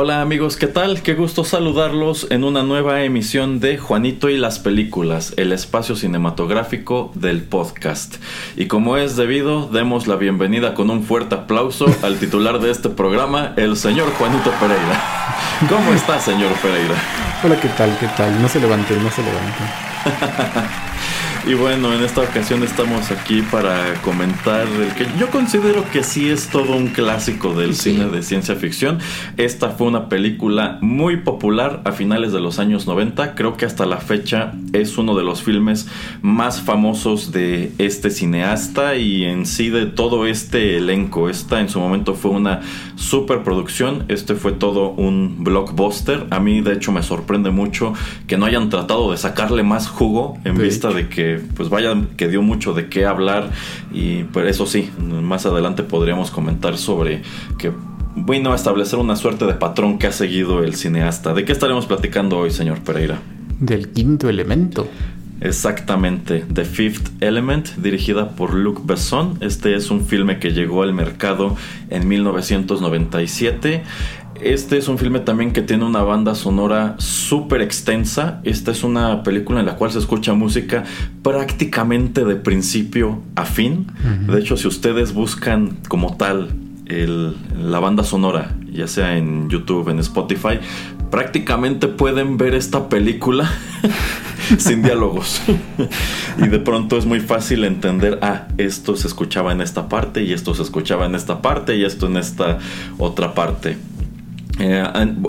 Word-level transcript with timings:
Hola 0.00 0.20
amigos, 0.20 0.56
¿qué 0.56 0.68
tal? 0.68 1.02
Qué 1.02 1.14
gusto 1.14 1.42
saludarlos 1.42 2.28
en 2.30 2.44
una 2.44 2.62
nueva 2.62 3.02
emisión 3.02 3.58
de 3.58 3.78
Juanito 3.78 4.28
y 4.28 4.36
las 4.36 4.60
Películas, 4.60 5.34
el 5.36 5.50
espacio 5.50 5.96
cinematográfico 5.96 7.10
del 7.16 7.42
podcast. 7.42 8.14
Y 8.54 8.66
como 8.66 8.96
es 8.96 9.16
debido, 9.16 9.66
demos 9.66 10.06
la 10.06 10.14
bienvenida 10.14 10.74
con 10.74 10.90
un 10.90 11.02
fuerte 11.02 11.34
aplauso 11.34 11.86
al 12.04 12.16
titular 12.20 12.60
de 12.60 12.70
este 12.70 12.90
programa, 12.90 13.54
el 13.56 13.76
señor 13.76 14.12
Juanito 14.12 14.52
Pereira. 14.60 15.02
¿Cómo 15.68 15.92
está, 15.92 16.20
señor 16.20 16.52
Pereira? 16.62 16.94
Hola, 17.42 17.60
¿qué 17.60 17.68
tal? 17.70 17.98
¿Qué 17.98 18.06
tal? 18.16 18.40
No 18.40 18.48
se 18.48 18.60
levante, 18.60 18.94
no 18.94 19.10
se 19.10 19.22
levante. 19.24 20.84
Y 21.48 21.54
bueno, 21.54 21.94
en 21.94 22.04
esta 22.04 22.20
ocasión 22.20 22.62
estamos 22.62 23.10
aquí 23.10 23.40
para 23.40 23.94
comentar 24.02 24.66
el 24.68 24.92
que 24.92 25.06
yo 25.18 25.30
considero 25.30 25.82
que 25.90 26.02
sí 26.02 26.28
es 26.28 26.48
todo 26.48 26.76
un 26.76 26.88
clásico 26.88 27.54
del 27.54 27.74
cine 27.74 28.04
de 28.10 28.22
ciencia 28.22 28.54
ficción. 28.54 28.98
Esta 29.38 29.70
fue 29.70 29.86
una 29.86 30.10
película 30.10 30.76
muy 30.82 31.16
popular 31.16 31.80
a 31.86 31.92
finales 31.92 32.32
de 32.32 32.40
los 32.40 32.58
años 32.58 32.86
90. 32.86 33.34
Creo 33.34 33.56
que 33.56 33.64
hasta 33.64 33.86
la 33.86 33.96
fecha 33.96 34.52
es 34.74 34.98
uno 34.98 35.16
de 35.16 35.24
los 35.24 35.42
filmes 35.42 35.88
más 36.20 36.60
famosos 36.60 37.32
de 37.32 37.72
este 37.78 38.10
cineasta 38.10 38.96
y 38.96 39.24
en 39.24 39.46
sí 39.46 39.70
de 39.70 39.86
todo 39.86 40.26
este 40.26 40.76
elenco. 40.76 41.30
Esta 41.30 41.62
en 41.62 41.70
su 41.70 41.80
momento 41.80 42.12
fue 42.12 42.32
una 42.32 42.60
superproducción. 42.96 44.04
Este 44.08 44.34
fue 44.34 44.52
todo 44.52 44.90
un 44.90 45.42
blockbuster. 45.44 46.26
A 46.28 46.40
mí 46.40 46.60
de 46.60 46.74
hecho 46.74 46.92
me 46.92 47.02
sorprende 47.02 47.48
mucho 47.48 47.94
que 48.26 48.36
no 48.36 48.44
hayan 48.44 48.68
tratado 48.68 49.12
de 49.12 49.16
sacarle 49.16 49.62
más 49.62 49.88
jugo 49.88 50.36
en 50.44 50.58
vista 50.58 50.90
de 50.90 51.08
que 51.08 51.37
pues 51.38 51.68
vaya 51.68 51.94
que 52.16 52.28
dio 52.28 52.42
mucho 52.42 52.74
de 52.74 52.88
qué 52.88 53.06
hablar 53.06 53.50
y 53.92 54.24
por 54.24 54.44
pues, 54.44 54.56
eso 54.56 54.66
sí, 54.66 54.90
más 54.98 55.46
adelante 55.46 55.82
podríamos 55.82 56.30
comentar 56.30 56.76
sobre 56.78 57.22
que 57.58 57.72
bueno, 58.14 58.54
establecer 58.54 58.98
una 58.98 59.16
suerte 59.16 59.46
de 59.46 59.54
patrón 59.54 59.98
que 59.98 60.08
ha 60.08 60.12
seguido 60.12 60.64
el 60.64 60.74
cineasta. 60.74 61.34
¿De 61.34 61.44
qué 61.44 61.52
estaremos 61.52 61.86
platicando 61.86 62.38
hoy, 62.38 62.50
señor 62.50 62.80
Pereira? 62.80 63.20
Del 63.60 63.90
quinto 63.90 64.28
elemento. 64.28 64.88
Exactamente, 65.40 66.44
The 66.52 66.64
Fifth 66.64 67.22
Element, 67.22 67.76
dirigida 67.76 68.30
por 68.30 68.54
Luc 68.54 68.84
Besson. 68.84 69.38
Este 69.40 69.76
es 69.76 69.90
un 69.90 70.04
filme 70.04 70.40
que 70.40 70.50
llegó 70.50 70.82
al 70.82 70.92
mercado 70.94 71.56
en 71.90 72.08
1997. 72.08 73.84
Este 74.40 74.78
es 74.78 74.86
un 74.86 74.98
filme 74.98 75.20
también 75.20 75.52
que 75.52 75.62
tiene 75.62 75.84
una 75.84 76.02
banda 76.02 76.34
sonora 76.34 76.94
súper 76.98 77.60
extensa. 77.60 78.40
Esta 78.44 78.70
es 78.70 78.84
una 78.84 79.22
película 79.24 79.60
en 79.60 79.66
la 79.66 79.74
cual 79.74 79.90
se 79.90 79.98
escucha 79.98 80.32
música 80.34 80.84
prácticamente 81.22 82.24
de 82.24 82.36
principio 82.36 83.20
a 83.34 83.44
fin. 83.44 83.86
De 84.28 84.38
hecho, 84.38 84.56
si 84.56 84.68
ustedes 84.68 85.12
buscan 85.12 85.78
como 85.88 86.16
tal 86.16 86.50
la 86.88 87.80
banda 87.80 88.04
sonora, 88.04 88.54
ya 88.70 88.86
sea 88.86 89.16
en 89.16 89.50
YouTube, 89.50 89.88
en 89.88 89.98
Spotify, 89.98 90.60
prácticamente 91.10 91.88
pueden 91.88 92.38
ver 92.38 92.54
esta 92.54 92.88
película 92.88 93.50
sin 94.58 94.82
diálogos. 94.82 95.42
y 96.38 96.46
de 96.46 96.58
pronto 96.60 96.96
es 96.96 97.06
muy 97.06 97.20
fácil 97.20 97.64
entender, 97.64 98.20
ah, 98.22 98.46
esto 98.56 98.96
se 98.96 99.08
escuchaba 99.08 99.52
en 99.52 99.60
esta 99.60 99.88
parte 99.88 100.22
y 100.22 100.32
esto 100.32 100.54
se 100.54 100.62
escuchaba 100.62 101.06
en 101.06 101.14
esta 101.16 101.42
parte 101.42 101.76
y 101.76 101.84
esto 101.84 102.06
en 102.06 102.16
esta 102.16 102.58
otra 102.98 103.34
parte. 103.34 103.76
Eh, 104.58 104.84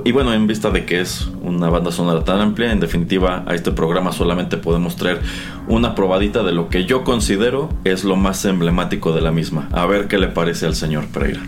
y 0.06 0.12
bueno, 0.12 0.34
en 0.34 0.48
vista 0.48 0.72
de 0.72 0.86
que 0.86 1.02
es 1.02 1.30
una 1.42 1.70
banda 1.70 1.92
sonora 1.92 2.24
tan 2.24 2.40
amplia, 2.42 2.72
en 2.72 2.80
definitiva 2.80 3.44
a 3.48 3.54
este 3.54 3.72
programa 3.72 4.12
solamente 4.12 4.58
podemos 4.58 4.96
traer 4.96 5.22
una 5.68 5.94
probadita 5.96 6.44
de 6.44 6.52
lo 6.52 6.70
que 6.70 6.86
yo 6.86 7.04
considero 7.04 7.70
es 7.84 8.04
lo 8.04 8.16
más 8.16 8.44
emblemático 8.46 9.14
de 9.14 9.22
la 9.22 9.32
misma. 9.32 9.70
A 9.72 9.86
ver 9.86 10.08
qué 10.08 10.18
le 10.18 10.28
parece 10.28 10.66
al 10.66 10.76
señor 10.76 11.08
Pereira. 11.08 11.42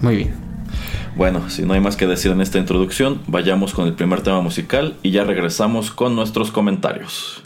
Muy 0.00 0.16
bien. 0.16 0.34
Bueno, 1.16 1.50
si 1.50 1.62
no 1.62 1.74
hay 1.74 1.80
más 1.80 1.96
que 1.96 2.06
decir 2.06 2.32
en 2.32 2.40
esta 2.40 2.58
introducción, 2.58 3.20
vayamos 3.26 3.74
con 3.74 3.86
el 3.86 3.94
primer 3.94 4.22
tema 4.22 4.40
musical 4.40 4.96
y 5.02 5.10
ya 5.10 5.24
regresamos 5.24 5.90
con 5.90 6.16
nuestros 6.16 6.50
comentarios. 6.50 7.42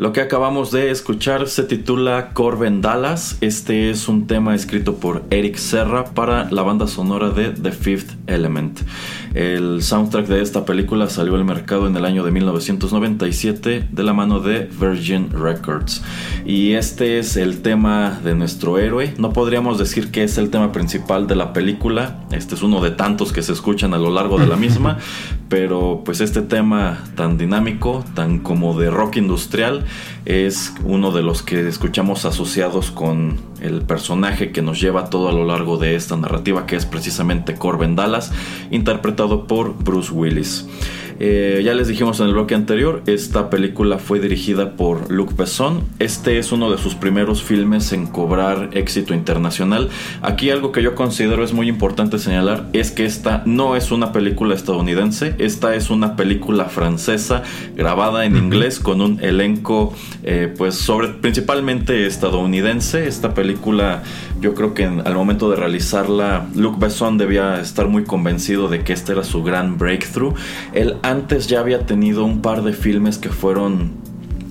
Lo 0.00 0.14
que 0.14 0.22
acabamos 0.22 0.70
de 0.70 0.90
escuchar 0.90 1.46
se 1.46 1.62
titula 1.62 2.30
Corben 2.32 2.80
Dallas. 2.80 3.36
Este 3.42 3.90
es 3.90 4.08
un 4.08 4.26
tema 4.26 4.54
escrito 4.54 4.94
por 4.94 5.24
Eric 5.28 5.56
Serra 5.56 6.06
para 6.06 6.50
la 6.50 6.62
banda 6.62 6.86
sonora 6.86 7.28
de 7.28 7.50
The 7.50 7.70
Fifth 7.70 8.12
Element. 8.26 8.80
El 9.34 9.82
soundtrack 9.82 10.26
de 10.26 10.40
esta 10.40 10.64
película 10.64 11.10
salió 11.10 11.34
al 11.34 11.44
mercado 11.44 11.86
en 11.86 11.94
el 11.98 12.06
año 12.06 12.24
de 12.24 12.30
1997 12.30 13.88
de 13.92 14.02
la 14.02 14.14
mano 14.14 14.40
de 14.40 14.70
Virgin 14.80 15.32
Records. 15.32 16.02
Y 16.46 16.72
este 16.72 17.18
es 17.18 17.36
el 17.36 17.60
tema 17.60 18.20
de 18.24 18.34
nuestro 18.34 18.78
héroe. 18.78 19.12
No 19.18 19.34
podríamos 19.34 19.78
decir 19.78 20.10
que 20.10 20.22
es 20.24 20.38
el 20.38 20.48
tema 20.48 20.72
principal 20.72 21.26
de 21.26 21.36
la 21.36 21.52
película. 21.52 22.24
Este 22.32 22.54
es 22.54 22.62
uno 22.62 22.80
de 22.80 22.92
tantos 22.92 23.34
que 23.34 23.42
se 23.42 23.52
escuchan 23.52 23.92
a 23.92 23.98
lo 23.98 24.10
largo 24.10 24.38
de 24.38 24.46
la 24.46 24.56
misma. 24.56 24.96
pero 25.50 26.02
pues 26.04 26.20
este 26.20 26.42
tema 26.42 27.04
tan 27.16 27.36
dinámico, 27.36 28.04
tan 28.14 28.38
como 28.38 28.78
de 28.78 28.88
rock 28.88 29.16
industrial, 29.16 29.84
es 30.24 30.72
uno 30.84 31.10
de 31.10 31.22
los 31.22 31.42
que 31.42 31.66
escuchamos 31.66 32.24
asociados 32.24 32.92
con 32.92 33.40
el 33.60 33.82
personaje 33.82 34.52
que 34.52 34.62
nos 34.62 34.80
lleva 34.80 35.10
todo 35.10 35.28
a 35.28 35.32
lo 35.32 35.44
largo 35.44 35.76
de 35.76 35.96
esta 35.96 36.16
narrativa, 36.16 36.66
que 36.66 36.76
es 36.76 36.86
precisamente 36.86 37.56
Corbin 37.56 37.96
Dallas, 37.96 38.32
interpretado 38.70 39.48
por 39.48 39.76
Bruce 39.76 40.12
Willis. 40.12 40.68
Eh, 41.22 41.60
ya 41.62 41.74
les 41.74 41.86
dijimos 41.86 42.18
en 42.20 42.28
el 42.28 42.32
bloque 42.32 42.54
anterior, 42.54 43.02
esta 43.04 43.50
película 43.50 43.98
fue 43.98 44.20
dirigida 44.20 44.72
por 44.72 45.12
Luc 45.12 45.36
Besson. 45.36 45.84
Este 45.98 46.38
es 46.38 46.50
uno 46.50 46.70
de 46.70 46.78
sus 46.78 46.94
primeros 46.94 47.42
filmes 47.42 47.92
en 47.92 48.06
cobrar 48.06 48.70
éxito 48.72 49.12
internacional. 49.12 49.90
Aquí 50.22 50.48
algo 50.48 50.72
que 50.72 50.82
yo 50.82 50.94
considero 50.94 51.44
es 51.44 51.52
muy 51.52 51.68
importante 51.68 52.18
señalar 52.18 52.68
es 52.72 52.90
que 52.90 53.04
esta 53.04 53.42
no 53.44 53.76
es 53.76 53.92
una 53.92 54.12
película 54.12 54.54
estadounidense, 54.54 55.34
esta 55.36 55.74
es 55.74 55.90
una 55.90 56.16
película 56.16 56.64
francesa 56.64 57.42
grabada 57.76 58.24
en 58.24 58.36
inglés 58.36 58.80
con 58.80 59.02
un 59.02 59.22
elenco 59.22 59.94
eh, 60.22 60.50
pues 60.56 60.74
sobre 60.74 61.08
principalmente 61.08 62.06
estadounidense. 62.06 63.06
Esta 63.06 63.34
película 63.34 64.02
yo 64.40 64.54
creo 64.54 64.74
que 64.74 64.84
al 64.84 65.14
momento 65.14 65.50
de 65.50 65.56
realizarla 65.56 66.46
Luc 66.54 66.78
Besson 66.78 67.18
debía 67.18 67.60
estar 67.60 67.88
muy 67.88 68.04
convencido 68.04 68.68
de 68.68 68.82
que 68.82 68.92
este 68.92 69.12
era 69.12 69.24
su 69.24 69.42
gran 69.42 69.76
breakthrough. 69.78 70.34
Él 70.72 70.96
antes 71.02 71.46
ya 71.46 71.60
había 71.60 71.86
tenido 71.86 72.24
un 72.24 72.40
par 72.40 72.62
de 72.62 72.72
filmes 72.72 73.18
que 73.18 73.28
fueron 73.28 74.00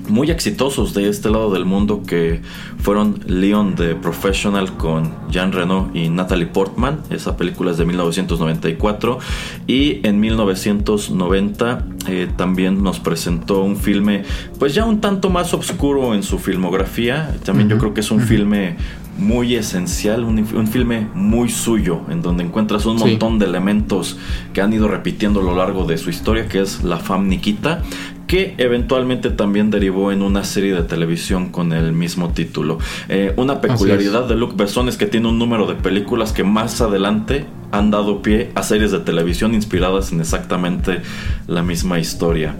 muy 0.09 0.31
exitosos 0.31 0.93
de 0.93 1.07
este 1.07 1.29
lado 1.29 1.51
del 1.51 1.65
mundo 1.65 2.03
que 2.05 2.41
fueron 2.79 3.19
Leon 3.27 3.75
the 3.75 3.95
Professional 3.95 4.73
con 4.73 5.13
Jean 5.29 5.51
Reno 5.51 5.89
y 5.93 6.09
Natalie 6.09 6.47
Portman. 6.47 7.01
Esa 7.09 7.37
película 7.37 7.71
es 7.71 7.77
de 7.77 7.85
1994. 7.85 9.19
Y 9.67 10.05
en 10.07 10.19
1990 10.19 11.85
eh, 12.07 12.27
también 12.35 12.83
nos 12.83 12.99
presentó 12.99 13.61
un 13.61 13.77
filme 13.77 14.23
pues 14.57 14.73
ya 14.73 14.85
un 14.85 14.99
tanto 15.01 15.29
más 15.29 15.53
oscuro 15.53 16.13
en 16.13 16.23
su 16.23 16.39
filmografía. 16.39 17.35
También 17.43 17.69
yo 17.69 17.77
creo 17.77 17.93
que 17.93 18.01
es 18.01 18.11
un 18.11 18.21
filme 18.21 18.77
muy 19.19 19.55
esencial, 19.55 20.23
un, 20.23 20.67
filme 20.67 21.07
muy 21.13 21.49
suyo, 21.49 22.01
en 22.09 22.21
donde 22.21 22.43
encuentras 22.43 22.85
un 22.85 22.97
montón 22.97 23.37
de 23.37 23.45
elementos 23.45 24.17
que 24.53 24.61
han 24.61 24.73
ido 24.73 24.87
repitiendo 24.87 25.41
a 25.41 25.43
lo 25.43 25.55
largo 25.55 25.85
de 25.85 25.97
su 25.97 26.09
historia, 26.09 26.47
que 26.47 26.61
es 26.61 26.83
La 26.83 26.97
Fam 26.97 27.27
Nikita, 27.27 27.83
que 28.27 28.55
eventualmente 28.57 29.31
también 29.31 29.71
derivó 29.71 30.11
en 30.11 30.21
una 30.21 30.43
serie 30.43 30.73
de 30.73 30.83
televisión 30.83 31.49
con 31.49 31.73
el 31.73 31.91
mismo 31.91 32.29
título. 32.29 32.77
Eh, 33.09 33.33
una 33.37 33.59
peculiaridad 33.59 34.27
de 34.27 34.35
Luc 34.35 34.55
Besson 34.55 34.87
es 34.87 34.97
que 34.97 35.05
tiene 35.05 35.27
un 35.27 35.39
número 35.39 35.65
de 35.65 35.75
películas 35.75 36.31
que 36.31 36.43
más 36.43 36.79
adelante 36.79 37.45
han 37.71 37.91
dado 37.91 38.21
pie 38.21 38.51
a 38.55 38.63
series 38.63 38.91
de 38.91 38.99
televisión 38.99 39.53
inspiradas 39.53 40.11
en 40.11 40.21
exactamente 40.21 41.01
la 41.47 41.63
misma 41.63 41.99
historia. 41.99 42.55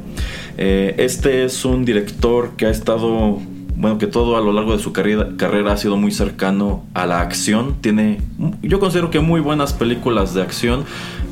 Eh, 0.58 0.96
este 0.98 1.46
es 1.46 1.64
un 1.66 1.86
director 1.86 2.52
que 2.58 2.66
ha 2.66 2.70
estado 2.70 3.40
bueno, 3.80 3.98
que 3.98 4.08
todo 4.08 4.36
a 4.36 4.42
lo 4.42 4.52
largo 4.52 4.74
de 4.74 4.84
su 4.84 4.92
carrera, 4.92 5.30
carrera, 5.38 5.72
ha 5.72 5.78
sido 5.78 5.96
muy 5.96 6.12
cercano 6.12 6.84
a 6.94 7.06
la 7.06 7.22
acción. 7.22 7.78
Tiene, 7.80 8.20
yo 8.62 8.78
considero 8.82 9.10
que 9.10 9.22
muy 9.22 9.40
buenas 9.40 9.72
películas 9.72 10.34
de 10.34 10.42
acción. 10.42 10.84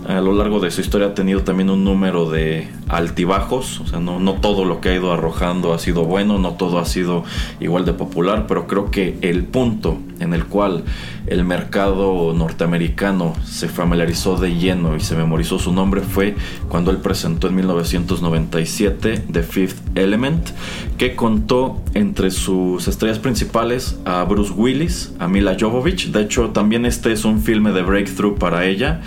A 0.08 0.22
lo 0.22 0.32
largo 0.32 0.62
de 0.62 0.72
su 0.72 0.80
historia 0.80 1.08
ha 1.08 1.14
tenido 1.14 1.42
también 1.42 1.70
un 1.70 1.84
número 1.84 2.30
de 2.30 2.70
altibajos. 2.88 3.82
O 3.82 3.88
sea, 3.88 4.00
no, 4.00 4.34
todo 4.36 4.64
lo 4.64 4.80
que 4.80 4.90
ha 4.90 4.96
ido 4.96 5.12
arrojando 5.12 5.74
ha 5.74 5.80
sido 5.80 6.06
bueno, 6.06 6.40
no 6.40 6.54
todo 6.54 6.80
ha 6.80 6.86
sido 6.86 7.26
igual 7.60 7.84
de 7.84 7.92
popular, 7.92 8.46
pero 8.48 8.68
creo 8.68 8.90
que 8.90 9.18
el 9.22 9.44
punto 9.44 9.98
en 10.22 10.34
el 10.34 10.46
cual 10.46 10.86
el 11.28 11.44
mercado 11.44 12.34
norteamericano 12.34 13.34
se 13.46 13.68
familiarizó 13.68 14.38
de 14.38 14.56
lleno 14.56 14.96
y 14.96 15.02
se 15.02 15.16
memorizó 15.16 15.60
su 15.60 15.74
nombre 15.74 16.02
fue 16.02 16.36
cuando 16.70 16.90
él 16.90 16.98
presentó 16.98 17.50
en 17.50 17.56
1997 17.56 19.26
The 19.30 19.44
Fifth 19.44 19.98
Element, 19.98 20.50
que 20.98 21.16
contó 21.16 21.82
entre 21.94 22.32
sus 22.32 22.88
estrellas 22.88 23.20
principales 23.20 24.00
a 24.06 24.24
Bruce 24.24 24.54
Willis, 24.54 25.14
a 25.20 25.28
Mila 25.28 25.58
Jovovich. 25.60 26.12
De 26.12 26.22
hecho, 26.22 26.52
también 26.52 26.86
este 26.86 27.12
es 27.12 27.26
un 27.26 27.42
filme 27.42 27.74
de 27.74 27.82
breakthrough 27.82 28.38
para 28.38 28.66
ella. 28.66 29.02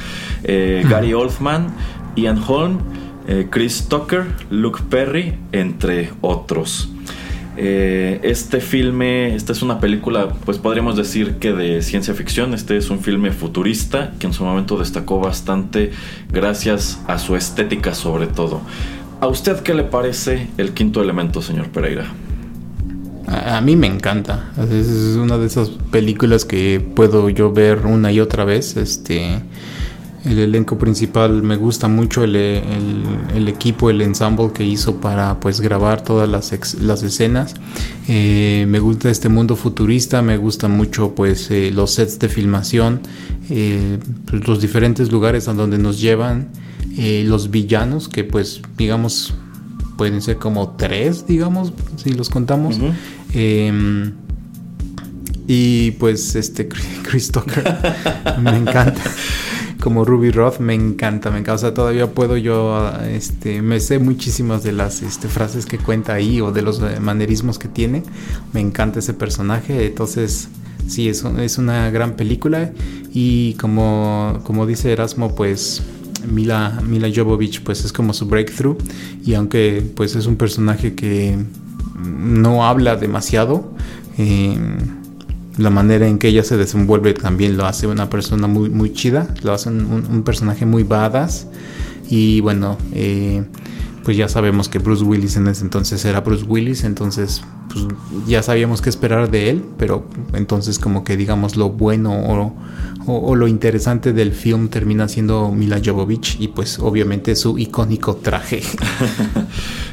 Eh, 0.44 0.84
Gary 0.88 1.12
Oldman, 1.12 1.68
Ian 2.16 2.42
Holm, 2.46 2.78
eh, 3.28 3.48
Chris 3.50 3.86
Tucker, 3.88 4.24
Luke 4.50 4.80
Perry, 4.88 5.38
entre 5.52 6.10
otros. 6.20 6.90
Eh, 7.56 8.20
este 8.22 8.60
filme, 8.60 9.34
esta 9.34 9.52
es 9.52 9.60
una 9.60 9.80
película, 9.80 10.28
pues 10.44 10.58
podríamos 10.58 10.96
decir 10.96 11.34
que 11.34 11.52
de 11.52 11.82
ciencia 11.82 12.14
ficción. 12.14 12.54
Este 12.54 12.76
es 12.76 12.90
un 12.90 13.00
filme 13.00 13.32
futurista 13.32 14.12
que 14.18 14.26
en 14.26 14.32
su 14.32 14.44
momento 14.44 14.78
destacó 14.78 15.20
bastante 15.20 15.90
gracias 16.32 17.02
a 17.06 17.18
su 17.18 17.36
estética 17.36 17.94
sobre 17.94 18.28
todo. 18.28 18.62
¿A 19.20 19.26
usted 19.26 19.60
qué 19.60 19.74
le 19.74 19.84
parece 19.84 20.48
el 20.56 20.72
quinto 20.72 21.02
elemento, 21.02 21.42
señor 21.42 21.68
Pereira? 21.68 22.06
A, 23.26 23.60
mí 23.60 23.76
me 23.76 23.86
encanta. 23.86 24.50
Es 24.72 25.16
una 25.16 25.36
de 25.36 25.46
esas 25.46 25.68
películas 25.90 26.44
que 26.44 26.80
puedo 26.80 27.28
yo 27.28 27.52
ver 27.52 27.86
una 27.86 28.10
y 28.10 28.20
otra 28.20 28.44
vez. 28.44 28.76
Este 28.76 29.40
el 30.24 30.38
elenco 30.38 30.76
principal 30.76 31.42
me 31.42 31.56
gusta 31.56 31.88
mucho 31.88 32.24
el, 32.24 32.36
equipo, 33.48 33.88
el 33.88 34.02
ensemble 34.02 34.52
que 34.52 34.64
hizo 34.64 34.96
para 34.96 35.40
pues 35.40 35.60
grabar 35.60 36.02
todas 36.02 36.28
las, 36.28 36.74
las 36.74 37.02
escenas. 37.02 37.54
Eh, 38.06 38.66
me 38.68 38.80
gusta 38.80 39.10
este 39.10 39.28
mundo 39.28 39.56
futurista, 39.56 40.20
me 40.20 40.36
gusta 40.36 40.68
mucho 40.68 41.14
pues 41.14 41.50
eh, 41.50 41.70
los 41.72 41.92
sets 41.92 42.18
de 42.18 42.28
filmación, 42.28 43.00
eh, 43.48 43.98
los 44.30 44.60
diferentes 44.60 45.10
lugares 45.10 45.48
a 45.48 45.54
donde 45.54 45.78
nos 45.78 46.00
llevan, 46.00 46.48
los 47.24 47.50
villanos 47.50 48.08
que 48.08 48.24
pues 48.24 48.60
digamos 48.76 49.32
pueden 49.96 50.20
ser 50.20 50.36
como 50.36 50.76
tres, 50.76 51.26
digamos, 51.26 51.72
si 51.96 52.12
los 52.12 52.28
contamos. 52.28 52.78
Em, 53.32 54.12
y 55.46 55.92
pues 55.92 56.34
este 56.34 56.68
Chris 57.02 57.30
Tucker 57.32 57.64
me 58.42 58.56
encanta 58.56 59.02
como 59.80 60.04
Ruby 60.04 60.30
Roth 60.30 60.58
me 60.58 60.74
encanta, 60.74 61.30
me 61.30 61.38
encanta. 61.38 61.54
O 61.54 61.58
sea, 61.58 61.74
todavía 61.74 62.12
puedo 62.12 62.36
yo, 62.36 62.92
este, 63.08 63.62
me 63.62 63.80
sé 63.80 63.98
muchísimas 63.98 64.62
de 64.62 64.72
las 64.72 65.02
este, 65.02 65.28
frases 65.28 65.66
que 65.66 65.78
cuenta 65.78 66.14
ahí 66.14 66.40
o 66.40 66.52
de 66.52 66.62
los 66.62 66.80
eh, 66.80 67.00
manerismos 67.00 67.58
que 67.58 67.68
tiene. 67.68 68.02
Me 68.52 68.60
encanta 68.60 69.00
ese 69.00 69.14
personaje. 69.14 69.86
Entonces, 69.86 70.48
sí, 70.86 71.08
es, 71.08 71.24
es 71.24 71.58
una 71.58 71.90
gran 71.90 72.14
película. 72.14 72.72
Y 73.12 73.54
como, 73.54 74.40
como 74.44 74.66
dice 74.66 74.92
Erasmo, 74.92 75.34
pues 75.34 75.82
Mila, 76.30 76.80
Mila 76.86 77.08
Jovovich, 77.14 77.62
pues 77.62 77.84
es 77.84 77.92
como 77.92 78.12
su 78.12 78.26
breakthrough. 78.26 78.76
Y 79.24 79.34
aunque 79.34 79.82
pues 79.96 80.14
es 80.14 80.26
un 80.26 80.36
personaje 80.36 80.94
que 80.94 81.36
no 81.98 82.64
habla 82.64 82.96
demasiado, 82.96 83.72
eh, 84.18 84.56
la 85.60 85.70
manera 85.70 86.06
en 86.06 86.18
que 86.18 86.28
ella 86.28 86.42
se 86.42 86.56
desenvuelve 86.56 87.14
también 87.14 87.56
lo 87.56 87.66
hace 87.66 87.86
una 87.86 88.08
persona 88.08 88.46
muy, 88.46 88.70
muy 88.70 88.92
chida, 88.92 89.28
lo 89.42 89.52
hace 89.52 89.68
un, 89.68 90.22
personaje 90.24 90.66
muy 90.66 90.82
badass. 90.82 91.46
Y 92.08 92.40
bueno, 92.40 92.76
eh, 92.92 93.44
pues 94.04 94.16
ya 94.16 94.28
sabemos 94.28 94.68
que 94.68 94.78
Bruce 94.78 95.04
Willis 95.04 95.36
en 95.36 95.46
ese 95.48 95.62
entonces 95.62 96.04
era 96.04 96.20
Bruce 96.20 96.44
Willis, 96.44 96.84
entonces 96.84 97.42
pues 97.72 97.86
ya 98.26 98.42
sabíamos 98.42 98.82
qué 98.82 98.90
esperar 98.90 99.30
de 99.30 99.50
él, 99.50 99.64
pero 99.78 100.04
entonces 100.34 100.78
como 100.78 101.04
que 101.04 101.16
digamos 101.16 101.56
lo 101.56 101.70
bueno 101.70 102.12
o, 102.12 102.54
o, 103.06 103.34
lo 103.34 103.48
interesante 103.48 104.12
del 104.12 104.32
film 104.32 104.68
termina 104.68 105.08
siendo 105.08 105.50
Mila 105.50 105.80
Jovovich 105.84 106.40
y 106.40 106.48
pues 106.48 106.78
obviamente 106.78 107.36
su 107.36 107.58
icónico 107.58 108.16
traje. 108.16 108.62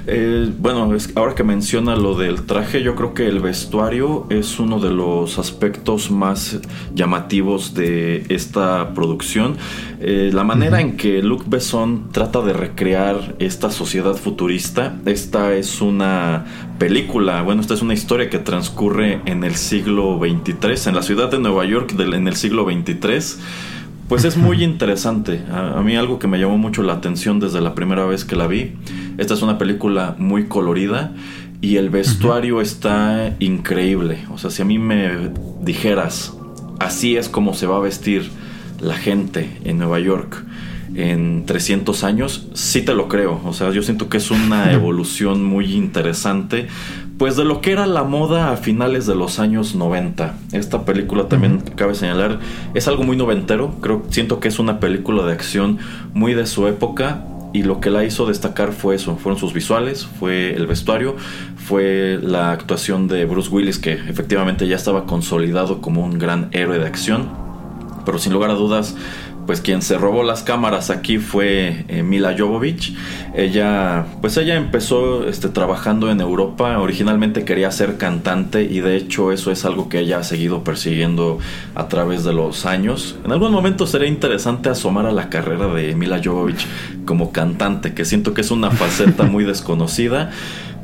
Eh, 0.09 0.49
bueno, 0.57 0.89
ahora 1.15 1.35
que 1.35 1.43
menciona 1.43 1.97
lo 1.97 2.17
del 2.17 2.43
traje, 2.43 2.81
yo 2.81 2.95
creo 2.95 3.13
que 3.13 3.27
el 3.27 3.41
vestuario 3.41 4.25
es 4.29 4.57
uno 4.57 4.79
de 4.79 4.89
los 4.89 5.37
aspectos 5.37 6.11
más 6.11 6.61
llamativos 6.95 7.73
de 7.73 8.25
esta 8.29 8.93
producción. 8.93 9.57
Eh, 9.99 10.31
la 10.33 10.45
manera 10.45 10.79
en 10.79 10.95
que 10.95 11.21
Luc 11.21 11.43
Besson 11.49 12.09
trata 12.13 12.41
de 12.41 12.53
recrear 12.53 13.35
esta 13.39 13.69
sociedad 13.69 14.15
futurista, 14.15 14.95
esta 15.05 15.53
es 15.55 15.81
una 15.81 16.45
película, 16.77 17.41
bueno, 17.41 17.61
esta 17.61 17.73
es 17.73 17.81
una 17.81 17.93
historia 17.93 18.29
que 18.29 18.39
transcurre 18.39 19.21
en 19.25 19.43
el 19.43 19.55
siglo 19.55 20.19
23, 20.19 20.87
en 20.87 20.95
la 20.95 21.01
ciudad 21.01 21.29
de 21.29 21.39
Nueva 21.39 21.65
York 21.65 21.93
en 21.97 22.27
el 22.27 22.35
siglo 22.35 22.65
23. 22.65 23.39
Pues 24.07 24.23
es 24.23 24.37
muy 24.37 24.63
interesante. 24.65 25.41
A, 25.51 25.81
mí 25.81 25.95
algo 25.95 26.19
que 26.19 26.27
me 26.27 26.39
llamó 26.39 26.57
mucho 26.57 26.83
la 26.83 26.93
atención 26.93 27.39
desde 27.39 27.61
la 27.61 27.75
primera 27.75 28.05
vez 28.05 28.25
que 28.25 28.35
la 28.35 28.47
vi. 28.47 28.73
Esta 29.17 29.33
es 29.33 29.41
una 29.41 29.57
película 29.57 30.15
muy 30.17 30.45
colorida 30.45 31.13
y 31.61 31.77
el 31.77 31.89
vestuario 31.89 32.61
está 32.61 33.35
increíble. 33.39 34.25
O 34.31 34.37
sea, 34.37 34.49
si 34.49 34.61
a 34.61 34.65
mí 34.65 34.77
me 34.77 35.31
dijeras, 35.61 36.37
así 36.79 37.17
es 37.17 37.29
como 37.29 37.53
se 37.53 37.67
va 37.67 37.77
a 37.77 37.81
vestir 37.81 38.29
la 38.79 38.95
gente 38.95 39.57
en 39.63 39.79
Nueva 39.79 39.99
York 39.99 40.43
en 40.95 41.45
300 41.45 42.03
años, 42.03 42.47
sí 42.53 42.81
te 42.81 42.93
lo 42.93 43.07
creo. 43.07 43.41
O 43.45 43.53
sea, 43.53 43.71
yo 43.71 43.81
siento 43.81 44.09
que 44.09 44.17
es 44.17 44.31
una 44.31 44.71
evolución 44.73 45.43
muy 45.43 45.73
interesante. 45.73 46.67
Pues 47.17 47.35
de 47.35 47.45
lo 47.45 47.61
que 47.61 47.71
era 47.71 47.87
la 47.87 48.03
moda 48.03 48.51
a 48.51 48.57
finales 48.57 49.07
de 49.07 49.15
los 49.15 49.39
años 49.39 49.73
90. 49.73 50.35
Esta 50.51 50.85
película 50.85 51.27
también 51.27 51.61
cabe 51.75 51.95
señalar, 51.95 52.39
es 52.75 52.87
algo 52.87 53.03
muy 53.03 53.17
noventero. 53.17 53.75
Creo, 53.81 54.03
siento 54.09 54.39
que 54.39 54.47
es 54.49 54.59
una 54.59 54.79
película 54.79 55.23
de 55.23 55.31
acción 55.31 55.79
muy 56.13 56.35
de 56.35 56.45
su 56.45 56.67
época 56.67 57.25
y 57.53 57.63
lo 57.63 57.79
que 57.79 57.89
la 57.89 58.03
hizo 58.03 58.25
destacar 58.25 58.71
fue 58.71 58.95
eso, 58.95 59.15
fueron 59.17 59.39
sus 59.39 59.53
visuales, 59.53 60.05
fue 60.05 60.53
el 60.53 60.67
vestuario, 60.67 61.15
fue 61.55 62.19
la 62.21 62.51
actuación 62.51 63.07
de 63.07 63.25
Bruce 63.25 63.49
Willis 63.49 63.79
que 63.79 63.93
efectivamente 63.93 64.67
ya 64.67 64.75
estaba 64.75 65.05
consolidado 65.05 65.81
como 65.81 66.03
un 66.03 66.19
gran 66.19 66.49
héroe 66.51 66.77
de 66.77 66.85
acción, 66.85 67.29
pero 68.05 68.19
sin 68.19 68.33
lugar 68.33 68.51
a 68.51 68.53
dudas 68.53 68.95
pues 69.47 69.61
quien 69.61 69.81
se 69.81 69.97
robó 69.97 70.23
las 70.23 70.43
cámaras 70.43 70.89
aquí 70.89 71.17
fue 71.17 71.85
eh, 71.87 72.03
Mila 72.03 72.35
Jovovich. 72.37 72.93
Ella, 73.33 74.05
pues 74.21 74.35
ella 74.35 74.55
empezó 74.55 75.25
este, 75.25 75.47
trabajando 75.47 76.11
en 76.11 76.19
Europa. 76.19 76.77
Originalmente 76.77 77.45
quería 77.45 77.71
ser 77.71 77.97
cantante 77.97 78.63
y 78.63 78.81
de 78.81 78.97
hecho 78.97 79.31
eso 79.31 79.49
es 79.49 79.63
algo 79.63 79.87
que 79.87 79.99
ella 79.99 80.19
ha 80.19 80.23
seguido 80.23 80.65
persiguiendo 80.65 81.39
a 81.75 81.87
través 81.87 82.25
de 82.25 82.33
los 82.33 82.65
años. 82.65 83.15
En 83.23 83.31
algún 83.31 83.53
momento 83.53 83.87
sería 83.87 84.09
interesante 84.09 84.67
asomar 84.69 85.05
a 85.05 85.13
la 85.13 85.29
carrera 85.29 85.67
de 85.73 85.95
Mila 85.95 86.21
Jovovich 86.21 86.67
como 87.05 87.31
cantante, 87.31 87.93
que 87.93 88.03
siento 88.03 88.33
que 88.33 88.41
es 88.41 88.51
una 88.51 88.69
faceta 88.69 89.23
muy 89.23 89.43
desconocida. 89.45 90.31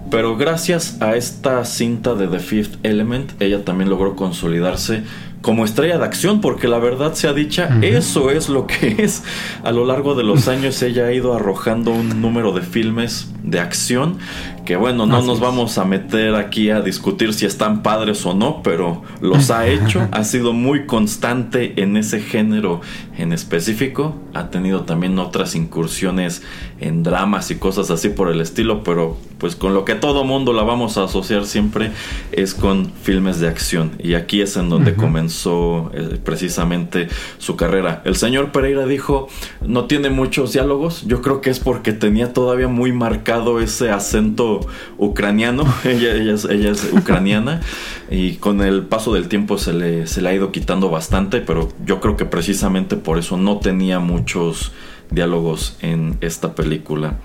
Pero 0.09 0.37
gracias 0.37 1.01
a 1.01 1.15
esta 1.15 1.65
cinta 1.65 2.13
de 2.13 2.27
The 2.27 2.39
Fifth 2.39 2.75
Element, 2.83 3.41
ella 3.41 3.65
también 3.65 3.89
logró 3.89 4.15
consolidarse 4.15 5.03
como 5.43 5.65
estrella 5.65 5.97
de 5.97 6.05
acción, 6.05 6.39
porque 6.39 6.69
la 6.69 6.79
verdad 6.79 7.13
sea 7.13 7.33
dicha, 7.33 7.77
eso 7.81 8.31
es 8.31 8.47
lo 8.47 8.65
que 8.65 8.95
es. 9.03 9.23
A 9.63 9.71
lo 9.71 9.85
largo 9.85 10.15
de 10.15 10.23
los 10.23 10.47
años 10.47 10.81
ella 10.81 11.07
ha 11.07 11.11
ido 11.11 11.35
arrojando 11.35 11.91
un 11.91 12.21
número 12.21 12.53
de 12.53 12.61
filmes 12.61 13.27
de 13.43 13.59
acción 13.59 14.17
que 14.65 14.75
bueno, 14.75 15.05
no 15.05 15.21
nos 15.21 15.39
vamos 15.39 15.77
a 15.77 15.85
meter 15.85 16.35
aquí 16.35 16.69
a 16.69 16.81
discutir 16.81 17.33
si 17.33 17.45
están 17.45 17.83
padres 17.83 18.25
o 18.25 18.33
no, 18.33 18.61
pero 18.63 19.01
los 19.21 19.51
ha 19.51 19.67
hecho, 19.67 20.07
ha 20.11 20.23
sido 20.23 20.53
muy 20.53 20.85
constante 20.85 21.81
en 21.81 21.97
ese 21.97 22.21
género 22.21 22.81
en 23.17 23.33
específico, 23.33 24.15
ha 24.33 24.49
tenido 24.49 24.81
también 24.81 25.19
otras 25.19 25.55
incursiones 25.55 26.41
en 26.79 27.03
dramas 27.03 27.51
y 27.51 27.55
cosas 27.55 27.91
así 27.91 28.09
por 28.09 28.29
el 28.29 28.41
estilo, 28.41 28.83
pero 28.83 29.17
pues 29.37 29.55
con 29.55 29.73
lo 29.73 29.83
que 29.83 29.95
todo 29.95 30.23
mundo 30.23 30.53
la 30.53 30.63
vamos 30.63 30.97
a 30.97 31.03
asociar 31.03 31.45
siempre 31.45 31.91
es 32.31 32.53
con 32.53 32.91
filmes 33.01 33.39
de 33.39 33.49
acción. 33.49 33.91
Y 33.99 34.13
aquí 34.13 34.41
es 34.41 34.55
en 34.55 34.69
donde 34.69 34.95
comenzó 34.95 35.91
eh, 35.93 36.17
precisamente 36.23 37.09
su 37.39 37.57
carrera. 37.57 38.01
El 38.05 38.15
señor 38.15 38.51
Pereira 38.51 38.85
dijo, 38.85 39.27
no 39.61 39.85
tiene 39.85 40.09
muchos 40.09 40.53
diálogos, 40.53 41.05
yo 41.07 41.21
creo 41.21 41.41
que 41.41 41.49
es 41.49 41.59
porque 41.59 41.91
tenía 41.91 42.31
todavía 42.31 42.69
muy 42.69 42.93
marcado 42.93 43.59
ese 43.59 43.91
acento 43.91 44.52
ucraniano, 44.97 45.65
ella, 45.83 46.13
es, 46.33 46.45
ella 46.45 46.71
es 46.71 46.89
ucraniana 46.91 47.61
y 48.09 48.35
con 48.35 48.61
el 48.61 48.83
paso 48.83 49.13
del 49.13 49.27
tiempo 49.27 49.57
se 49.57 49.73
le, 49.73 50.07
se 50.07 50.21
le 50.21 50.29
ha 50.29 50.33
ido 50.33 50.51
quitando 50.51 50.89
bastante, 50.89 51.41
pero 51.41 51.69
yo 51.85 51.99
creo 51.99 52.17
que 52.17 52.25
precisamente 52.25 52.95
por 52.95 53.17
eso 53.17 53.37
no 53.37 53.57
tenía 53.57 53.99
muchos 53.99 54.71
diálogos 55.13 55.77
en 55.81 56.17
esta 56.21 56.55
película. 56.55 57.19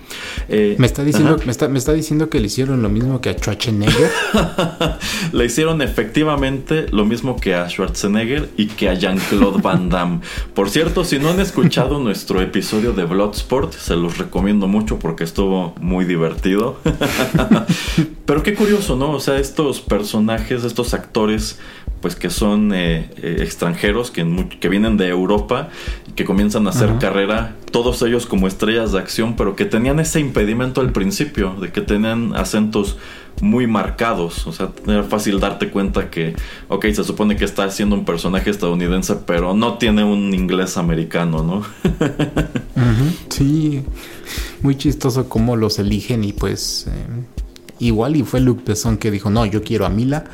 Eh, 0.47 0.75
me, 0.77 0.85
está 0.85 1.03
diciendo, 1.03 1.37
me, 1.45 1.51
está, 1.51 1.67
me 1.67 1.77
está 1.77 1.93
diciendo 1.93 2.29
que 2.29 2.39
le 2.39 2.47
hicieron 2.47 2.81
lo 2.81 2.89
mismo 2.89 3.21
que 3.21 3.29
a 3.29 3.33
Schwarzenegger. 3.33 4.09
le 5.31 5.45
hicieron 5.45 5.81
efectivamente 5.81 6.87
lo 6.91 7.05
mismo 7.05 7.35
que 7.35 7.55
a 7.55 7.69
Schwarzenegger 7.69 8.49
y 8.57 8.67
que 8.67 8.89
a 8.89 8.93
Jean-Claude 8.93 9.61
Van 9.61 9.89
Damme. 9.89 10.19
Por 10.53 10.69
cierto, 10.69 11.03
si 11.03 11.19
no 11.19 11.29
han 11.29 11.39
escuchado 11.39 11.99
nuestro 11.99 12.41
episodio 12.41 12.93
de 12.93 13.05
Bloodsport, 13.05 13.73
se 13.73 13.95
los 13.95 14.17
recomiendo 14.17 14.67
mucho 14.67 14.99
porque 14.99 15.23
estuvo 15.23 15.73
muy 15.79 16.05
divertido. 16.05 16.79
Pero 18.25 18.43
qué 18.43 18.53
curioso, 18.53 18.95
¿no? 18.95 19.11
O 19.11 19.19
sea, 19.19 19.39
estos 19.39 19.81
personajes, 19.81 20.63
estos 20.63 20.93
actores 20.93 21.59
pues 22.01 22.15
que 22.15 22.29
son 22.29 22.73
eh, 22.73 23.09
eh, 23.17 23.37
extranjeros 23.41 24.11
que, 24.11 24.47
que, 24.59 24.69
vienen 24.69 24.97
de 24.97 25.09
Europa 25.09 25.69
y 26.07 26.11
que 26.13 26.25
comienzan 26.25 26.67
a 26.67 26.69
hacer 26.69 26.97
carrera, 26.99 27.55
todos 27.71 28.01
ellos 28.01 28.25
como 28.25 28.47
estrellas 28.47 28.91
de 28.93 28.99
acción, 28.99 29.35
pero 29.35 29.55
que 29.55 29.65
tenían 29.65 29.99
ese 29.99 30.19
impedimento 30.19 30.81
al 30.81 30.91
principio, 30.91 31.55
de 31.59 31.71
que 31.71 31.81
tenían 31.81 32.35
acentos 32.35 32.97
muy 33.41 33.67
marcados, 33.67 34.47
o 34.47 34.51
sea, 34.51 34.71
era 34.85 35.03
fácil 35.03 35.39
darte 35.39 35.69
cuenta 35.69 36.09
que, 36.09 36.35
ok, 36.67 36.85
se 36.87 37.03
supone 37.03 37.35
que 37.37 37.45
está 37.45 37.63
haciendo 37.63 37.95
un 37.95 38.05
personaje 38.05 38.49
estadounidense, 38.49 39.15
pero 39.25 39.53
no 39.53 39.77
tiene 39.77 40.03
un 40.03 40.33
inglés 40.33 40.77
americano, 40.77 41.43
¿no? 41.43 41.63
Sí, 43.29 43.83
muy 44.61 44.75
chistoso 44.75 45.29
cómo 45.29 45.55
los 45.55 45.79
eligen 45.79 46.23
y 46.23 46.33
pues 46.33 46.87
eh, 46.87 47.05
igual 47.79 48.15
y 48.15 48.23
fue 48.23 48.39
Luke 48.39 48.63
Besson 48.65 48.97
que 48.97 49.11
dijo, 49.11 49.29
no, 49.29 49.45
yo 49.45 49.63
quiero 49.63 49.85
a 49.85 49.89
Mila 49.89 50.25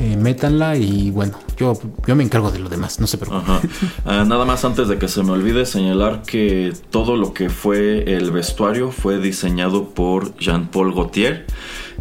eh, 0.00 0.16
métanla 0.16 0.76
y 0.76 1.10
bueno, 1.10 1.38
yo, 1.58 1.78
yo 2.06 2.16
me 2.16 2.24
encargo 2.24 2.50
de 2.50 2.58
lo 2.58 2.70
demás, 2.70 3.00
no 3.00 3.06
se 3.06 3.18
preocupen. 3.18 3.70
Ah, 4.06 4.24
nada 4.26 4.46
más 4.46 4.64
antes 4.64 4.88
de 4.88 4.96
que 4.96 5.08
se 5.08 5.22
me 5.22 5.32
olvide 5.32 5.66
señalar 5.66 6.22
que 6.22 6.72
todo 6.88 7.18
lo 7.18 7.34
que 7.34 7.50
fue 7.50 8.14
el 8.14 8.30
vestuario 8.30 8.92
fue 8.92 9.18
diseñado 9.18 9.90
por 9.90 10.34
Jean-Paul 10.38 10.94
Gaultier. 10.94 11.44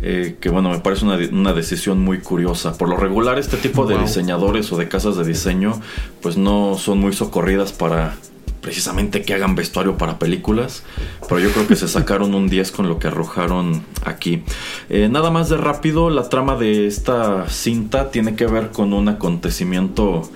Eh, 0.01 0.37
que 0.39 0.47
bueno, 0.49 0.69
me 0.69 0.79
parece 0.79 1.03
una, 1.03 1.53
decisión 1.53 1.99
muy 1.99 2.19
curiosa. 2.19 2.77
Por 2.77 2.87
lo 2.87 2.95
regular, 2.95 3.37
este 3.37 3.57
tipo 3.57 3.85
de 3.85 3.97
diseñadores 3.97 4.71
o 4.71 4.77
de 4.77 4.87
casas 4.87 5.17
de 5.17 5.25
diseño, 5.25 5.73
pues 6.21 6.37
no 6.37 6.77
son 6.77 6.99
muy 6.99 7.11
socorridas 7.11 7.73
para 7.73 8.15
precisamente 8.69 9.23
que 9.23 9.33
hagan 9.33 9.55
vestuario 9.55 9.97
para 9.97 10.19
películas, 10.19 10.83
pero 11.27 11.39
yo 11.39 11.51
creo 11.51 11.67
que 11.67 11.75
se 11.75 11.87
sacaron 11.97 12.35
un 12.35 12.49
10 12.49 12.71
con 12.71 12.87
lo 12.87 12.99
que 12.99 13.07
arrojaron 13.07 13.83
aquí. 14.05 14.43
Eh, 14.91 15.09
nada 15.09 15.31
más 15.31 15.49
de 15.49 15.57
rápido, 15.57 16.11
la 16.11 16.29
trama 16.29 16.55
de 16.55 16.85
esta 16.85 17.49
cinta 17.49 18.11
tiene 18.11 18.35
que 18.35 18.45
ver 18.45 18.69
con 18.69 18.93
un 18.93 19.09
acontecimiento 19.09 20.29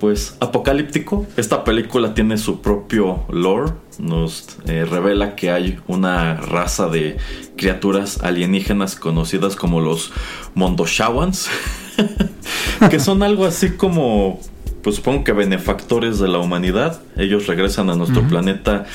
pues 0.00 0.36
apocalíptico. 0.40 1.26
Esta 1.38 1.64
película 1.64 2.12
tiene 2.12 2.36
su 2.36 2.60
propio 2.60 3.24
lore, 3.30 3.72
nos 3.98 4.58
eh, 4.66 4.84
revela 4.84 5.34
que 5.34 5.50
hay 5.50 5.78
una 5.86 6.34
raza 6.34 6.88
de 6.88 7.16
criaturas 7.56 8.22
alienígenas 8.22 8.96
conocidas 8.96 9.56
como 9.56 9.80
los 9.80 10.12
Mondoshawans, 10.54 11.48
que 12.90 13.00
son 13.00 13.22
algo 13.22 13.46
así 13.46 13.70
como 13.70 14.40
pues 14.82 14.96
supongo 14.96 15.24
que 15.24 15.32
benefactores 15.32 16.18
de 16.18 16.28
la 16.28 16.38
humanidad. 16.38 17.00
Ellos 17.16 17.46
regresan 17.46 17.90
a 17.90 17.96
nuestro 17.96 18.22
planeta 18.28 18.86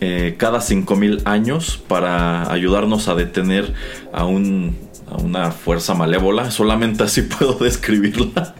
eh, 0.00 0.34
cada 0.38 0.60
5000 0.60 1.22
años 1.24 1.82
para 1.86 2.50
ayudarnos 2.52 3.08
a 3.08 3.14
detener 3.14 3.74
a, 4.12 4.24
un, 4.24 4.76
a 5.10 5.16
una 5.16 5.50
fuerza 5.50 5.94
malévola. 5.94 6.50
Solamente 6.50 7.04
así 7.04 7.22
puedo 7.38 7.54
describirla 7.54 8.54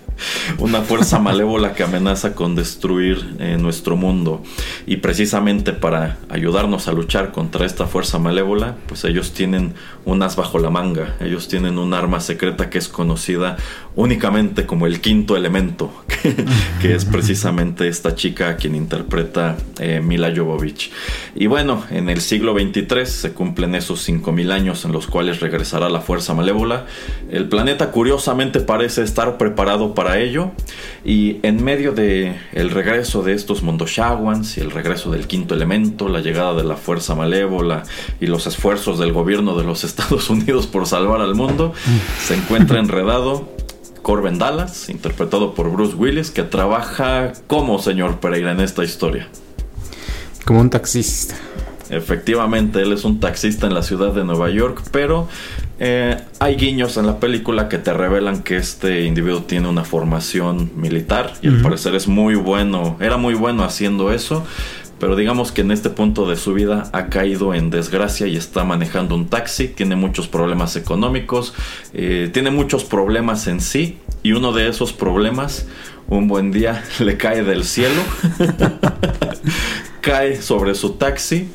una 0.59 0.83
fuerza 0.83 1.19
malévola 1.19 1.75
que 1.75 1.83
amenaza 1.83 2.35
con 2.35 2.55
destruir 2.55 3.37
eh, 3.39 3.57
nuestro 3.59 3.97
mundo. 3.97 4.43
Y 4.87 4.97
precisamente 4.97 5.73
para 5.73 6.19
ayudarnos 6.29 6.89
a 6.89 6.93
luchar 6.93 7.33
contra 7.33 7.67
esta 7.67 7.87
fuerza 7.87 8.19
malévola, 8.19 8.77
pues 8.87 9.05
ellos 9.05 9.33
tienen 9.33 9.75
unas 10.05 10.37
bajo 10.37 10.59
la 10.59 10.71
manga. 10.71 11.17
Ellos 11.21 11.49
tienen 11.49 11.79
un 11.79 11.95
arma 11.95 12.21
secreta 12.21 12.71
que 12.71 12.79
es 12.79 12.89
conocida 12.89 13.57
únicamente 13.97 14.67
como 14.67 14.87
el 14.87 15.01
quinto 15.01 15.37
elemento, 15.37 15.93
que, 16.81 16.95
es 16.95 17.05
precisamente 17.05 17.89
esta 17.89 18.15
chica 18.15 18.57
quien 18.57 18.75
interpreta 18.75 19.57
eh, 19.79 20.01
Mila 20.03 20.33
Jovovich. 20.35 20.91
Y 21.35 21.47
bueno, 21.47 21.85
en 21.91 22.09
el 22.09 22.21
siglo 22.21 22.55
XXIII 22.55 23.07
se 23.07 23.33
cumplen 23.33 23.75
esos 23.75 24.01
5000 24.03 24.53
años 24.53 24.85
en 24.85 24.93
los 24.93 25.07
cuales 25.07 25.41
regresará 25.41 25.89
la 25.89 26.01
fuerza 26.01 26.35
malévola. 26.35 26.87
El 27.31 27.49
planeta 27.49 27.91
curiosamente 27.91 28.61
parece 28.61 29.03
estar 29.03 29.39
preparado 29.39 29.95
para 29.95 30.10
ello 30.19 30.51
y 31.05 31.39
en 31.43 31.63
medio 31.63 31.93
de 31.93 32.37
el 32.53 32.71
regreso 32.71 33.23
de 33.23 33.33
estos 33.35 33.63
Mondoshawans 33.63 34.57
y 34.57 34.61
el 34.61 34.71
regreso 34.71 35.11
del 35.11 35.27
quinto 35.27 35.55
elemento, 35.55 36.09
la 36.09 36.21
llegada 36.21 36.55
de 36.55 36.65
la 36.65 36.77
fuerza 36.77 37.15
malévola 37.15 37.83
y 38.21 38.27
los 38.27 38.47
esfuerzos 38.47 38.99
del 38.99 39.13
gobierno 39.13 39.57
de 39.57 39.65
los 39.65 39.85
Estados 39.91 40.31
Unidos 40.31 40.67
por 40.67 40.87
salvar 40.87 41.21
al 41.21 41.35
mundo, 41.35 41.73
se 42.23 42.35
encuentra 42.35 42.79
enredado 42.79 43.49
Corben 44.03 44.39
Dallas, 44.39 44.89
interpretado 44.89 45.55
por 45.55 45.71
Bruce 45.71 45.95
Willis, 45.95 46.31
que 46.31 46.43
trabaja 46.43 47.33
como 47.47 47.79
señor 47.79 48.19
Pereira 48.21 48.53
en 48.53 48.61
esta 48.61 48.83
historia. 48.83 49.29
Como 50.45 50.61
un 50.61 50.71
taxista. 50.71 51.37
Efectivamente, 51.91 52.81
él 52.83 52.93
es 52.93 53.05
un 53.05 53.21
taxista 53.21 53.67
en 53.67 53.75
la 53.75 53.83
ciudad 53.83 54.13
de 54.13 54.25
Nueva 54.25 54.49
York, 54.51 54.83
pero 54.93 55.29
eh, 55.83 56.19
hay 56.41 56.57
guiños 56.57 56.99
en 56.99 57.07
la 57.07 57.19
película 57.19 57.71
que 57.71 57.79
te 57.79 57.95
revelan 57.95 58.43
que 58.43 58.59
este 58.59 59.07
individuo 59.07 59.45
tiene 59.45 59.67
una 59.67 59.83
formación 59.83 60.71
militar 60.77 61.33
y 61.41 61.49
al 61.49 61.63
parecer 61.63 61.95
es 61.95 62.07
muy 62.07 62.35
bueno, 62.35 62.99
era 63.01 63.17
muy 63.17 63.33
bueno 63.33 63.65
haciendo 63.65 64.13
eso, 64.13 64.45
pero 64.99 65.17
digamos 65.17 65.53
que 65.53 65.63
en 65.63 65.71
este 65.71 65.89
punto 65.89 66.29
de 66.29 66.37
su 66.37 66.53
vida 66.53 66.91
ha 66.93 67.07
caído 67.07 67.55
en 67.55 67.71
desgracia 67.71 68.27
y 68.27 68.37
está 68.37 68.63
manejando 68.63 69.15
un 69.15 69.29
taxi, 69.29 69.69
tiene 69.69 69.97
muchos 69.97 70.29
problemas 70.29 70.77
económicos, 70.77 71.55
eh, 71.95 72.29
tiene 72.31 72.51
muchos 72.51 72.85
problemas 72.85 73.47
en 73.47 73.63
sí 73.63 73.97
y 74.23 74.33
uno 74.33 74.53
de 74.53 74.69
esos 74.69 74.93
problemas 74.93 75.67
un 76.09 76.29
buen 76.29 76.53
día 76.53 76.85
le 77.01 77.17
cae 77.17 77.43
del 77.43 77.65
cielo, 77.65 78.03
cae 80.03 80.43
sobre 80.43 80.75
su 80.75 80.91
taxi 80.91 81.49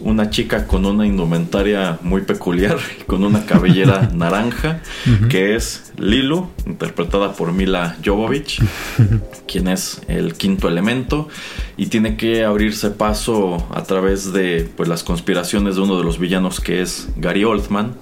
una 0.00 0.30
chica 0.30 0.66
con 0.66 0.86
una 0.86 1.06
indumentaria 1.06 1.98
muy 2.02 2.22
peculiar, 2.22 2.78
con 3.06 3.24
una 3.24 3.44
cabellera 3.46 4.10
naranja, 4.14 4.82
que 5.28 5.54
es 5.54 5.92
Lilu, 5.96 6.48
interpretada 6.66 7.32
por 7.32 7.52
Mila 7.52 7.96
Jovovich, 8.04 8.62
quien 9.46 9.68
es 9.68 10.00
el 10.08 10.34
quinto 10.34 10.68
elemento, 10.68 11.28
y 11.76 11.86
tiene 11.86 12.16
que 12.16 12.44
abrirse 12.44 12.90
paso 12.90 13.66
a 13.74 13.82
través 13.84 14.32
de 14.32 14.68
pues, 14.76 14.88
las 14.88 15.02
conspiraciones 15.02 15.76
de 15.76 15.82
uno 15.82 15.98
de 15.98 16.04
los 16.04 16.18
villanos 16.18 16.60
que 16.60 16.82
es 16.82 17.08
Gary 17.16 17.44
Oldman, 17.44 17.94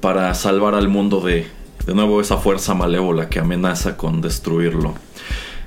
para 0.00 0.34
salvar 0.34 0.74
al 0.74 0.88
mundo 0.88 1.20
de, 1.20 1.46
de 1.86 1.94
nuevo, 1.94 2.20
esa 2.20 2.36
fuerza 2.38 2.74
malévola 2.74 3.28
que 3.28 3.38
amenaza 3.38 3.96
con 3.96 4.20
destruirlo. 4.20 4.94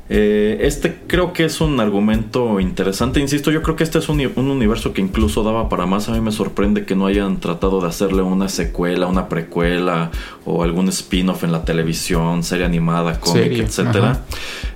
Eh, 0.08 0.60
este 0.62 1.00
creo 1.08 1.34
que 1.34 1.46
es 1.46 1.62
un 1.62 1.80
argumento 1.80 2.60
interesante. 2.60 3.20
Insisto, 3.20 3.52
yo 3.52 3.64
creo 3.64 3.76
que 3.76 3.84
este 3.84 3.98
es 3.98 4.08
un, 4.08 4.20
universo 4.38 4.94
que 4.94 5.02
incluso 5.02 5.44
daba 5.44 5.68
para 5.68 5.86
más. 5.86 6.10
A 6.10 6.12
mí 6.12 6.22
me 6.22 6.32
sorprende 6.32 6.86
que 6.86 6.96
no 6.96 7.08
hayan 7.08 7.40
tratado 7.40 7.82
de 7.82 7.88
hacerle 7.88 8.22
una 8.22 8.48
secuela, 8.48 9.08
una 9.08 9.28
precuela 9.30 10.12
o 10.46 10.64
algún 10.64 10.90
spin-off 10.90 11.44
en 11.44 11.52
la 11.52 11.66
televisión, 11.66 12.44
serie 12.44 12.66
animada, 12.66 13.20
cómic, 13.20 13.54
etcétera. 13.54 14.22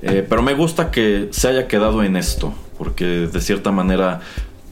Eh, 0.02 0.26
pero 0.28 0.42
me 0.42 0.54
gusta 0.54 0.90
que 0.90 1.28
se 1.32 1.48
haya 1.48 1.68
quedado 1.68 2.04
en 2.04 2.16
esto, 2.16 2.54
porque 2.78 3.06
de 3.06 3.42
cierta 3.42 3.72
manera 3.72 4.22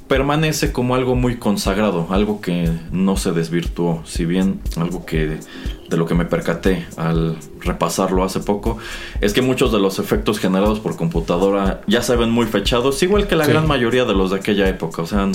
permanece 0.08 0.72
como 0.72 0.96
algo 0.96 1.16
muy 1.16 1.36
consagrado, 1.36 2.08
algo 2.12 2.42
que 2.42 2.70
no 2.92 3.18
se 3.18 3.32
desvirtuó, 3.32 4.02
si 4.06 4.26
bien 4.26 4.62
algo 4.78 5.06
que 5.06 5.40
de 5.90 5.98
lo 5.98 6.06
que 6.06 6.16
me 6.16 6.26
percaté 6.26 6.86
al 6.98 7.38
repasarlo 7.62 8.24
hace 8.24 8.40
poco, 8.40 8.78
es 9.22 9.34
que 9.34 9.42
muchos 9.42 9.72
de 9.72 9.80
los 9.80 10.00
efectos 10.00 10.40
generados 10.40 10.80
por 10.80 10.96
computadora 10.96 11.82
ya 11.88 12.02
se 12.02 12.16
ven 12.16 12.30
muy 12.30 12.46
fechados, 12.46 13.02
igual 13.04 13.28
que 13.28 13.36
la 13.36 13.48
gran 13.48 13.68
mayoría 13.68 14.06
de 14.06 14.14
los 14.14 14.32
de 14.32 14.38
aquella 14.38 14.68
época, 14.68 15.02
o 15.02 15.08
sea, 15.08 15.30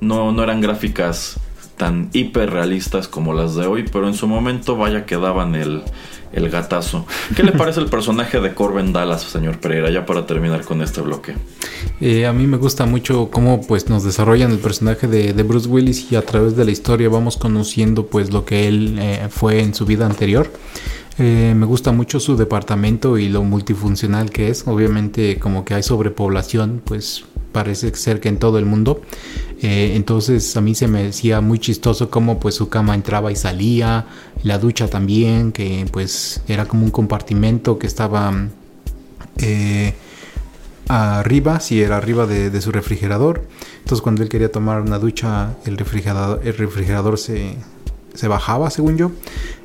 no, 0.00 0.32
no 0.32 0.42
eran 0.42 0.60
gráficas 0.60 1.38
tan 1.76 2.10
hiperrealistas 2.12 3.08
como 3.08 3.32
las 3.32 3.54
de 3.54 3.66
hoy, 3.66 3.84
pero 3.90 4.08
en 4.08 4.14
su 4.14 4.26
momento 4.26 4.76
vaya 4.76 5.06
que 5.06 5.16
daban 5.16 5.54
el, 5.54 5.82
el 6.32 6.50
gatazo. 6.50 7.06
¿Qué 7.34 7.42
le 7.42 7.52
parece 7.52 7.80
el 7.80 7.86
personaje 7.86 8.40
de 8.40 8.54
Corbin 8.54 8.92
Dallas, 8.92 9.22
señor 9.22 9.58
Pereira, 9.58 9.90
ya 9.90 10.06
para 10.06 10.26
terminar 10.26 10.64
con 10.64 10.82
este 10.82 11.00
bloque? 11.00 11.34
Eh, 12.00 12.26
a 12.26 12.32
mí 12.32 12.46
me 12.46 12.56
gusta 12.56 12.86
mucho 12.86 13.28
cómo 13.30 13.60
pues 13.60 13.88
nos 13.88 14.04
desarrollan 14.04 14.50
el 14.52 14.58
personaje 14.58 15.06
de, 15.06 15.32
Bruce 15.42 15.68
Willis 15.68 16.12
y 16.12 16.16
a 16.16 16.22
través 16.22 16.56
de 16.56 16.64
la 16.64 16.70
historia 16.70 17.08
vamos 17.08 17.36
conociendo 17.36 18.06
pues 18.06 18.32
lo 18.32 18.44
que 18.44 18.68
él 18.68 18.98
eh, 19.00 19.28
fue 19.30 19.60
en 19.62 19.74
su 19.74 19.86
vida 19.86 20.06
anterior. 20.06 20.50
Eh, 21.18 21.52
me 21.56 21.66
gusta 21.66 21.90
mucho 21.90 22.20
su 22.20 22.36
departamento 22.36 23.18
y 23.18 23.28
lo 23.28 23.42
multifuncional 23.42 24.30
que 24.30 24.50
es. 24.50 24.66
Obviamente 24.66 25.38
como 25.38 25.64
que 25.64 25.74
hay 25.74 25.82
sobrepoblación, 25.82 26.80
pues 26.84 27.24
parece 27.52 27.94
ser 27.94 28.20
que 28.20 28.28
en 28.28 28.38
todo 28.38 28.58
el 28.58 28.64
mundo. 28.64 29.02
Eh, 29.60 29.92
entonces 29.96 30.56
a 30.56 30.60
mí 30.60 30.74
se 30.74 30.86
me 30.86 31.02
decía 31.02 31.40
muy 31.40 31.58
chistoso 31.58 32.10
cómo 32.10 32.38
pues 32.38 32.54
su 32.54 32.68
cama 32.68 32.94
entraba 32.94 33.32
y 33.32 33.36
salía, 33.36 34.06
la 34.42 34.58
ducha 34.58 34.88
también, 34.88 35.52
que 35.52 35.86
pues 35.90 36.42
era 36.46 36.66
como 36.66 36.84
un 36.84 36.90
compartimento 36.90 37.78
que 37.78 37.86
estaba 37.86 38.32
eh, 39.38 39.94
arriba, 40.88 41.60
si 41.60 41.82
era 41.82 41.96
arriba 41.96 42.26
de, 42.26 42.60
su 42.60 42.70
refrigerador. 42.70 43.42
Entonces 43.78 44.02
cuando 44.02 44.22
él 44.22 44.28
quería 44.28 44.52
tomar 44.52 44.80
una 44.80 44.98
ducha, 44.98 45.56
el 45.64 45.76
refrigerador, 45.76 47.18
se 47.18 47.56
bajaba, 48.28 48.70
según 48.70 48.96
yo. 48.96 49.10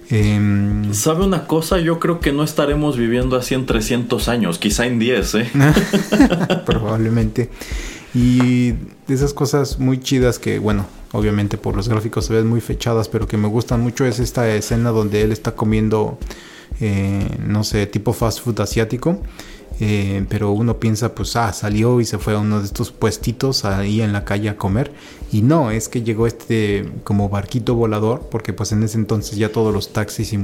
Em, 0.09 0.93
¿Sabe 0.93 1.25
una 1.25 1.47
cosa? 1.47 1.79
Yo 1.79 1.99
creo 1.99 2.19
que 2.19 2.31
no 2.31 2.43
estaremos 2.43 2.97
viviendo 2.97 3.35
así 3.37 3.53
en 3.55 3.65
300 3.65 4.27
años, 4.27 4.59
quizá 4.59 4.85
en 4.85 4.99
10, 4.99 5.35
¿eh? 5.35 5.51
Probablemente. 6.65 7.49
Y 8.13 8.71
de 8.71 9.13
esas 9.13 9.33
cosas 9.33 9.79
muy 9.79 9.99
chidas 9.99 10.37
que, 10.37 10.59
bueno, 10.59 10.85
obviamente 11.13 11.57
por 11.57 11.75
los 11.75 11.89
gráficos 11.89 12.25
se 12.25 12.33
ven 12.33 12.47
muy 12.47 12.61
fechadas, 12.61 13.07
pero 13.09 13.27
que 13.27 13.37
me 13.37 13.47
gustan 13.47 13.81
mucho 13.81 14.05
es 14.05 14.19
esta 14.19 14.47
escena 14.53 14.91
donde 14.91 15.21
él 15.23 15.31
está 15.31 15.55
comiendo, 15.55 16.19
eh, 16.79 17.27
no 17.45 17.63
sé, 17.63 17.87
tipo 17.87 18.13
fast 18.13 18.41
food 18.41 18.59
asiático. 18.59 19.19
Eh, 19.85 20.25
pero 20.29 20.53
uno 20.53 20.79
piensa, 20.79 21.13
pues, 21.13 21.35
ah, 21.35 21.51
salió 21.51 21.99
y 21.99 22.05
se 22.05 22.17
fue 22.17 22.35
a 22.35 22.39
uno 22.39 22.59
de 22.59 22.65
estos 22.65 22.91
puestitos 22.91 23.65
ahí 23.65 24.01
en 24.01 24.13
la 24.13 24.23
calle 24.23 24.47
a 24.47 24.55
comer. 24.55 24.93
Y 25.29 25.41
no, 25.41 25.71
es 25.71 25.89
que 25.89 26.03
llegó 26.03 26.25
este 26.25 26.89
como 27.03 27.27
barquito 27.27 27.75
volador, 27.75 28.29
porque 28.31 28.53
pues 28.53 28.71
en 28.71 28.81
ese 28.83 28.97
entonces 28.97 29.37
ya 29.37 29.51
todos 29.51 29.73
los 29.73 29.91
taxis 29.91 30.31
y 30.31 30.39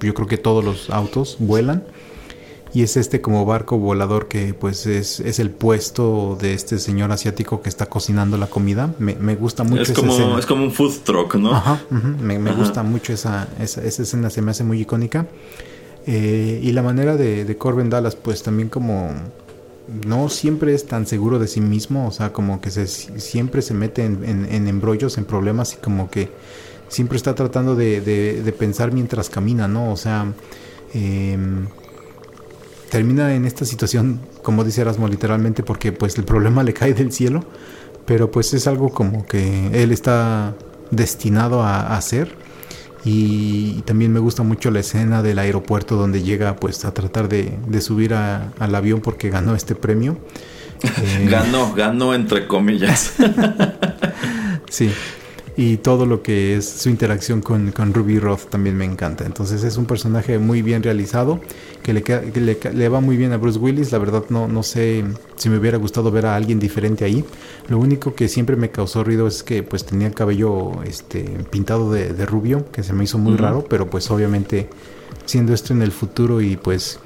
yo 0.00 0.14
creo 0.14 0.28
que 0.28 0.38
todos 0.38 0.64
los 0.64 0.90
autos 0.90 1.38
vuelan 1.40 1.82
y 2.72 2.82
es 2.82 2.96
este 2.96 3.20
como 3.20 3.44
barco 3.44 3.78
volador 3.78 4.28
que 4.28 4.54
pues 4.54 4.86
es, 4.86 5.18
es, 5.18 5.40
el 5.40 5.50
puesto 5.50 6.38
de 6.40 6.54
este 6.54 6.78
señor 6.78 7.10
asiático 7.10 7.62
que 7.62 7.68
está 7.68 7.86
cocinando 7.86 8.36
la 8.36 8.46
comida. 8.46 8.94
Me, 9.00 9.16
me 9.16 9.34
gusta 9.34 9.64
mucho 9.64 9.82
es 9.82 9.92
como, 9.92 10.38
Es 10.38 10.46
como 10.46 10.64
un 10.64 10.70
food 10.70 10.98
truck, 11.02 11.34
¿no? 11.34 11.52
Ajá, 11.52 11.80
me, 11.90 12.38
me 12.38 12.52
gusta 12.52 12.84
mucho 12.84 13.12
esa, 13.12 13.48
esa, 13.58 13.82
esa, 13.82 14.02
escena, 14.02 14.30
se 14.30 14.40
me 14.42 14.52
hace 14.52 14.62
muy 14.62 14.80
icónica. 14.80 15.26
Eh, 16.06 16.60
y 16.62 16.72
la 16.72 16.82
manera 16.82 17.16
de, 17.16 17.44
de 17.44 17.56
Corbin 17.56 17.90
Dallas 17.90 18.16
pues 18.16 18.42
también 18.42 18.70
como 18.70 19.10
no 20.06 20.28
siempre 20.28 20.74
es 20.74 20.86
tan 20.86 21.06
seguro 21.06 21.38
de 21.38 21.48
sí 21.48 21.60
mismo, 21.60 22.08
o 22.08 22.10
sea, 22.10 22.32
como 22.32 22.60
que 22.60 22.70
se, 22.70 22.86
siempre 22.86 23.62
se 23.62 23.74
mete 23.74 24.04
en, 24.04 24.24
en, 24.24 24.68
embrollos, 24.68 25.18
en 25.18 25.24
problemas 25.24 25.74
y 25.74 25.76
como 25.76 26.10
que 26.10 26.30
siempre 26.88 27.16
está 27.16 27.34
tratando 27.34 27.74
de, 27.74 28.54
pensar 28.58 28.92
mientras 28.92 29.30
camina, 29.30 29.68
¿no? 29.68 29.92
O 29.92 29.96
sea... 29.96 30.32
Eh, 30.94 31.36
termina 32.88 33.34
en 33.34 33.44
esta 33.44 33.64
situación, 33.64 34.20
como 34.42 34.64
dice 34.64 34.80
Erasmo, 34.80 35.08
literalmente 35.08 35.62
porque 35.62 35.92
pues 35.92 36.16
el 36.18 36.24
problema 36.24 36.62
le 36.62 36.72
cae 36.72 36.94
del 36.94 37.12
cielo, 37.12 37.44
pero 38.06 38.30
pues 38.30 38.54
es 38.54 38.66
algo 38.66 38.90
como 38.90 39.26
que 39.26 39.82
él 39.82 39.92
está 39.92 40.54
destinado 40.90 41.62
a, 41.62 41.96
hacer. 41.96 42.34
Y, 43.10 43.82
también 43.86 44.12
me 44.12 44.20
gusta 44.20 44.42
mucho 44.42 44.70
la 44.70 44.80
escena 44.80 45.22
del 45.22 45.38
aeropuerto 45.38 45.96
donde 45.96 46.22
llega 46.22 46.56
pues 46.56 46.84
a 46.84 46.92
tratar 46.92 47.28
de, 47.28 47.56
subir 47.80 48.12
al 48.12 48.74
avión 48.74 49.00
porque 49.00 49.30
ganó 49.30 49.54
este 49.54 49.74
premio. 49.74 50.18
ganó, 51.30 51.72
ganó 51.74 52.14
entre 52.14 52.46
comillas. 52.46 53.14
sí 54.70 54.90
y 55.58 55.78
todo 55.78 56.06
lo 56.06 56.22
que 56.22 56.56
es 56.56 56.68
su 56.68 56.88
interacción 56.88 57.40
con, 57.40 57.72
Ruby 57.92 58.20
Roth 58.20 58.48
también 58.48 58.76
me 58.76 58.84
encanta. 58.84 59.26
Entonces 59.26 59.64
es 59.64 59.76
un 59.76 59.86
personaje 59.86 60.38
muy 60.38 60.62
bien 60.62 60.84
realizado, 60.84 61.40
que 61.82 61.92
le, 61.92 62.04
le, 62.74 62.88
va 62.88 63.00
muy 63.00 63.16
bien 63.16 63.32
a 63.32 63.38
Bruce 63.38 63.58
Willis. 63.58 63.90
La 63.90 63.98
verdad 63.98 64.22
no, 64.28 64.46
no 64.46 64.62
sé 64.62 65.04
si 65.34 65.48
me 65.48 65.58
hubiera 65.58 65.76
gustado 65.76 66.12
ver 66.12 66.26
a 66.26 66.36
alguien 66.36 66.60
diferente 66.60 67.04
ahí. 67.04 67.24
Lo 67.66 67.78
único 67.78 68.14
que 68.14 68.28
siempre 68.28 68.54
me 68.54 68.70
causó 68.70 69.02
ruido 69.02 69.26
es 69.26 69.42
que 69.42 69.64
pues 69.64 69.84
tenía 69.84 70.06
el 70.06 70.14
cabello 70.14 70.80
este, 70.84 71.24
pintado 71.50 71.90
de, 71.90 72.24
rubio, 72.24 72.70
que 72.70 72.84
se 72.84 72.92
me 72.92 73.02
hizo 73.02 73.18
muy 73.18 73.36
raro, 73.36 73.64
pero 73.68 73.90
pues 73.90 74.08
obviamente 74.12 74.70
siendo 75.24 75.52
esto 75.52 75.72
en 75.72 75.82
el 75.82 75.90
futuro 75.90 76.40
y 76.40 76.56
pues 76.56 77.00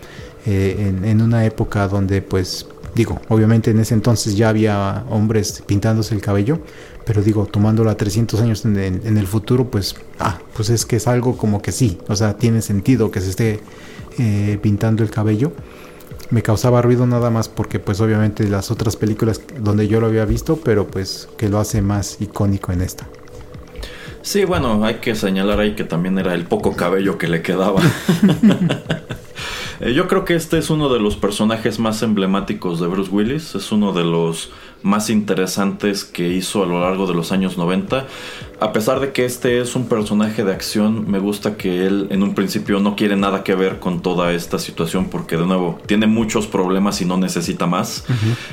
eh, 0.44 0.90
en, 0.90 1.06
en 1.06 1.22
una 1.22 1.46
época 1.46 1.88
donde 1.88 2.20
pues 2.20 2.66
digo, 2.94 3.20
obviamente 3.28 3.70
en 3.70 3.80
ese 3.80 3.94
entonces 3.94 4.36
ya 4.36 4.48
había 4.48 5.04
hombres 5.08 5.62
pintándose 5.66 6.14
el 6.14 6.20
cabello, 6.20 6.60
pero 7.04 7.22
digo, 7.22 7.46
tomándolo 7.46 7.90
a 7.90 7.96
300 7.96 8.40
años 8.40 8.64
en, 8.64 8.76
el 8.76 9.26
futuro, 9.26 9.70
pues, 9.70 9.96
ah, 10.18 10.38
pues 10.54 10.70
es 10.70 10.86
que 10.86 10.96
es 10.96 11.06
algo 11.06 11.36
como 11.36 11.62
que 11.62 11.72
sí, 11.72 11.98
o 12.08 12.16
sea, 12.16 12.36
tiene 12.36 12.62
sentido 12.62 13.10
que 13.10 13.20
se 13.20 13.30
esté 13.30 13.60
eh, 14.18 14.58
pintando 14.62 15.02
el 15.02 15.10
cabello. 15.10 15.52
Me 16.30 16.42
causaba 16.42 16.80
ruido 16.80 17.06
nada 17.06 17.30
más 17.30 17.48
porque 17.48 17.78
pues 17.78 18.00
obviamente 18.00 18.48
las 18.48 18.70
otras 18.70 18.96
películas 18.96 19.42
donde 19.60 19.86
yo 19.86 20.00
lo 20.00 20.06
había 20.06 20.24
visto, 20.24 20.58
pero 20.62 20.86
pues 20.86 21.28
que 21.36 21.48
lo 21.48 21.58
hace 21.58 21.82
más 21.82 22.18
icónico 22.20 22.72
en 22.72 22.80
esta. 22.80 23.06
Sí, 24.22 24.44
bueno, 24.44 24.84
hay 24.84 24.94
que 24.94 25.14
señalar 25.14 25.60
ahí 25.60 25.74
que 25.74 25.84
también 25.84 26.18
era 26.18 26.32
el 26.32 26.44
poco 26.44 26.74
cabello 26.74 27.18
que 27.18 27.28
le 27.28 27.42
quedaba. 27.42 27.82
Eh, 29.80 29.94
yo 29.94 30.06
creo 30.06 30.24
que 30.24 30.36
este 30.36 30.58
es 30.58 30.70
uno 30.70 30.88
de 30.88 31.00
los 31.00 31.16
personajes 31.16 31.80
más 31.80 32.02
emblemáticos 32.04 32.78
de 32.78 32.86
Bruce 32.86 33.10
Willis, 33.10 33.56
es 33.56 33.72
uno 33.72 33.92
de 33.92 34.04
los 34.04 34.52
más 34.82 35.10
interesantes 35.10 36.04
que 36.04 36.28
hizo 36.28 36.62
a 36.62 36.66
lo 36.66 36.80
largo 36.80 37.06
de 37.06 37.14
los 37.14 37.32
años 37.32 37.58
90. 37.58 38.06
A 38.60 38.72
pesar 38.72 39.00
de 39.00 39.10
que 39.10 39.24
este 39.24 39.60
es 39.60 39.74
un 39.74 39.88
personaje 39.88 40.44
de 40.44 40.52
acción, 40.52 41.10
me 41.10 41.18
gusta 41.18 41.56
que 41.56 41.84
él 41.84 42.06
en 42.10 42.22
un 42.22 42.34
principio 42.34 42.78
no 42.78 42.94
quiere 42.94 43.16
nada 43.16 43.42
que 43.42 43.56
ver 43.56 43.80
con 43.80 44.02
toda 44.02 44.32
esta 44.32 44.60
situación 44.60 45.08
porque 45.10 45.36
de 45.36 45.46
nuevo 45.46 45.80
tiene 45.86 46.06
muchos 46.06 46.46
problemas 46.46 47.00
y 47.00 47.04
no 47.04 47.16
necesita 47.16 47.66
más. 47.66 48.04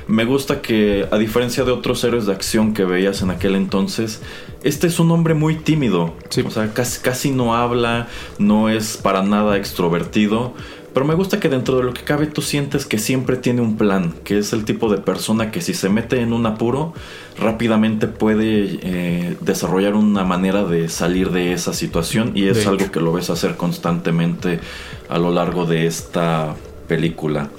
Me 0.07 0.25
gusta 0.25 0.61
que 0.61 1.07
a 1.11 1.17
diferencia 1.17 1.63
de 1.63 1.71
otros 1.71 2.03
héroes 2.03 2.25
de 2.25 2.33
acción 2.33 2.73
que 2.73 2.85
veías 2.85 3.21
en 3.21 3.29
aquel 3.29 3.55
entonces, 3.55 4.21
este 4.63 4.87
es 4.87 4.99
un 4.99 5.11
hombre 5.11 5.35
muy 5.35 5.55
tímido. 5.55 6.15
O 6.45 6.51
sea, 6.51 6.73
casi, 6.73 7.01
casi 7.01 7.29
no 7.29 7.53
habla, 7.55 8.07
no 8.39 8.69
es 8.69 8.97
para 8.97 9.21
nada 9.21 9.57
extrovertido 9.57 10.53
Pero 10.99 11.07
me 11.07 11.15
gusta 11.15 11.39
que 11.39 11.47
dentro 11.47 11.77
de 11.77 11.83
lo 11.83 11.93
que 11.93 12.01
cabe 12.01 12.27
tú 12.27 12.41
sientes 12.41 12.85
que 12.85 12.97
siempre 12.97 13.37
tiene 13.37 13.61
un 13.61 13.77
plan, 13.77 14.15
que 14.25 14.39
es 14.39 14.51
el 14.51 14.65
tipo 14.65 14.91
de 14.91 14.97
persona 14.97 15.49
que 15.49 15.61
si 15.61 15.73
se 15.73 15.87
mete 15.87 16.19
en 16.19 16.33
un 16.33 16.45
apuro, 16.45 16.93
rápidamente 17.37 18.07
puede 18.07 18.79
eh, 18.81 19.37
desarrollar 19.39 19.93
una 19.93 20.25
manera 20.25 20.65
de 20.65 20.89
salir 20.89 21.31
de 21.31 21.53
esa 21.53 21.71
situación 21.71 22.33
y 22.35 22.49
es 22.49 22.67
algo 22.67 22.91
que 22.91 22.99
lo 22.99 23.13
ves 23.13 23.29
hacer 23.29 23.55
constantemente 23.55 24.59
a 25.07 25.17
lo 25.19 25.31
largo 25.31 25.65
de 25.65 25.87
esta 25.87 26.57
película. 26.89 27.49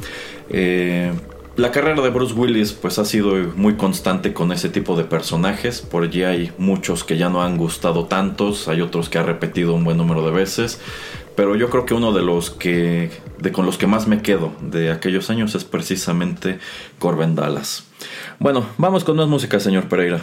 Eh, 0.51 1.11
la 1.57 1.71
carrera 1.71 2.03
de 2.03 2.11
Bruce 2.11 2.35
Willis 2.35 2.73
pues 2.73 2.99
ha 2.99 3.07
sido 3.07 3.37
muy 3.57 3.77
constante 3.77 4.35
con 4.35 4.53
ese 4.53 4.69
tipo 4.69 4.97
de 4.97 5.05
personajes, 5.05 5.81
por 5.81 6.03
allí 6.03 6.25
hay 6.25 6.53
muchos 6.59 7.05
que 7.05 7.17
ya 7.17 7.31
no 7.31 7.43
han 7.43 7.57
gustado 7.57 8.05
tantos, 8.05 8.69
hay 8.69 8.83
otros 8.83 9.09
que 9.09 9.17
ha 9.17 9.23
repetido 9.23 9.73
un 9.73 9.85
buen 9.85 9.97
número 9.97 10.27
de 10.27 10.31
veces, 10.31 10.79
pero 11.37 11.57
yo 11.57 11.71
creo 11.71 11.87
que 11.87 11.95
uno 11.95 12.13
de 12.13 12.21
los 12.21 12.51
que 12.51 13.11
de 13.41 13.53
con 13.53 13.67
los 13.67 13.79
que 13.79 13.87
más 13.87 14.07
me 14.07 14.23
quedo 14.23 14.53
de 14.61 14.91
aquellos 14.91 15.31
años 15.31 15.55
es 15.55 15.65
precisamente 15.65 16.59
Corbin 16.99 17.35
Dallas. 17.35 17.87
Bueno, 18.39 18.67
vamos 18.79 19.05
con 19.05 19.17
más 19.17 19.29
música, 19.29 19.61
señor 19.61 19.89
Pereira. 19.89 20.21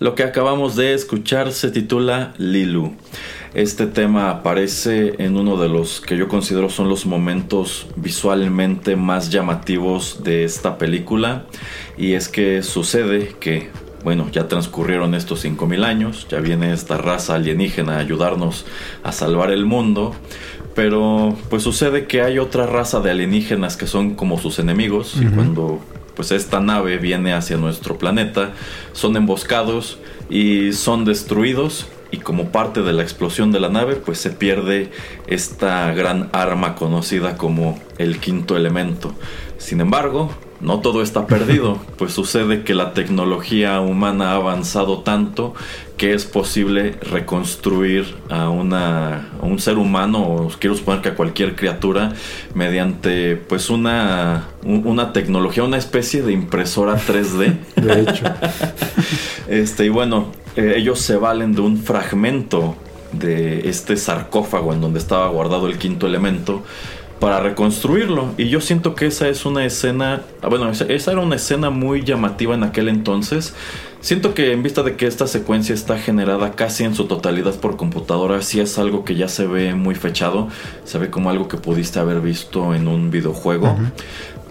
Lo 0.00 0.14
que 0.14 0.22
acabamos 0.22 0.76
de 0.76 0.94
escuchar 0.94 1.52
se 1.52 1.70
titula 1.70 2.32
Lilu. 2.38 2.94
Este 3.52 3.86
tema 3.86 4.30
aparece 4.30 5.16
en 5.18 5.36
uno 5.36 5.58
de 5.58 5.68
los 5.68 6.00
que 6.00 6.16
yo 6.16 6.26
considero 6.26 6.70
son 6.70 6.88
los 6.88 7.04
momentos 7.04 7.86
visualmente 7.96 8.96
más 8.96 9.28
llamativos 9.28 10.22
de 10.24 10.44
esta 10.44 10.78
película. 10.78 11.44
Y 11.98 12.14
es 12.14 12.30
que 12.30 12.62
sucede 12.62 13.34
que, 13.40 13.68
bueno, 14.02 14.26
ya 14.32 14.48
transcurrieron 14.48 15.14
estos 15.14 15.40
5000 15.40 15.84
años, 15.84 16.26
ya 16.30 16.40
viene 16.40 16.72
esta 16.72 16.96
raza 16.96 17.34
alienígena 17.34 17.96
a 17.96 17.98
ayudarnos 17.98 18.64
a 19.02 19.12
salvar 19.12 19.50
el 19.50 19.66
mundo. 19.66 20.14
Pero 20.74 21.36
pues 21.50 21.62
sucede 21.62 22.06
que 22.06 22.22
hay 22.22 22.38
otra 22.38 22.64
raza 22.64 23.00
de 23.00 23.10
alienígenas 23.10 23.76
que 23.76 23.86
son 23.86 24.14
como 24.14 24.38
sus 24.38 24.60
enemigos 24.60 25.18
y 25.20 25.26
cuando 25.26 25.82
pues 26.14 26.32
esta 26.32 26.60
nave 26.60 26.98
viene 26.98 27.32
hacia 27.32 27.56
nuestro 27.56 27.98
planeta, 27.98 28.50
son 28.92 29.16
emboscados 29.16 29.98
y 30.28 30.72
son 30.72 31.04
destruidos 31.04 31.86
y 32.10 32.18
como 32.18 32.50
parte 32.50 32.82
de 32.82 32.92
la 32.92 33.02
explosión 33.02 33.52
de 33.52 33.60
la 33.60 33.68
nave 33.68 33.96
pues 33.96 34.18
se 34.18 34.30
pierde 34.30 34.90
esta 35.26 35.92
gran 35.92 36.28
arma 36.32 36.74
conocida 36.74 37.36
como 37.36 37.78
el 37.98 38.18
quinto 38.18 38.56
elemento. 38.56 39.12
Sin 39.58 39.80
embargo, 39.80 40.30
no 40.60 40.80
todo 40.80 41.02
está 41.02 41.26
perdido, 41.26 41.78
pues 41.96 42.12
sucede 42.12 42.62
que 42.62 42.74
la 42.74 42.92
tecnología 42.92 43.80
humana 43.80 44.32
ha 44.32 44.36
avanzado 44.36 45.00
tanto 45.00 45.54
que 46.00 46.14
es 46.14 46.24
posible 46.24 46.94
reconstruir 47.02 48.16
a, 48.30 48.48
una, 48.48 49.28
un 49.42 49.58
ser 49.58 49.76
humano, 49.76 50.22
o 50.22 50.48
quiero 50.58 50.74
suponer 50.74 51.02
que 51.02 51.10
a 51.10 51.14
cualquier 51.14 51.54
criatura, 51.54 52.14
mediante 52.54 53.36
pues 53.36 53.68
una, 53.68 54.46
una 54.64 55.12
tecnología, 55.12 55.62
una 55.62 55.76
especie 55.76 56.22
de 56.22 56.32
impresora 56.32 56.96
3D. 56.96 57.58
De 57.76 58.00
hecho. 58.00 58.24
este, 59.46 59.84
y 59.84 59.88
bueno, 59.90 60.32
eh, 60.56 60.72
ellos 60.78 61.00
se 61.00 61.16
valen 61.16 61.54
de 61.54 61.60
un 61.60 61.76
fragmento 61.76 62.76
de 63.12 63.68
este 63.68 63.98
sarcófago 63.98 64.72
en 64.72 64.80
donde 64.80 65.00
estaba 65.00 65.28
guardado 65.28 65.66
el 65.66 65.76
quinto 65.76 66.06
elemento 66.06 66.62
para 67.18 67.40
reconstruirlo. 67.40 68.30
Y 68.38 68.48
yo 68.48 68.62
siento 68.62 68.94
que 68.94 69.04
esa 69.04 69.28
es 69.28 69.44
una 69.44 69.66
escena, 69.66 70.22
ah, 70.40 70.48
bueno, 70.48 70.70
esa 70.70 71.12
era 71.12 71.20
una 71.20 71.36
escena 71.36 71.68
muy 71.68 72.04
llamativa 72.04 72.54
en 72.54 72.62
aquel 72.62 72.88
entonces 72.88 73.52
Siento 74.00 74.32
que 74.32 74.52
en 74.52 74.62
vista 74.62 74.82
de 74.82 74.96
que 74.96 75.06
esta 75.06 75.26
secuencia 75.26 75.74
está 75.74 75.98
generada 75.98 76.52
casi 76.52 76.84
en 76.84 76.94
su 76.94 77.04
totalidad 77.04 77.54
por 77.56 77.76
computadora, 77.76 78.40
sí 78.40 78.58
es 78.58 78.78
algo 78.78 79.04
que 79.04 79.14
ya 79.14 79.28
se 79.28 79.46
ve 79.46 79.74
muy 79.74 79.94
fechado, 79.94 80.48
se 80.84 80.98
ve 80.98 81.10
como 81.10 81.28
algo 81.28 81.48
que 81.48 81.58
pudiste 81.58 81.98
haber 81.98 82.20
visto 82.20 82.74
en 82.74 82.88
un 82.88 83.10
videojuego, 83.10 83.76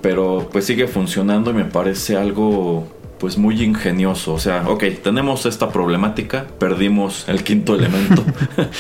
pero 0.02 0.50
pues 0.52 0.66
sigue 0.66 0.88
funcionando 0.88 1.50
y 1.50 1.56
me 1.56 1.66
parece 1.66 2.16
algo 2.16 2.88
pues 3.20 3.38
muy 3.38 3.62
ingenioso, 3.62 4.34
o 4.34 4.40
sea, 4.40 4.66
ok, 4.68 4.84
tenemos 5.04 5.46
esta 5.48 5.70
problemática, 5.70 6.46
perdimos 6.60 7.28
el 7.28 7.44
quinto 7.44 7.76
elemento, 7.76 8.24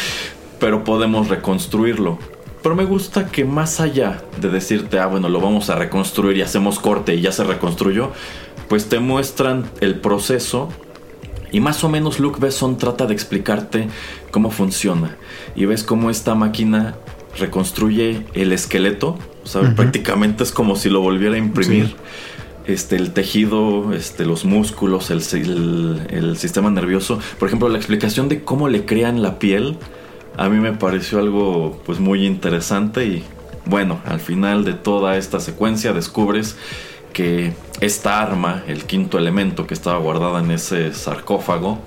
pero 0.60 0.84
podemos 0.84 1.29
reconstruirlo. 1.29 2.19
Pero 2.62 2.75
me 2.75 2.84
gusta 2.84 3.27
que 3.27 3.45
más 3.45 3.79
allá 3.79 4.21
de 4.39 4.49
decirte, 4.49 4.99
ah, 4.99 5.05
bueno, 5.05 5.29
lo 5.29 5.39
vamos 5.39 5.69
a 5.69 5.75
reconstruir 5.75 6.36
y 6.38 6.41
hacemos 6.41 6.77
corte 6.77 7.15
y 7.15 7.21
ya 7.21 7.32
se 7.32 7.45
reconstruyó, 7.45 8.12
pues 8.69 8.88
te 8.88 8.99
muestran 8.99 9.69
el 9.82 9.95
proceso 9.95 10.69
y 11.51 11.60
más 11.60 11.84
o 11.84 11.89
menos 11.89 12.19
Luke 12.19 12.39
Besson 12.39 12.77
trata 12.77 13.08
de 13.08 13.13
explicarte 13.13 13.88
cómo 14.32 14.51
funciona. 14.51 15.17
Y 15.55 15.65
ves 15.65 15.84
cómo 15.84 16.10
esta 16.10 16.36
máquina 16.36 16.95
reconstruye 17.38 18.25
el 18.34 18.51
esqueleto. 18.51 19.17
O 19.43 19.47
sea, 19.47 19.73
prácticamente 19.75 20.43
es 20.43 20.51
como 20.51 20.75
si 20.75 20.89
lo 20.89 21.01
volviera 21.01 21.36
a 21.36 21.39
imprimir. 21.39 21.95
Este, 22.67 22.97
el 22.97 23.13
tejido, 23.13 23.93
este, 23.93 24.25
los 24.25 24.45
músculos, 24.45 25.10
el, 25.10 25.21
el, 26.12 26.38
sistema 26.38 26.69
nervioso. 26.69 27.19
Por 27.39 27.47
ejemplo, 27.47 27.67
la 27.67 27.77
explicación 27.77 28.29
de 28.29 28.43
cómo 28.43 28.69
le 28.69 28.86
crean 28.86 29.23
la 29.23 29.39
piel. 29.39 29.77
A 30.38 30.49
mí 30.49 30.60
me 30.60 30.73
pareció 30.73 31.17
algo 31.17 31.82
pues 31.84 31.99
muy 31.99 32.27
interesante. 32.27 33.08
Y 33.08 33.23
bueno, 33.65 33.99
al 34.05 34.19
final 34.19 34.65
de 34.65 34.73
toda 34.73 35.17
esta 35.17 35.39
secuencia 35.39 35.93
descubres 35.93 36.58
que 37.13 37.54
esta 37.82 38.22
arma, 38.22 38.63
el 38.67 38.86
quinto 38.86 39.17
elemento 39.17 39.67
que 39.67 39.74
estaba 39.74 39.98
guardada 40.00 40.39
en 40.39 40.52
ese 40.52 40.93
sarcófago, 40.93 41.80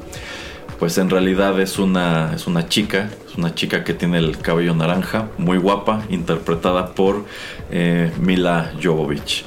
pues 0.78 0.98
en 0.98 1.10
realidad 1.10 1.60
es 1.60 1.78
una, 1.78 2.32
es 2.34 2.46
una 2.46 2.68
chica, 2.68 3.08
es 3.28 3.36
una 3.36 3.54
chica 3.54 3.84
que 3.84 3.94
tiene 3.94 4.18
el 4.18 4.38
cabello 4.38 4.74
naranja, 4.74 5.28
muy 5.38 5.56
guapa, 5.56 6.02
interpretada 6.10 6.94
por 6.94 7.24
eh, 7.70 8.10
Mila 8.18 8.72
Jovovich. 8.82 9.44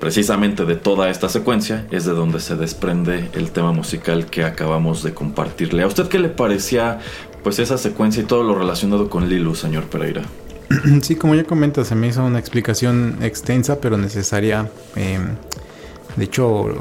Precisamente 0.00 0.64
de 0.64 0.76
toda 0.76 1.08
esta 1.10 1.28
secuencia 1.28 1.86
es 1.90 2.04
de 2.04 2.12
donde 2.12 2.40
se 2.40 2.56
desprende 2.56 3.30
el 3.34 3.52
tema 3.52 3.72
musical 3.72 4.26
que 4.26 4.44
acabamos 4.44 5.02
de 5.02 5.14
compartirle. 5.14 5.82
¿A 5.82 5.86
usted 5.86 6.08
qué 6.08 6.18
le 6.18 6.28
parecía 6.28 6.98
pues 7.42 7.58
esa 7.58 7.78
secuencia 7.78 8.22
y 8.22 8.26
todo 8.26 8.42
lo 8.42 8.54
relacionado 8.54 9.08
con 9.08 9.28
Lilu, 9.28 9.54
señor 9.54 9.84
Pereira? 9.84 10.22
Sí, 11.02 11.16
como 11.16 11.34
ya 11.34 11.44
comentas, 11.44 11.88
se 11.88 11.94
me 11.94 12.08
hizo 12.08 12.24
una 12.24 12.38
explicación 12.38 13.18
extensa 13.22 13.80
pero 13.80 13.96
necesaria. 13.96 14.70
Em, 14.96 15.36
de 16.16 16.24
hecho, 16.24 16.74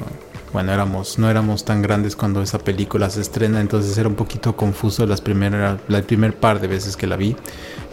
bueno, 0.54 0.72
éramos, 0.72 1.18
no 1.18 1.30
éramos 1.30 1.66
tan 1.66 1.82
grandes 1.82 2.16
cuando 2.16 2.42
esa 2.42 2.60
película 2.60 3.10
se 3.10 3.22
estrena, 3.22 3.60
entonces 3.60 3.98
era 3.98 4.08
un 4.08 4.16
poquito 4.16 4.56
confuso 4.56 5.06
las 5.08 5.20
primeras, 5.20 5.80
la 5.88 6.02
primer 6.04 6.36
par 6.36 6.62
de 6.62 6.68
veces 6.68 6.96
que 6.96 7.08
la 7.08 7.18
vi. 7.18 7.36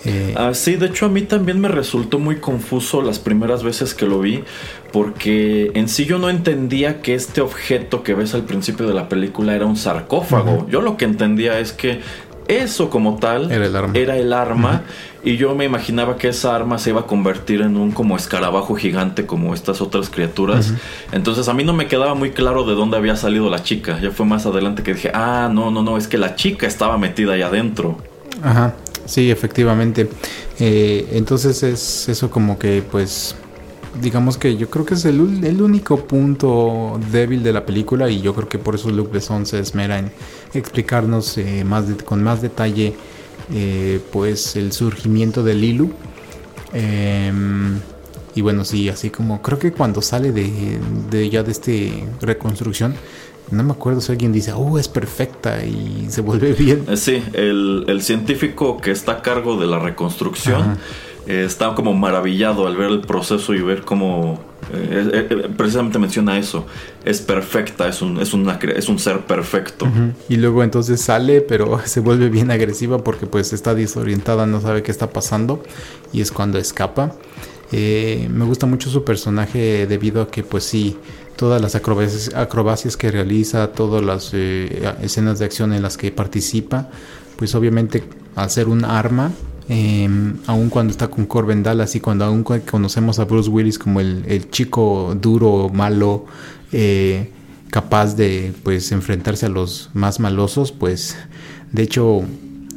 Eh, 0.04 0.34
ah, 0.36 0.52
sí, 0.52 0.76
de 0.76 0.86
hecho 0.86 1.06
a 1.06 1.08
mí 1.08 1.22
también 1.22 1.60
me 1.60 1.68
resultó 1.68 2.18
muy 2.18 2.36
confuso 2.36 3.02
las 3.02 3.18
primeras 3.18 3.62
veces 3.62 3.94
que 3.94 4.06
lo 4.06 4.20
vi, 4.20 4.44
porque 4.92 5.70
en 5.74 5.88
sí 5.88 6.04
yo 6.04 6.18
no 6.18 6.28
entendía 6.28 7.00
que 7.00 7.14
este 7.14 7.40
objeto 7.40 8.02
que 8.02 8.14
ves 8.14 8.34
al 8.34 8.42
principio 8.42 8.86
de 8.86 8.94
la 8.94 9.08
película 9.08 9.54
era 9.54 9.64
un 9.64 9.76
sarcófago. 9.76 10.66
Yo 10.68 10.82
lo 10.82 10.98
que 10.98 11.06
entendía 11.06 11.58
es 11.58 11.72
que 11.72 12.00
eso 12.50 12.90
como 12.90 13.16
tal 13.16 13.50
era 13.50 14.16
el 14.16 14.32
arma, 14.32 14.82
y 15.22 15.36
yo 15.36 15.54
me 15.54 15.64
imaginaba 15.64 16.16
que 16.16 16.28
esa 16.28 16.54
arma 16.54 16.78
se 16.78 16.90
iba 16.90 17.00
a 17.00 17.06
convertir 17.06 17.60
en 17.60 17.76
un 17.76 17.92
como 17.92 18.16
escarabajo 18.16 18.74
gigante 18.74 19.26
como 19.26 19.54
estas 19.54 19.80
otras 19.80 20.08
criaturas. 20.08 20.72
Entonces 21.12 21.48
a 21.48 21.54
mí 21.54 21.62
no 21.62 21.72
me 21.72 21.86
quedaba 21.86 22.14
muy 22.14 22.30
claro 22.30 22.64
de 22.64 22.74
dónde 22.74 22.96
había 22.96 23.16
salido 23.16 23.50
la 23.50 23.62
chica. 23.62 24.00
Ya 24.00 24.10
fue 24.10 24.26
más 24.26 24.46
adelante 24.46 24.82
que 24.82 24.94
dije, 24.94 25.10
ah, 25.14 25.50
no, 25.52 25.70
no, 25.70 25.82
no, 25.82 25.96
es 25.96 26.08
que 26.08 26.18
la 26.18 26.36
chica 26.36 26.66
estaba 26.66 26.96
metida 26.98 27.34
ahí 27.34 27.42
adentro. 27.42 27.98
Ajá, 28.42 28.74
sí, 29.04 29.30
efectivamente. 29.30 30.08
Eh, 30.58 31.08
entonces 31.12 31.62
es 31.62 32.08
eso 32.08 32.30
como 32.30 32.58
que 32.58 32.82
pues 32.90 33.36
digamos 34.00 34.38
que 34.38 34.56
yo 34.56 34.70
creo 34.70 34.84
que 34.84 34.94
es 34.94 35.04
el, 35.04 35.20
único 35.20 36.04
punto 36.04 37.00
débil 37.10 37.42
de 37.42 37.52
la 37.52 37.66
película 37.66 38.08
y 38.10 38.20
yo 38.20 38.34
creo 38.34 38.48
que 38.48 38.58
por 38.58 38.74
eso 38.74 38.90
Luc 38.90 39.10
Besson 39.12 39.46
se 39.46 39.58
esmera 39.58 39.98
en 39.98 40.12
explicarnos 40.54 41.36
eh, 41.38 41.64
más 41.64 41.84
con 42.04 42.22
más 42.22 42.40
detalle 42.42 42.94
eh, 43.52 44.00
pues 44.12 44.56
el 44.56 44.72
surgimiento 44.72 45.42
de 45.42 45.54
Lilu. 45.54 45.90
Em, 46.72 47.80
y 48.34 48.42
bueno, 48.42 48.64
sí, 48.64 48.88
así 48.88 49.10
como 49.10 49.42
creo 49.42 49.58
que 49.58 49.72
cuando 49.72 50.02
sale 50.02 50.30
de, 50.30 50.78
de 51.10 51.28
ya 51.28 51.42
de 51.42 51.50
este 51.50 52.04
reconstrucción, 52.20 52.94
no 53.50 53.64
me 53.64 53.72
acuerdo 53.72 54.00
si 54.00 54.12
alguien 54.12 54.32
dice, 54.32 54.52
oh, 54.52 54.78
es 54.78 54.86
perfecta 54.86 55.64
y 55.64 56.06
se 56.08 56.20
vuelve 56.20 56.52
bien. 56.52 56.96
Sí, 56.96 57.24
el, 57.32 57.84
el 57.88 58.02
científico 58.02 58.76
que 58.80 58.92
está 58.92 59.12
a 59.12 59.22
cargo 59.22 59.56
de 59.60 59.66
la 59.66 59.80
reconstrucción 59.80 60.78
eh, 61.30 61.44
está 61.44 61.76
como 61.76 61.94
maravillado 61.94 62.66
al 62.66 62.76
ver 62.76 62.90
el 62.90 63.02
proceso 63.02 63.54
y 63.54 63.62
ver 63.62 63.82
cómo 63.82 64.40
eh, 64.72 65.28
eh, 65.30 65.48
precisamente 65.56 66.00
menciona 66.00 66.36
eso. 66.36 66.66
Es 67.04 67.20
perfecta, 67.20 67.86
es 67.86 68.02
un, 68.02 68.18
es 68.18 68.34
una, 68.34 68.54
es 68.54 68.88
un 68.88 68.98
ser 68.98 69.20
perfecto. 69.20 69.86
Y 70.28 70.36
luego 70.38 70.64
entonces 70.64 71.00
sale, 71.00 71.40
pero 71.40 71.80
se 71.84 72.00
vuelve 72.00 72.30
bien 72.30 72.50
agresiva 72.50 73.04
porque 73.04 73.26
pues 73.26 73.52
está 73.52 73.76
desorientada, 73.76 74.44
no 74.44 74.60
sabe 74.60 74.82
qué 74.82 74.90
está 74.90 75.10
pasando 75.10 75.62
y 76.12 76.20
es 76.20 76.32
cuando 76.32 76.58
escapa. 76.58 77.14
me 77.70 78.44
gusta 78.44 78.66
mucho 78.66 78.90
su 78.90 79.04
personaje 79.04 79.86
debido 79.86 80.22
a 80.22 80.28
que 80.32 80.42
pues 80.42 80.64
sí, 80.64 80.96
todas 81.36 81.62
las 81.62 81.76
acrobacias, 81.76 82.34
acrobacias 82.34 82.96
que 82.96 83.12
realiza, 83.12 83.68
todas 83.68 84.02
las 84.02 84.34
escenas 84.34 85.38
de 85.38 85.44
acción 85.44 85.72
en 85.74 85.82
las 85.82 85.96
que 85.96 86.10
participa, 86.10 86.88
pues 87.36 87.54
obviamente 87.54 88.02
al 88.34 88.50
ser 88.50 88.66
un 88.66 88.84
arma 88.84 89.30
eh, 89.68 90.08
aun 90.46 90.68
cuando 90.70 90.90
está 90.90 91.08
con 91.08 91.26
Corbin 91.26 91.62
Dallas 91.62 91.94
y 91.94 92.00
cuando 92.00 92.24
aún 92.24 92.42
conocemos 92.42 93.18
a 93.18 93.24
Bruce 93.24 93.50
Willis 93.50 93.78
como 93.78 94.00
el, 94.00 94.50
chico 94.50 95.16
duro, 95.20 95.68
malo, 95.68 96.26
eh, 96.72 97.30
capaz 97.70 98.16
de 98.16 98.52
pues 98.62 98.92
enfrentarse 98.92 99.46
a 99.46 99.48
los 99.48 99.90
más 99.94 100.20
malosos, 100.20 100.72
pues 100.72 101.16
de 101.72 101.82
hecho 101.82 102.22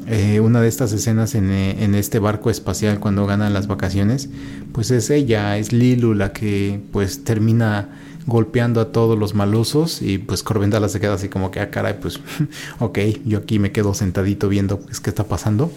eh, 0.07 0.39
una 0.39 0.61
de 0.61 0.67
estas 0.67 0.93
escenas 0.93 1.33
en, 1.33 1.49
en, 1.51 1.95
este 1.95 2.19
barco 2.19 2.49
espacial 2.49 2.99
cuando 2.99 3.25
ganan 3.25 3.53
las 3.53 3.67
vacaciones, 3.67 4.29
pues 4.71 4.91
es 4.91 5.09
ella, 5.09 5.57
es 5.57 5.71
Lilu 5.71 6.13
la 6.13 6.33
que 6.33 6.81
pues 6.91 7.23
termina 7.23 7.89
golpeando 8.25 8.79
a 8.81 8.91
todos 8.91 9.17
los 9.17 9.33
malosos 9.33 10.01
y 10.01 10.17
pues 10.17 10.43
Corbin 10.43 10.69
Dallas 10.69 10.91
se 10.91 10.99
queda 10.99 11.13
así 11.13 11.29
como 11.29 11.51
que, 11.51 11.59
ah, 11.59 11.69
caray, 11.69 11.99
pues 11.99 12.19
ok, 12.79 12.99
yo 13.25 13.39
aquí 13.39 13.59
me 13.59 13.71
quedo 13.71 13.93
sentadito 13.93 14.49
viendo 14.49 14.79
pues, 14.79 14.99
qué 14.99 15.09
está 15.09 15.25
pasando. 15.25 15.71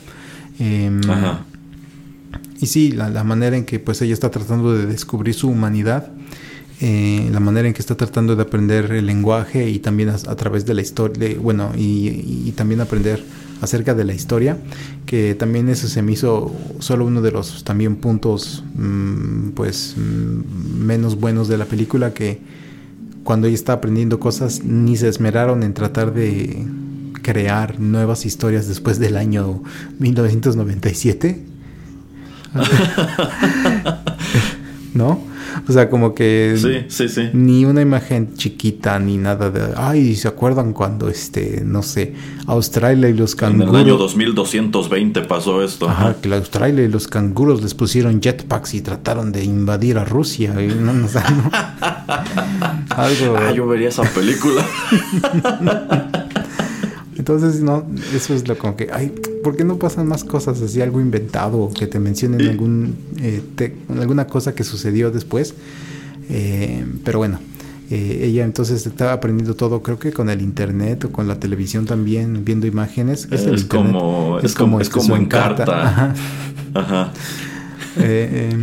Em, 0.59 1.01
y 2.61 2.67
sí, 2.67 2.93
la, 2.93 3.25
manera 3.25 3.57
en 3.57 3.65
que 3.65 3.79
pues 3.79 4.01
ella 4.03 4.15
está 4.15 4.31
tratando 4.31 4.73
de 4.73 4.87
descubrir 4.87 5.35
su 5.35 5.49
humanidad 5.49 6.11
eh, 6.81 7.31
la 7.33 7.41
manera 7.41 7.69
en 7.69 7.73
que 7.73 7.81
está 7.81 7.97
tratando 7.97 8.37
de 8.37 8.43
aprender 8.43 8.93
el 8.93 9.07
lenguaje 9.07 9.71
y 9.71 9.79
también 9.79 10.11
a, 10.11 10.19
través 10.37 10.67
de 10.67 10.75
la 10.75 10.83
historia, 10.83 11.35
bueno, 11.41 11.73
y, 11.75 12.53
también 12.53 12.83
aprender 12.83 13.25
acerca 13.63 13.95
de 13.95 14.05
la 14.05 14.13
historia, 14.13 14.59
que 15.07 15.35
también 15.35 15.71
eso 15.71 15.89
se 15.89 16.03
me 16.03 16.13
hizo 16.13 16.55
solo 16.81 17.07
uno 17.07 17.23
de 17.23 17.31
los 17.31 17.65
también 17.65 17.97
puntos 17.97 18.63
mm, 18.75 19.51
pues 19.51 19.95
mm, 19.97 20.85
menos 20.85 21.19
buenos 21.19 21.49
de 21.49 21.57
la 21.57 21.65
película 21.65 22.13
que 22.13 22.41
cuando 23.25 23.47
ella 23.47 23.55
está 23.55 23.75
aprendiendo 23.75 24.21
cosas 24.21 24.63
ni 24.63 24.99
se 24.99 25.09
esmeraron 25.09 25.63
en 25.63 25.73
tratar 25.73 26.13
de 26.13 26.63
crear 27.27 27.81
nuevas 27.81 28.25
historias 28.25 28.69
después 28.69 29.01
del 29.01 29.17
año 29.17 29.65
1997. 29.99 31.45
¿No? 34.95 35.21
O 35.69 35.73
sea, 35.73 35.91
como 35.91 36.15
que 36.15 36.55
sí, 36.57 36.85
sí, 36.89 37.09
sí. 37.09 37.31
ni 37.33 37.65
una 37.65 37.83
imagen 37.83 38.35
chiquita 38.35 39.01
ni 39.01 39.17
nada 39.17 39.51
de, 39.51 39.75
ay, 39.77 40.15
¿se 40.15 40.29
acuerdan 40.29 40.73
cuando 40.73 41.09
este, 41.09 41.63
no 41.65 41.83
sé, 41.83 42.15
Australia 42.47 43.09
y 43.09 43.15
los 43.15 43.35
canguros 43.35 43.71
En 43.71 43.75
el 43.75 43.87
año 43.87 43.97
2220 43.97 45.23
pasó 45.23 45.65
esto. 45.65 45.89
Ajá, 45.89 46.15
que 46.23 46.29
la 46.29 46.37
Australia 46.37 46.85
y 46.85 46.89
los 46.89 47.09
canguros 47.09 47.61
les 47.61 47.75
pusieron 47.75 48.21
jetpacks 48.21 48.75
y 48.75 48.83
trataron 48.83 49.33
de 49.33 49.43
invadir 49.43 49.99
a 49.99 50.05
Rusia. 50.05 50.55
no, 50.55 50.93
no, 50.93 51.09
Algo. 52.91 53.37
Ah, 53.37 53.53
yo 53.53 53.67
vería 53.67 53.89
esa 53.89 54.05
película. 54.05 54.65
Entonces, 57.19 57.63
no, 57.63 57.87
eso 58.15 58.35
es 58.35 58.47
lo 58.47 58.59
como 58.59 58.77
que, 58.77 58.89
ay, 58.93 59.13
¿por 59.43 59.57
qué 59.57 59.65
no 59.65 59.79
pasan 59.79 60.07
más 60.07 60.25
cosas 60.25 60.61
así, 60.61 60.83
algo 60.83 61.01
inventado, 61.01 61.59
o 61.59 61.73
que 61.73 61.87
te 61.87 61.99
mencionen 61.99 62.47
algún, 62.49 62.97
eh, 63.21 63.43
alguna 63.99 64.27
cosa 64.27 64.55
que 64.55 64.65
sucedió 64.65 65.11
después? 65.11 65.55
Eh, 66.29 66.85
pero 67.05 67.19
bueno, 67.19 67.39
eh, 67.91 68.23
ella 68.25 68.45
entonces 68.45 68.87
estaba 68.87 69.13
aprendiendo 69.13 69.55
todo, 69.55 69.83
creo 69.83 69.99
que 69.99 70.13
con 70.13 70.29
el 70.29 70.43
internet 70.43 71.05
o 71.05 71.13
con 71.13 71.29
la 71.29 71.39
televisión 71.39 71.87
también, 71.87 72.45
viendo 72.45 72.67
imágenes. 72.67 73.29
Es, 73.31 73.65
como, 73.65 74.41
es, 74.41 74.55
como, 74.55 74.81
es 74.81 74.91
como 74.91 75.17
en 75.17 75.27
carta. 75.27 76.15
Ajá. 76.75 77.13
Em, 77.99 78.63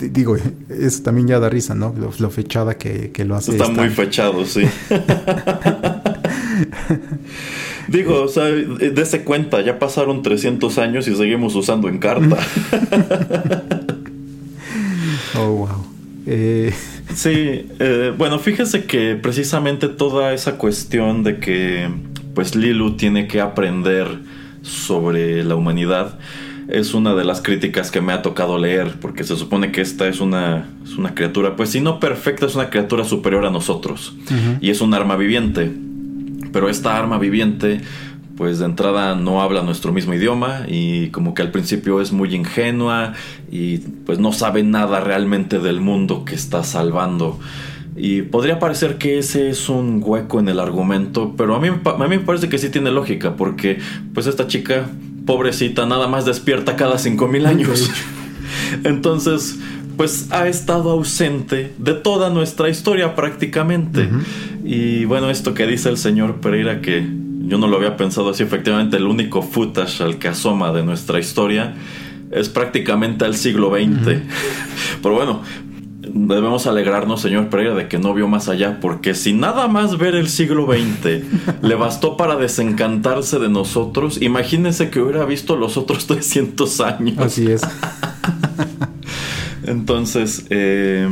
digo, 0.00 0.34
eso 0.68 1.02
también 1.02 1.28
ya 1.28 1.38
da 1.38 1.50
risa, 1.50 1.74
¿no? 1.74 1.94
Lo, 2.18 2.30
fechada 2.30 2.78
que, 2.78 3.12
lo 3.26 3.36
hace. 3.36 3.52
Está 3.52 3.68
muy 3.68 3.90
fechado, 3.90 4.46
sí. 4.46 4.62
Digo, 7.88 8.22
o 8.22 8.28
sea, 8.28 8.44
dése 8.44 9.24
cuenta, 9.24 9.60
ya 9.60 9.78
pasaron 9.78 10.22
300 10.22 10.78
años 10.78 11.08
y 11.08 11.14
seguimos 11.14 11.54
usando 11.54 11.88
en 11.88 11.98
carta. 11.98 12.38
oh, 15.38 15.48
wow. 15.48 15.86
Eh, 16.26 16.72
sí, 17.14 17.66
eh, 17.78 18.12
bueno, 18.16 18.38
fíjese 18.38 18.84
que 18.84 19.16
precisamente 19.16 19.88
toda 19.88 20.32
esa 20.32 20.56
cuestión 20.58 21.22
de 21.22 21.38
que 21.38 21.88
pues 22.34 22.54
Lilu 22.54 22.96
tiene 22.96 23.26
que 23.26 23.40
aprender 23.40 24.06
sobre 24.62 25.44
la 25.44 25.56
humanidad 25.56 26.18
es 26.68 26.94
una 26.94 27.14
de 27.14 27.24
las 27.24 27.42
críticas 27.42 27.90
que 27.90 28.00
me 28.00 28.12
ha 28.12 28.22
tocado 28.22 28.58
leer, 28.58 28.94
porque 29.00 29.24
se 29.24 29.36
supone 29.36 29.72
que 29.72 29.80
esta 29.80 30.08
es 30.08 30.20
una, 30.20 30.70
es 30.84 30.96
una 30.96 31.14
criatura, 31.14 31.56
pues 31.56 31.70
si 31.70 31.80
no 31.80 32.00
perfecta, 32.00 32.46
es 32.46 32.54
una 32.54 32.70
criatura 32.70 33.04
superior 33.04 33.44
a 33.44 33.50
nosotros, 33.50 34.14
y 34.60 34.70
es 34.70 34.80
un 34.80 34.94
arma 34.94 35.16
viviente. 35.16 35.70
Pero 36.52 36.68
esta 36.68 36.96
arma 36.96 37.18
viviente, 37.18 37.80
pues 38.36 38.58
de 38.58 38.66
entrada 38.66 39.14
no 39.14 39.42
habla 39.42 39.62
nuestro 39.62 39.92
mismo 39.92 40.14
idioma 40.14 40.64
y 40.68 41.08
como 41.08 41.34
que 41.34 41.42
al 41.42 41.50
principio 41.50 42.00
es 42.00 42.12
muy 42.12 42.34
ingenua 42.34 43.12
y 43.50 43.78
pues 43.78 44.18
no 44.18 44.32
sabe 44.32 44.62
nada 44.62 45.00
realmente 45.00 45.58
del 45.58 45.80
mundo 45.80 46.24
que 46.24 46.34
está 46.34 46.64
salvando. 46.64 47.38
Y 47.94 48.22
podría 48.22 48.58
parecer 48.58 48.96
que 48.96 49.18
ese 49.18 49.50
es 49.50 49.68
un 49.68 50.00
hueco 50.02 50.40
en 50.40 50.48
el 50.48 50.60
argumento, 50.60 51.34
pero 51.36 51.54
a 51.54 51.60
mí, 51.60 51.68
a 51.68 52.08
mí 52.08 52.08
me 52.08 52.20
parece 52.20 52.48
que 52.48 52.56
sí 52.56 52.70
tiene 52.70 52.90
lógica, 52.90 53.36
porque 53.36 53.78
pues 54.14 54.26
esta 54.26 54.46
chica, 54.46 54.86
pobrecita, 55.26 55.84
nada 55.84 56.08
más 56.08 56.24
despierta 56.24 56.76
cada 56.76 56.98
5000 56.98 57.46
años. 57.46 57.90
Entonces, 58.84 59.58
pues 59.96 60.28
ha 60.30 60.48
estado 60.48 60.90
ausente 60.90 61.72
de 61.78 61.94
toda 61.94 62.30
nuestra 62.30 62.68
historia 62.68 63.14
prácticamente. 63.14 64.08
Y 64.64 65.04
bueno, 65.04 65.30
esto 65.30 65.54
que 65.54 65.66
dice 65.66 65.88
el 65.88 65.96
señor 65.96 66.40
Pereira, 66.40 66.80
que 66.80 67.06
yo 67.46 67.58
no 67.58 67.66
lo 67.66 67.76
había 67.76 67.96
pensado 67.96 68.30
así, 68.30 68.42
efectivamente 68.42 68.96
el 68.96 69.06
único 69.06 69.42
footage 69.42 70.00
al 70.02 70.18
que 70.18 70.28
asoma 70.28 70.72
de 70.72 70.84
nuestra 70.84 71.18
historia 71.18 71.74
es 72.30 72.48
prácticamente 72.48 73.24
al 73.24 73.36
siglo 73.36 73.70
XX. 73.70 74.20
Pero 75.02 75.14
bueno, 75.14 75.42
debemos 76.00 76.66
alegrarnos, 76.66 77.20
señor 77.20 77.48
Pereira, 77.48 77.74
de 77.74 77.88
que 77.88 77.98
no 77.98 78.14
vio 78.14 78.28
más 78.28 78.48
allá, 78.48 78.78
porque 78.80 79.14
si 79.14 79.32
nada 79.32 79.68
más 79.68 79.98
ver 79.98 80.14
el 80.14 80.28
siglo 80.28 80.66
XX 80.66 81.62
le 81.62 81.74
bastó 81.74 82.16
para 82.16 82.36
desencantarse 82.36 83.38
de 83.38 83.48
nosotros, 83.48 84.20
imagínese 84.20 84.90
que 84.90 85.00
hubiera 85.00 85.24
visto 85.24 85.56
los 85.56 85.76
otros 85.76 86.06
300 86.06 86.80
años. 86.80 87.18
Así 87.18 87.50
es. 87.50 87.62
Entonces, 89.66 90.46
eh, 90.50 91.08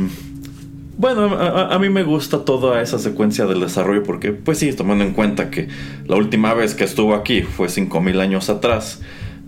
bueno, 0.97 1.35
a, 1.35 1.79
mí 1.79 1.89
me 1.89 2.03
gusta 2.03 2.45
toda 2.45 2.81
esa 2.81 2.99
secuencia 2.99 3.45
del 3.45 3.59
desarrollo 3.59 4.03
porque, 4.03 4.33
pues 4.33 4.59
sí, 4.59 4.71
tomando 4.73 5.03
en 5.03 5.13
cuenta 5.13 5.49
que 5.49 5.67
la 6.05 6.15
última 6.15 6.53
vez 6.53 6.75
que 6.75 6.83
estuvo 6.83 7.15
aquí 7.15 7.41
fue 7.41 7.69
5.000 7.69 8.19
años 8.19 8.49
atrás, 8.49 9.01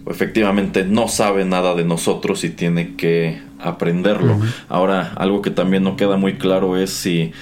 efectivamente 0.08 0.84
no 0.84 1.08
sabe 1.08 1.46
nada 1.46 1.76
de 1.76 1.84
nosotros 1.84 2.44
y 2.44 2.50
tiene 2.50 2.96
que 2.96 3.40
aprenderlo. 3.60 4.40
Ahora, 4.68 5.14
algo 5.16 5.42
que 5.42 5.52
también 5.52 5.84
no 5.84 5.96
queda 5.96 6.18
muy 6.18 6.38
claro 6.38 6.76
es 6.76 6.90
si 6.90 7.34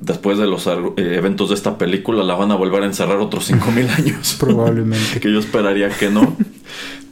después 0.00 0.38
de 0.38 0.46
los 0.46 0.66
eh, 0.66 0.72
eventos 0.96 1.48
de 1.48 1.54
esta 1.54 1.78
película 1.78 2.22
la 2.22 2.34
van 2.34 2.50
a 2.50 2.54
volver 2.54 2.82
a 2.82 2.86
encerrar 2.86 3.18
otros 3.18 3.50
5.000 3.50 3.90
años. 3.96 4.36
Probablemente. 4.38 5.20
que 5.20 5.32
yo 5.32 5.38
esperaría 5.38 5.88
que 5.90 6.10
no. 6.10 6.36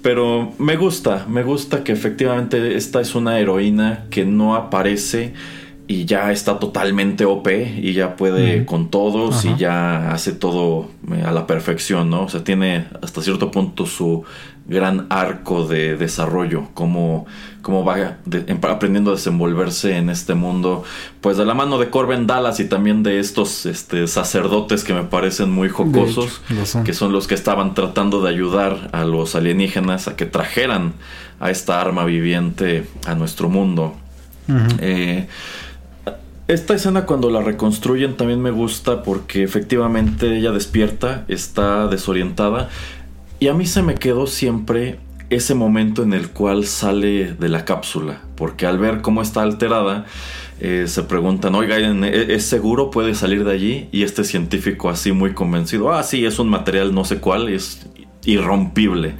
Pero 0.04 0.52
me 0.58 0.76
gusta, 0.76 1.24
me 1.30 1.42
gusta 1.42 1.82
que 1.82 1.92
efectivamente 1.92 2.76
esta 2.76 3.00
es 3.00 3.14
una 3.14 3.38
heroína 3.38 4.04
que 4.10 4.26
no 4.26 4.54
aparece 4.54 5.32
y 5.86 6.04
ya 6.04 6.30
está 6.30 6.58
totalmente 6.58 7.24
OP 7.24 7.48
y 7.48 7.94
ya 7.94 8.14
puede 8.14 8.66
con 8.66 8.90
todos 8.90 9.46
y 9.46 9.56
ya 9.56 10.12
hace 10.12 10.32
todo 10.32 10.90
a 11.24 11.32
la 11.32 11.46
perfección, 11.46 12.10
¿no? 12.10 12.24
O 12.24 12.28
sea, 12.28 12.44
tiene 12.44 12.84
hasta 13.00 13.22
cierto 13.22 13.50
punto 13.50 13.86
su 13.86 14.24
gran 14.66 15.06
arco 15.10 15.66
de 15.66 15.96
desarrollo, 15.96 16.68
cómo, 16.72 17.26
cómo 17.60 17.84
va 17.84 18.16
aprendiendo 18.70 19.10
a 19.10 19.14
desenvolverse 19.14 19.96
en 19.96 20.08
este 20.08 20.34
mundo, 20.34 20.84
pues 21.20 21.36
de 21.36 21.44
la 21.44 21.54
mano 21.54 21.78
de 21.78 21.90
Corbin 21.90 22.26
Dallas 22.26 22.60
y 22.60 22.64
también 22.64 23.02
de 23.02 23.20
estos 23.20 23.66
este, 23.66 24.06
sacerdotes 24.06 24.82
que 24.82 24.94
me 24.94 25.02
parecen 25.02 25.50
muy 25.50 25.68
jocosos, 25.68 26.40
que 26.84 26.94
son 26.94 27.12
los 27.12 27.26
que 27.26 27.34
estaban 27.34 27.74
tratando 27.74 28.22
de 28.22 28.30
ayudar 28.30 28.88
a 28.92 29.04
los 29.04 29.34
alienígenas 29.34 30.08
a 30.08 30.16
que 30.16 30.24
trajeran 30.24 30.94
a 31.40 31.50
esta 31.50 31.80
arma 31.80 32.04
viviente 32.04 32.86
a 33.06 33.14
nuestro 33.14 33.50
mundo. 33.50 33.94
Eh, 34.78 35.26
esta 36.46 36.74
escena 36.74 37.06
cuando 37.06 37.30
la 37.30 37.40
reconstruyen 37.40 38.16
también 38.16 38.40
me 38.40 38.50
gusta 38.50 39.02
porque 39.02 39.42
efectivamente 39.42 40.36
ella 40.36 40.52
despierta, 40.52 41.24
está 41.28 41.86
desorientada 41.86 42.68
y 43.40 43.48
a 43.48 43.54
mí 43.54 43.66
se 43.66 43.82
me 43.82 43.94
quedó 43.94 44.26
siempre 44.26 44.98
ese 45.30 45.54
momento 45.54 46.02
en 46.02 46.12
el 46.12 46.30
cual 46.30 46.66
sale 46.66 47.34
de 47.34 47.48
la 47.48 47.64
cápsula, 47.64 48.20
porque 48.36 48.66
al 48.66 48.78
ver 48.78 49.00
cómo 49.00 49.22
está 49.22 49.42
alterada, 49.42 50.06
eh, 50.60 50.84
se 50.86 51.02
preguntan, 51.02 51.54
oiga, 51.54 51.76
¿es 51.78 52.44
seguro 52.44 52.90
puede 52.90 53.14
salir 53.14 53.44
de 53.44 53.52
allí? 53.52 53.88
Y 53.90 54.02
este 54.02 54.24
científico 54.24 54.88
así 54.88 55.12
muy 55.12 55.34
convencido, 55.34 55.92
ah, 55.92 56.02
sí, 56.02 56.24
es 56.24 56.38
un 56.38 56.48
material 56.48 56.94
no 56.94 57.04
sé 57.04 57.18
cuál, 57.18 57.48
es 57.48 57.86
irrompible. 58.24 59.14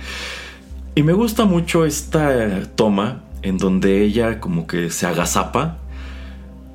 Y 0.95 1.03
me 1.03 1.13
gusta 1.13 1.45
mucho 1.45 1.85
esta 1.85 2.63
toma 2.77 3.23
en 3.43 3.59
donde 3.59 4.03
ella 4.03 4.41
como 4.41 4.67
que 4.67 4.91
se 4.91 5.07
agazapa, 5.07 5.79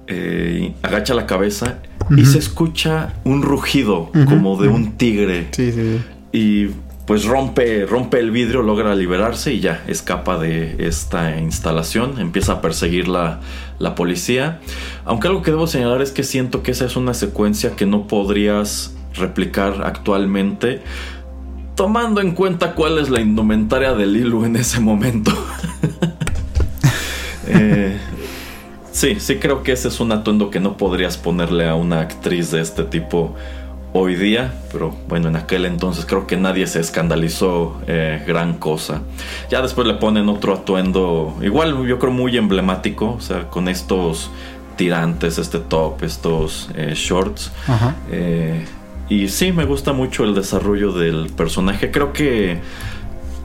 eh, 0.07 0.73
agacha 0.81 1.13
la 1.13 1.25
cabeza 1.25 1.79
y 2.17 2.25
se 2.25 2.39
escucha 2.39 3.13
un 3.23 3.43
rugido 3.43 4.11
como 4.27 4.61
de 4.61 4.67
un 4.67 4.93
tigre. 4.97 5.47
Sí, 5.51 5.71
sí. 5.71 6.01
Y 6.31 6.69
pues 7.09 7.25
rompe, 7.25 7.87
rompe 7.87 8.19
el 8.19 8.29
vidrio, 8.29 8.61
logra 8.61 8.93
liberarse 8.93 9.51
y 9.51 9.61
ya 9.61 9.83
escapa 9.87 10.37
de 10.37 10.75
esta 10.77 11.39
instalación, 11.39 12.19
empieza 12.19 12.53
a 12.53 12.61
perseguir 12.61 13.07
la, 13.07 13.39
la 13.79 13.95
policía. 13.95 14.59
Aunque 15.05 15.27
algo 15.27 15.41
que 15.41 15.49
debo 15.49 15.65
señalar 15.65 16.03
es 16.03 16.11
que 16.11 16.21
siento 16.21 16.61
que 16.61 16.69
esa 16.69 16.85
es 16.85 16.95
una 16.95 17.15
secuencia 17.15 17.75
que 17.75 17.87
no 17.87 18.05
podrías 18.05 18.93
replicar 19.15 19.81
actualmente, 19.85 20.83
tomando 21.73 22.21
en 22.21 22.35
cuenta 22.35 22.75
cuál 22.75 22.99
es 22.99 23.09
la 23.09 23.21
indumentaria 23.21 23.95
de 23.95 24.05
Lilu 24.05 24.45
en 24.45 24.55
ese 24.55 24.79
momento. 24.79 25.31
Eh, 27.51 27.97
sí, 28.91 29.19
sí 29.19 29.37
creo 29.37 29.63
que 29.63 29.71
ese 29.71 29.87
es 29.87 29.99
un 29.99 30.11
atuendo 30.11 30.51
que 30.51 30.59
no 30.59 30.77
podrías 30.77 31.17
ponerle 31.17 31.67
a 31.67 31.73
una 31.73 32.01
actriz 32.01 32.51
de 32.51 32.61
este 32.61 32.83
tipo 32.83 33.35
hoy 33.99 34.15
día, 34.15 34.53
pero 34.71 34.95
bueno, 35.09 35.27
en 35.27 35.35
aquel 35.35 35.65
entonces 35.65 36.05
creo 36.05 36.25
que 36.25 36.37
nadie 36.37 36.67
se 36.67 36.79
escandalizó 36.79 37.81
eh, 37.85 38.23
gran 38.25 38.53
cosa. 38.53 39.01
Ya 39.49 39.61
después 39.61 39.85
le 39.87 39.95
ponen 39.95 40.29
otro 40.29 40.53
atuendo, 40.53 41.37
igual 41.41 41.85
yo 41.85 41.99
creo 41.99 42.13
muy 42.13 42.37
emblemático, 42.37 43.15
o 43.17 43.21
sea, 43.21 43.49
con 43.49 43.67
estos 43.67 44.31
tirantes, 44.77 45.37
este 45.37 45.59
top, 45.59 46.01
estos 46.03 46.69
eh, 46.75 46.93
shorts. 46.95 47.51
Eh, 48.09 48.65
y 49.09 49.27
sí, 49.27 49.51
me 49.51 49.65
gusta 49.65 49.91
mucho 49.91 50.23
el 50.23 50.33
desarrollo 50.33 50.93
del 50.93 51.27
personaje. 51.35 51.91
Creo 51.91 52.13
que 52.13 52.61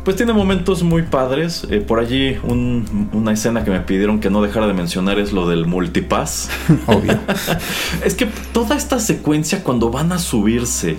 pues 0.05 0.17
tiene 0.17 0.33
momentos 0.33 0.83
muy 0.83 1.03
padres. 1.03 1.67
Eh, 1.71 1.81
por 1.81 1.99
allí 1.99 2.37
una 2.45 3.33
escena 3.33 3.65
que 3.65 3.71
me 3.71 3.81
pidieron 3.81 4.21
que 4.21 4.31
no 4.31 4.43
dejara 4.43 4.67
de 4.67 4.75
mencionar 4.75 5.19
es 5.19 5.33
lo 5.33 5.49
del 5.49 5.67
multipass. 5.67 6.51
Obvio. 6.87 7.19
es 8.05 8.15
que 8.15 8.27
toda 8.53 8.77
esta 8.77 9.01
secuencia 9.01 9.65
cuando 9.65 9.91
van 9.91 10.13
a 10.13 10.19
subirse 10.19 10.99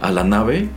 a 0.00 0.10
la 0.10 0.24
nave 0.24 0.68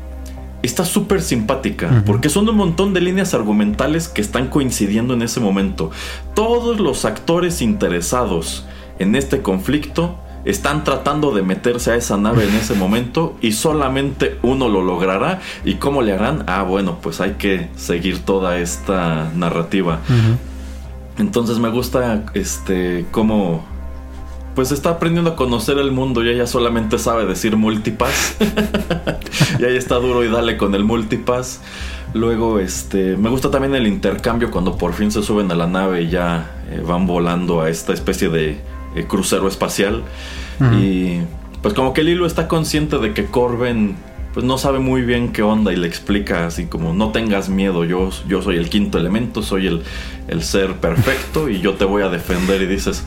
está 0.63 0.85
súper 0.85 1.21
simpática, 1.21 2.03
porque 2.05 2.29
son 2.29 2.49
un 2.49 2.55
montón 2.55 2.93
de 2.93 2.99
líneas 2.99 3.33
argumentales 3.33 4.07
que 4.07 4.21
están 4.21 4.47
coincidiendo 4.47 5.13
en 5.13 5.21
ese 5.21 5.39
momento. 5.39 5.91
Todos 6.33 6.79
los 6.79 7.05
actores 7.05 7.61
interesados 7.61 8.65
en 8.99 9.15
este 9.15 9.41
conflicto 9.41 10.17
están 10.47 10.83
tratando 10.83 11.31
de 11.31 11.43
meterse 11.43 11.91
a 11.91 11.95
esa 11.95 12.17
nave 12.17 12.47
en 12.47 12.55
ese 12.55 12.73
momento 12.73 13.35
y 13.41 13.51
solamente 13.51 14.37
uno 14.41 14.69
lo 14.69 14.81
logrará. 14.81 15.41
¿Y 15.65 15.75
cómo 15.75 16.01
le 16.01 16.13
harán? 16.13 16.45
Ah, 16.47 16.63
bueno, 16.63 16.99
pues 17.01 17.19
hay 17.19 17.33
que 17.33 17.69
seguir 17.75 18.23
toda 18.23 18.57
esta 18.57 19.29
narrativa. 19.35 19.99
Entonces 21.17 21.59
me 21.59 21.69
gusta 21.69 22.25
este 22.33 23.05
cómo 23.11 23.65
pues 24.55 24.71
está 24.71 24.91
aprendiendo 24.91 25.31
a 25.31 25.35
conocer 25.35 25.77
el 25.77 25.91
mundo 25.91 26.23
y 26.23 26.29
ella 26.29 26.47
solamente 26.47 26.97
sabe 26.97 27.25
decir 27.25 27.57
multipass. 27.57 28.37
y 29.59 29.65
ahí 29.65 29.75
está 29.75 29.95
duro 29.95 30.23
y 30.23 30.29
dale 30.29 30.57
con 30.57 30.73
el 30.73 30.83
multipass. 30.83 31.61
Luego, 32.13 32.57
este, 32.57 33.17
me 33.17 33.29
gusta 33.29 33.51
también 33.51 33.75
el 33.75 33.85
intercambio 33.85 34.49
cuando 34.49 34.77
por 34.77 34.93
fin 34.93 35.11
se 35.11 35.21
suben 35.21 35.51
a 35.51 35.55
la 35.55 35.67
nave 35.67 36.03
y 36.03 36.09
ya 36.09 36.55
eh, 36.71 36.81
van 36.83 37.05
volando 37.05 37.61
a 37.61 37.69
esta 37.69 37.93
especie 37.93 38.29
de 38.29 38.59
eh, 38.95 39.05
crucero 39.07 39.47
espacial. 39.47 40.03
Y 40.79 41.19
pues 41.61 41.75
como 41.75 41.93
que 41.93 42.03
Lilo 42.03 42.25
está 42.25 42.47
consciente 42.47 42.97
de 42.97 43.13
que 43.13 43.25
Corben 43.25 43.95
pues 44.33 44.45
no 44.45 44.57
sabe 44.59 44.77
muy 44.77 45.01
bien 45.01 45.31
qué 45.31 45.41
onda 45.41 45.73
y 45.73 45.75
le 45.75 45.87
explica 45.87 46.45
así 46.45 46.65
como 46.65 46.93
no 46.93 47.11
tengas 47.11 47.49
miedo, 47.49 47.85
yo, 47.85 48.11
yo 48.27 48.43
soy 48.43 48.57
el 48.57 48.69
quinto 48.69 48.99
elemento, 48.99 49.41
soy 49.41 49.65
el, 49.65 49.81
el 50.27 50.43
ser 50.43 50.75
perfecto 50.75 51.49
y 51.49 51.59
yo 51.59 51.73
te 51.73 51.85
voy 51.85 52.03
a 52.03 52.09
defender 52.09 52.61
y 52.61 52.67
dices, 52.67 53.03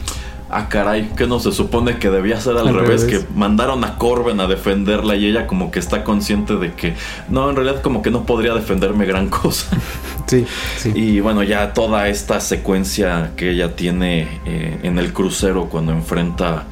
ah 0.50 0.68
caray, 0.68 1.10
que 1.16 1.26
no 1.26 1.38
se 1.40 1.52
supone 1.52 1.98
que 1.98 2.10
debía 2.10 2.40
ser 2.40 2.56
al, 2.56 2.74
revés, 2.74 3.04
que 3.04 3.24
mandaron 3.34 3.84
a 3.84 3.96
Corben 3.96 4.40
a 4.40 4.46
defenderla 4.46 5.16
y 5.16 5.26
ella 5.26 5.46
como 5.46 5.70
que 5.70 5.78
está 5.78 6.04
consciente 6.04 6.56
de 6.56 6.72
que 6.72 6.94
no, 7.28 7.48
en 7.50 7.56
realidad 7.56 7.82
como 7.82 8.02
que 8.02 8.10
no 8.10 8.24
podría 8.24 8.54
defenderme 8.54 9.06
gran 9.06 9.28
cosa. 9.30 9.66
Sí, 10.26 10.46
sí. 10.76 10.92
Y 10.94 11.20
bueno, 11.20 11.42
ya 11.42 11.72
toda 11.72 12.08
esta 12.08 12.40
secuencia 12.40 13.32
que 13.36 13.50
ella 13.50 13.76
tiene 13.76 14.28
eh, 14.44 14.80
en 14.82 14.98
el 14.98 15.12
crucero 15.12 15.66
cuando 15.66 15.92
enfrenta 15.92 16.64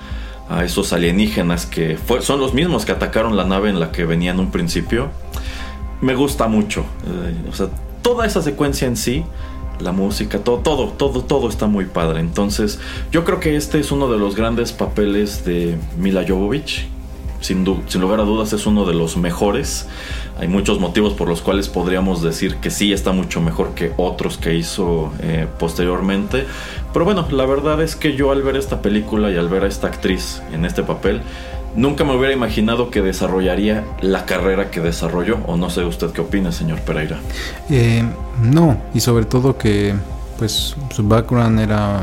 a 0.49 0.65
esos 0.65 0.93
alienígenas 0.93 1.67
que 1.67 1.99
son 2.21 2.41
los 2.41 2.55
mismos 2.55 2.85
que 2.85 2.93
atacaron 2.93 3.37
la 3.37 3.45
nave 3.45 3.69
en 3.69 3.79
la 3.79 3.93
que 3.93 4.05
venía 4.05 4.31
en 4.31 4.41
un 4.41 4.51
principio, 4.51 5.11
me 6.01 6.15
gusta 6.15 6.49
mucho. 6.49 6.85
Eh, 7.07 7.49
o 7.51 7.55
sea, 7.55 7.69
toda 8.03 8.27
esa 8.27 8.43
secuencia 8.43 8.89
en 8.89 8.97
sí 8.97 9.25
la 9.81 9.93
música, 9.93 10.39
todo, 10.39 10.59
todo, 10.59 10.89
todo, 10.89 11.23
todo 11.23 11.49
está 11.49 11.67
muy 11.67 11.87
padre. 11.87 12.21
Entonces, 12.21 12.79
yo 13.13 13.25
creo 13.25 13.41
que 13.41 13.57
este 13.57 13.79
es 13.81 13.93
uno 13.93 14.11
de 14.11 14.19
los 14.19 14.35
grandes 14.37 14.73
papeles 14.73 15.45
de 15.45 15.77
Mila 15.97 16.25
Jovovich. 16.27 16.89
Sin, 17.41 17.65
sin, 17.87 18.01
lugar 18.01 18.19
a 18.19 18.25
dudas 18.25 18.53
es 18.53 18.67
uno 18.67 18.85
de 18.85 18.95
los 18.95 19.17
mejores. 19.17 19.87
Hay 20.41 20.49
muchos 20.49 20.81
motivos 20.81 21.13
por 21.15 21.29
los 21.29 21.41
cuales 21.41 21.69
podríamos 21.69 22.21
decir 22.21 22.57
que 22.57 22.71
sí 22.71 22.93
está 22.93 23.13
mucho 23.13 23.41
mejor 23.41 23.75
que 23.75 23.93
otros 23.97 24.39
que 24.39 24.57
hizo 24.57 25.13
eh, 25.21 25.47
posteriormente. 25.59 26.47
Pero 26.93 27.05
bueno, 27.05 27.29
la 27.31 27.47
verdad 27.47 27.81
es 27.81 27.95
que 27.95 28.17
yo 28.17 28.33
al 28.33 28.43
ver 28.43 28.57
esta 28.57 28.83
película 28.83 29.31
y 29.31 29.37
al 29.37 29.49
ver 29.49 29.63
a 29.63 29.69
esta 29.69 29.87
actriz 29.87 30.43
en 30.53 30.65
este 30.65 30.83
papel, 30.83 31.23
Nunca 31.77 32.05
me 32.05 32.17
hubiera 32.17 32.33
imaginado 32.33 32.91
que 32.91 33.03
desarrollaría 33.03 33.85
la 34.01 34.25
carrera 34.25 34.71
que 34.71 34.81
desarrolló, 34.81 35.39
o 35.47 35.57
no 35.57 35.71
sé 35.71 35.85
usted 35.85 36.11
qué 36.11 36.23
opina, 36.23 36.51
señor 36.51 36.81
Pereira. 36.81 37.19
Eh, 37.71 38.03
no, 38.43 38.79
y 38.95 39.01
sobre 39.01 39.25
todo 39.27 39.57
que 39.57 39.95
pues 40.39 40.77
su 40.91 41.07
background 41.07 41.61
era, 41.61 42.01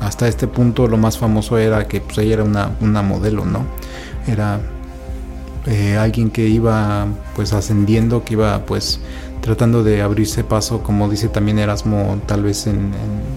hasta 0.00 0.28
este 0.28 0.46
punto 0.46 0.86
lo 0.86 0.96
más 0.96 1.18
famoso 1.18 1.58
era 1.58 1.86
que 1.86 2.00
pues, 2.00 2.18
ella 2.18 2.34
era 2.34 2.44
una, 2.44 2.70
una 2.80 3.02
modelo, 3.02 3.44
¿no? 3.44 3.66
Era 4.26 4.60
eh, 5.66 5.96
alguien 5.96 6.30
que 6.30 6.46
iba 6.46 7.06
pues 7.34 7.52
ascendiendo, 7.52 8.24
que 8.24 8.34
iba 8.34 8.64
pues 8.66 9.00
tratando 9.44 9.84
de 9.84 10.00
abrirse 10.00 10.42
paso, 10.42 10.82
como 10.82 11.10
dice 11.10 11.28
también 11.28 11.58
Erasmo, 11.58 12.18
tal 12.24 12.44
vez 12.44 12.66
en, 12.66 12.92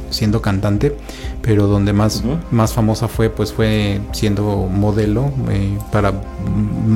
siendo 0.10 0.42
cantante, 0.42 0.96
pero 1.42 1.68
donde 1.68 1.92
más, 1.92 2.24
más 2.50 2.72
famosa 2.72 3.10
fue, 3.10 3.30
pues 3.30 3.52
fue 3.52 4.00
siendo 4.14 4.70
modelo 4.72 5.34
eh, 5.50 5.78
para 5.92 6.14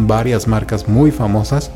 varias 0.07 0.47
marcas 0.47 0.87
muy 0.87 1.11
famosas. 1.11 1.71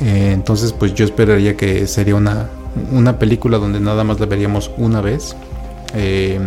Eh, 0.00 0.30
entonces, 0.32 0.72
pues 0.72 0.94
yo 0.94 1.04
esperaría 1.04 1.56
que 1.56 1.88
sería 1.88 2.14
una, 2.14 2.48
una 2.92 3.18
película 3.18 3.58
donde 3.58 3.80
nada 3.80 4.04
más 4.04 4.20
la 4.20 4.26
veríamos 4.26 4.70
una 4.76 5.00
vez 5.00 5.34
eh, 5.92 6.38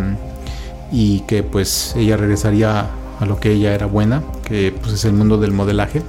y 0.89 1.19
que 1.27 1.43
pues 1.43 1.93
ella 1.97 2.15
regresaría 2.15 2.87
a 3.19 3.25
lo 3.25 3.41
que 3.41 3.51
ella 3.51 3.73
era 3.73 3.87
buena, 3.87 4.23
que 4.45 4.73
pues 4.79 4.93
es 4.93 5.03
el 5.03 5.11
mundo 5.11 5.37
del 5.37 5.51
modelaje. 5.51 6.01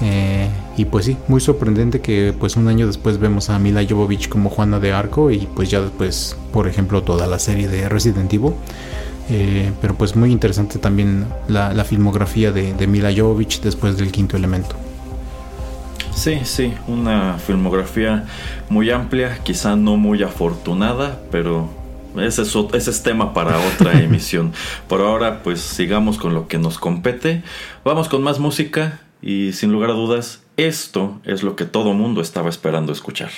Eh, 0.00 0.48
y 0.78 0.84
pues 0.84 1.06
sí, 1.06 1.16
muy 1.26 1.40
sorprendente 1.40 2.00
que 2.00 2.32
pues 2.38 2.54
un 2.54 2.68
año 2.68 2.86
después 2.86 3.18
vemos 3.18 3.50
a 3.50 3.58
Mila 3.58 3.84
Jovovich 3.86 4.28
como 4.28 4.48
Juana 4.48 4.78
de 4.78 4.92
Arco 4.92 5.32
y 5.32 5.38
pues 5.38 5.70
ya 5.70 5.80
después, 5.80 6.36
por 6.52 6.68
ejemplo, 6.68 7.02
toda 7.02 7.26
la 7.26 7.40
serie 7.40 7.66
de 7.66 7.88
Resident 7.88 8.32
Evil. 8.32 8.52
Eh, 9.28 9.72
pero 9.80 9.94
pues 9.94 10.14
muy 10.14 10.30
interesante 10.30 10.78
también 10.78 11.26
la, 11.48 11.84
filmografía 11.84 12.52
de, 12.52 12.74
de, 12.74 12.86
Mila 12.86 13.10
Jovovich 13.14 13.60
después 13.60 13.98
del 13.98 14.12
quinto 14.12 14.36
elemento. 14.36 14.76
Sí, 16.14 16.38
sí, 16.44 16.72
una 16.86 17.38
filmografía 17.38 18.26
muy 18.68 18.90
amplia, 18.90 19.40
quizá 19.42 19.74
no 19.74 19.96
muy 19.96 20.22
afortunada, 20.22 21.20
pero 21.32 21.68
ese 22.16 22.42
es, 22.42 22.54
ese 22.72 22.90
es 22.90 23.02
tema 23.02 23.34
para 23.34 23.58
otra 23.58 24.00
emisión. 24.00 24.52
Por 24.86 25.00
ahora, 25.00 25.42
pues 25.42 25.60
sigamos 25.60 26.18
con 26.18 26.34
lo 26.34 26.46
que 26.46 26.58
nos 26.58 26.78
compete. 26.78 27.42
Vamos 27.84 28.08
con 28.08 28.22
más 28.22 28.38
música 28.38 29.00
y 29.22 29.52
sin 29.52 29.72
lugar 29.72 29.90
a 29.90 29.94
dudas, 29.94 30.42
esto 30.56 31.20
es 31.24 31.42
lo 31.42 31.56
que 31.56 31.64
todo 31.64 31.94
mundo 31.94 32.20
estaba 32.20 32.48
esperando 32.48 32.92
escuchar. 32.92 33.30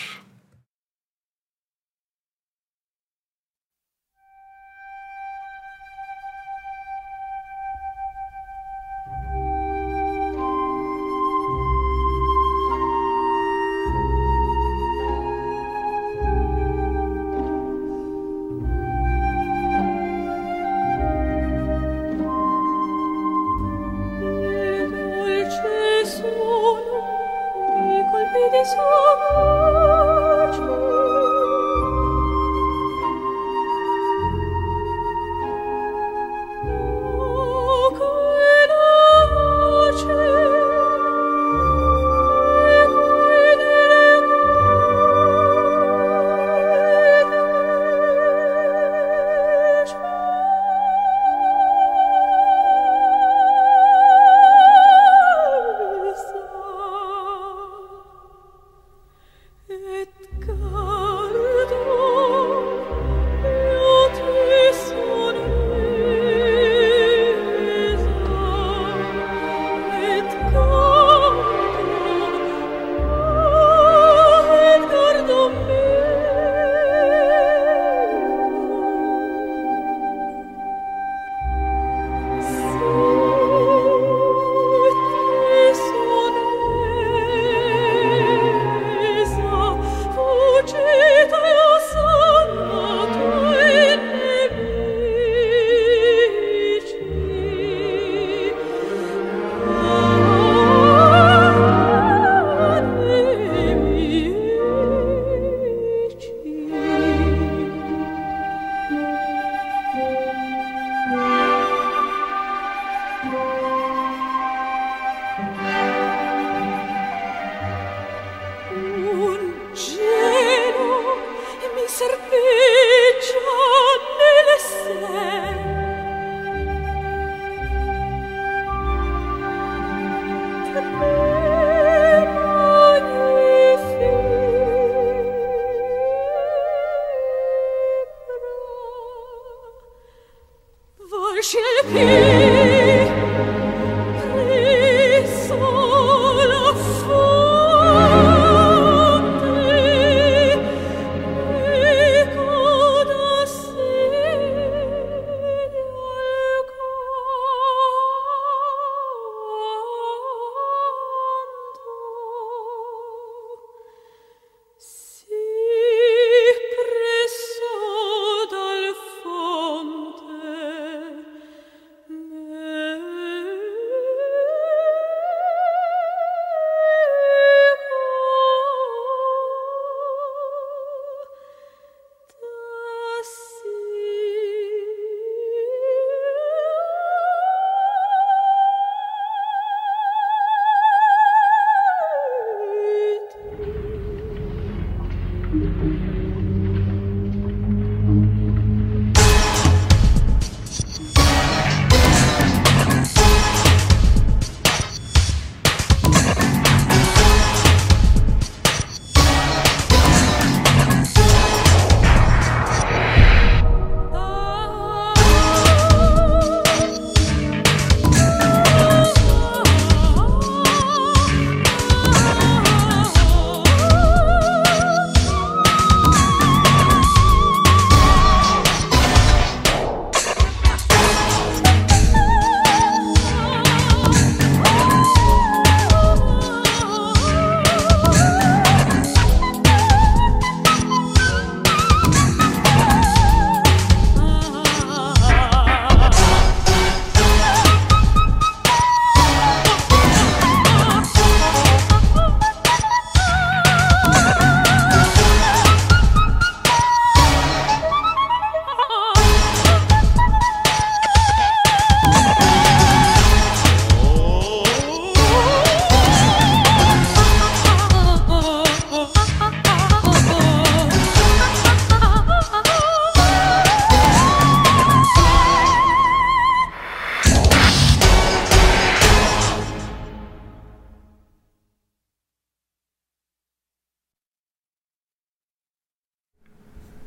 scelpi 141.42 142.49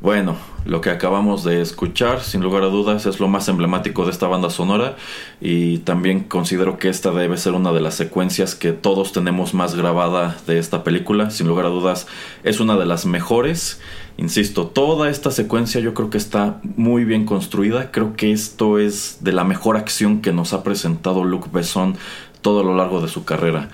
Bueno, 0.03 0.35
lo 0.65 0.81
que 0.81 0.89
acabamos 0.89 1.45
de 1.45 1.61
escuchar, 1.61 2.19
sin 2.19 2.41
lugar 2.41 2.63
a 2.63 2.65
dudas, 2.65 3.05
es 3.05 3.21
lo 3.21 3.29
más 3.29 3.47
emblemático 3.47 4.03
de 4.03 4.11
esta 4.11 4.27
banda 4.27 4.49
sonora 4.49 4.97
y 5.39 5.77
también 5.77 6.25
considero 6.25 6.77
que 6.77 6.89
esta 6.89 7.11
debe 7.11 7.37
ser 7.37 7.53
una 7.53 7.71
de 7.71 7.79
las 7.79 7.95
secuencias 7.95 8.53
que 8.53 8.73
todos 8.73 9.13
tenemos 9.13 9.53
más 9.53 9.75
grabada 9.75 10.35
de 10.45 10.59
esta 10.59 10.83
película. 10.83 11.29
Sin 11.29 11.47
lugar 11.47 11.67
a 11.67 11.69
dudas, 11.69 12.05
es 12.43 12.59
una 12.59 12.75
de 12.75 12.85
las 12.85 13.05
mejores. 13.05 13.79
Insisto, 14.17 14.67
toda 14.67 15.09
esta 15.09 15.31
secuencia 15.31 15.79
yo 15.79 15.93
creo 15.93 16.09
que 16.09 16.17
está 16.17 16.59
muy 16.75 17.05
bien 17.05 17.25
construida. 17.25 17.89
Creo 17.89 18.17
que 18.17 18.33
esto 18.33 18.79
es 18.79 19.19
de 19.21 19.31
la 19.31 19.45
mejor 19.45 19.77
acción 19.77 20.21
que 20.21 20.33
nos 20.33 20.51
ha 20.51 20.63
presentado 20.63 21.23
Luc 21.23 21.49
Besson 21.49 21.95
todo 22.43 22.61
lo 22.61 22.75
largo 22.75 23.01
de 23.01 23.07
su 23.07 23.25
carrera. 23.25 23.69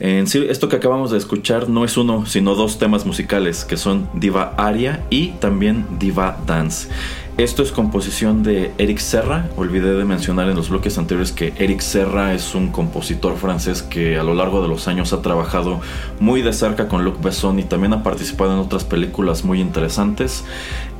En 0.00 0.26
sí, 0.26 0.42
esto 0.48 0.70
que 0.70 0.76
acabamos 0.76 1.10
de 1.10 1.18
escuchar 1.18 1.68
no 1.68 1.84
es 1.84 1.98
uno, 1.98 2.24
sino 2.24 2.54
dos 2.54 2.78
temas 2.78 3.04
musicales, 3.04 3.66
que 3.66 3.76
son 3.76 4.08
Diva 4.14 4.54
Aria 4.56 5.04
y 5.10 5.32
también 5.32 5.84
Diva 5.98 6.38
Dance. 6.46 6.88
Esto 7.38 7.62
es 7.62 7.72
composición 7.72 8.42
de 8.42 8.72
Eric 8.76 8.98
Serra. 8.98 9.48
Olvidé 9.56 9.94
de 9.94 10.04
mencionar 10.04 10.48
en 10.50 10.56
los 10.56 10.68
bloques 10.68 10.98
anteriores 10.98 11.32
que 11.32 11.54
Eric 11.56 11.80
Serra 11.80 12.34
es 12.34 12.54
un 12.54 12.68
compositor 12.68 13.36
francés 13.36 13.82
que 13.82 14.18
a 14.18 14.22
lo 14.22 14.34
largo 14.34 14.60
de 14.60 14.68
los 14.68 14.86
años 14.86 15.12
ha 15.12 15.22
trabajado 15.22 15.80
muy 16.20 16.42
de 16.42 16.52
cerca 16.52 16.88
con 16.88 17.04
Luc 17.04 17.22
Besson 17.22 17.58
y 17.58 17.62
también 17.62 17.94
ha 17.94 18.02
participado 18.02 18.52
en 18.52 18.58
otras 18.58 18.84
películas 18.84 19.44
muy 19.44 19.60
interesantes. 19.60 20.44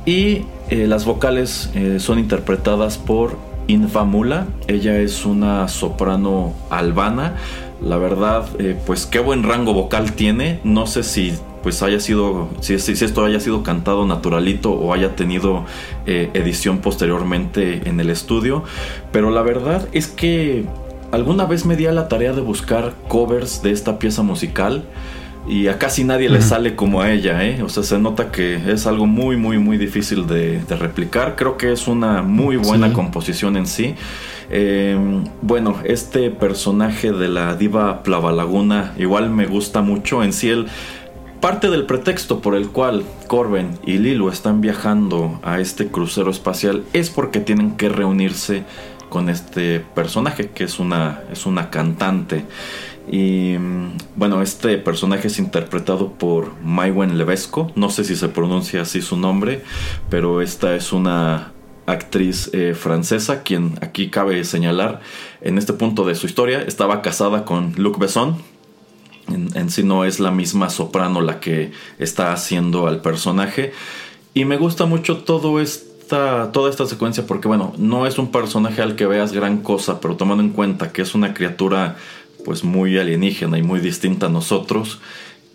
Y 0.05 0.45
eh, 0.69 0.87
las 0.87 1.05
vocales 1.05 1.69
eh, 1.75 1.99
son 1.99 2.17
interpretadas 2.17 2.97
por 2.97 3.37
Infamula. 3.67 4.47
Ella 4.67 4.97
es 4.99 5.25
una 5.25 5.67
soprano 5.67 6.53
albana. 6.69 7.35
La 7.81 7.97
verdad, 7.97 8.47
eh, 8.59 8.77
pues 8.85 9.05
qué 9.05 9.19
buen 9.19 9.43
rango 9.43 9.73
vocal 9.73 10.13
tiene. 10.13 10.59
No 10.63 10.87
sé 10.87 11.03
si 11.03 11.33
pues 11.63 11.81
haya 11.81 11.99
sido, 12.01 12.49
si, 12.59 12.73
esto 12.73 13.23
haya 13.23 13.39
sido 13.39 13.63
cantado 13.63 14.05
naturalito 14.05 14.73
o 14.73 14.93
haya 14.93 15.15
tenido 15.15 15.63
eh, 16.05 16.29
edición 16.33 16.79
posteriormente 16.79 17.87
en 17.87 17.99
el 17.99 18.09
estudio. 18.09 18.63
Pero 19.11 19.31
la 19.31 19.41
verdad 19.41 19.87
es 19.93 20.07
que 20.07 20.65
alguna 21.11 21.45
vez 21.45 21.65
me 21.65 21.77
di 21.77 21.85
a 21.85 21.93
la 21.93 22.09
tarea 22.09 22.33
de 22.33 22.41
buscar 22.41 22.93
covers 23.07 23.63
de 23.63 23.71
esta 23.71 23.97
pieza 23.97 24.23
musical 24.23 24.83
y 25.47 25.67
a 25.67 25.77
casi 25.77 26.03
nadie 26.03 26.29
le 26.29 26.41
sale 26.41 26.75
como 26.75 27.01
a 27.01 27.11
ella, 27.11 27.43
¿eh? 27.43 27.61
O 27.63 27.69
sea, 27.69 27.83
se 27.83 27.99
nota 27.99 28.31
que 28.31 28.71
es 28.71 28.87
algo 28.87 29.05
muy, 29.05 29.35
muy, 29.35 29.57
muy 29.57 29.77
difícil 29.77 30.25
de, 30.25 30.63
replicar. 30.69 31.35
Creo 31.35 31.57
que 31.57 31.71
es 31.71 31.87
una 31.87 32.21
muy 32.21 32.55
buena 32.55 32.93
composición 32.93 33.57
en 33.57 33.67
sí. 33.67 33.95
Eh, 34.49 34.97
bueno, 35.41 35.77
este 35.83 36.29
personaje 36.29 37.11
de 37.11 37.27
la 37.27 37.55
diva 37.55 38.03
Plavalaguna 38.03 38.93
igual 38.97 39.29
me 39.29 39.45
gusta 39.45 39.81
mucho. 39.81 40.23
En 40.23 40.31
sí, 40.31 40.49
el, 40.49 40.67
parte 41.41 41.69
del 41.69 41.85
pretexto 41.85 42.39
por 42.39 42.55
el 42.55 42.69
cual 42.69 43.03
Corben 43.27 43.77
y 43.85 43.97
Lilu 43.97 44.29
están 44.29 44.61
viajando 44.61 45.41
a 45.43 45.59
este 45.59 45.87
crucero 45.87 46.31
espacial 46.31 46.85
es 46.93 47.09
porque 47.09 47.41
tienen 47.41 47.75
que 47.75 47.89
reunirse 47.89 48.63
con 49.09 49.27
este 49.27 49.81
personaje 49.81 50.51
que 50.51 50.63
es 50.63 50.79
una, 50.79 51.21
es 51.31 51.45
una 51.45 51.69
cantante. 51.69 52.45
Y 53.11 53.57
mm, 53.57 53.97
bueno, 54.15 54.41
este 54.41 54.77
personaje 54.77 55.27
es 55.27 55.39
interpretado 55.39 56.13
por 56.13 56.53
Maiwen 56.63 57.17
Levesco. 57.17 57.71
No 57.75 57.89
sé 57.89 58.03
si 58.03 58.15
se 58.15 58.29
pronuncia 58.29 58.81
así 58.81 59.01
su 59.01 59.17
nombre, 59.17 59.63
pero 60.09 60.41
esta 60.41 60.75
es 60.75 60.93
una 60.93 61.53
actriz 61.85 62.49
eh, 62.53 62.73
francesa, 62.75 63.43
quien 63.43 63.77
aquí 63.81 64.09
cabe 64.09 64.43
señalar 64.45 65.01
en 65.41 65.57
este 65.57 65.73
punto 65.73 66.05
de 66.05 66.15
su 66.15 66.27
historia 66.27 66.61
estaba 66.61 67.01
casada 67.01 67.45
con 67.45 67.73
Luc 67.77 67.99
Besson. 67.99 68.37
En, 69.27 69.69
sí 69.69 69.83
no 69.83 70.03
es 70.03 70.19
la 70.19 70.31
misma 70.31 70.69
soprano 70.69 71.21
la 71.21 71.39
que 71.39 71.71
está 71.97 72.33
haciendo 72.33 72.87
al 72.87 73.01
personaje. 73.01 73.71
Y 74.33 74.45
me 74.45 74.57
gusta 74.57 74.85
mucho 74.85 75.17
todo 75.17 75.61
esta, 75.61 76.51
toda 76.51 76.69
esta 76.69 76.85
secuencia 76.85 77.25
porque, 77.25 77.47
bueno, 77.47 77.73
no 77.77 78.05
es 78.05 78.17
un 78.17 78.31
personaje 78.31 78.81
al 78.81 78.95
que 78.95 79.05
veas 79.05 79.31
gran 79.31 79.59
cosa, 79.59 80.01
pero 80.01 80.17
tomando 80.17 80.43
en 80.43 80.49
cuenta 80.49 80.91
que 80.91 81.01
es 81.01 81.15
una 81.15 81.33
criatura 81.33 81.95
pues 82.43 82.63
muy 82.63 82.97
alienígena 82.97 83.57
y 83.57 83.63
muy 83.63 83.79
distinta 83.79 84.27
a 84.27 84.29
nosotros. 84.29 84.99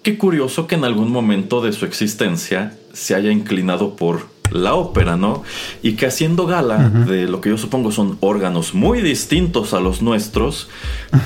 Qué 0.02 0.16
curioso 0.16 0.66
que 0.66 0.76
en 0.76 0.84
algún 0.84 1.10
momento 1.10 1.60
de 1.60 1.72
su 1.72 1.84
existencia 1.84 2.76
se 2.92 3.14
haya 3.14 3.30
inclinado 3.30 3.96
por 3.96 4.26
la 4.50 4.74
ópera, 4.74 5.16
¿no? 5.16 5.42
Y 5.82 5.92
que 5.92 6.06
haciendo 6.06 6.46
gala 6.46 6.88
de 6.88 7.26
lo 7.26 7.40
que 7.40 7.50
yo 7.50 7.58
supongo 7.58 7.92
son 7.92 8.16
órganos 8.20 8.74
muy 8.74 9.02
distintos 9.02 9.74
a 9.74 9.80
los 9.80 10.00
nuestros, 10.00 10.68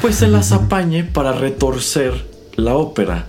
pues 0.01 0.17
se 0.17 0.29
las 0.29 0.53
apañe 0.53 1.05
para 1.05 1.33
retorcer 1.33 2.27
la 2.57 2.75
ópera. 2.75 3.27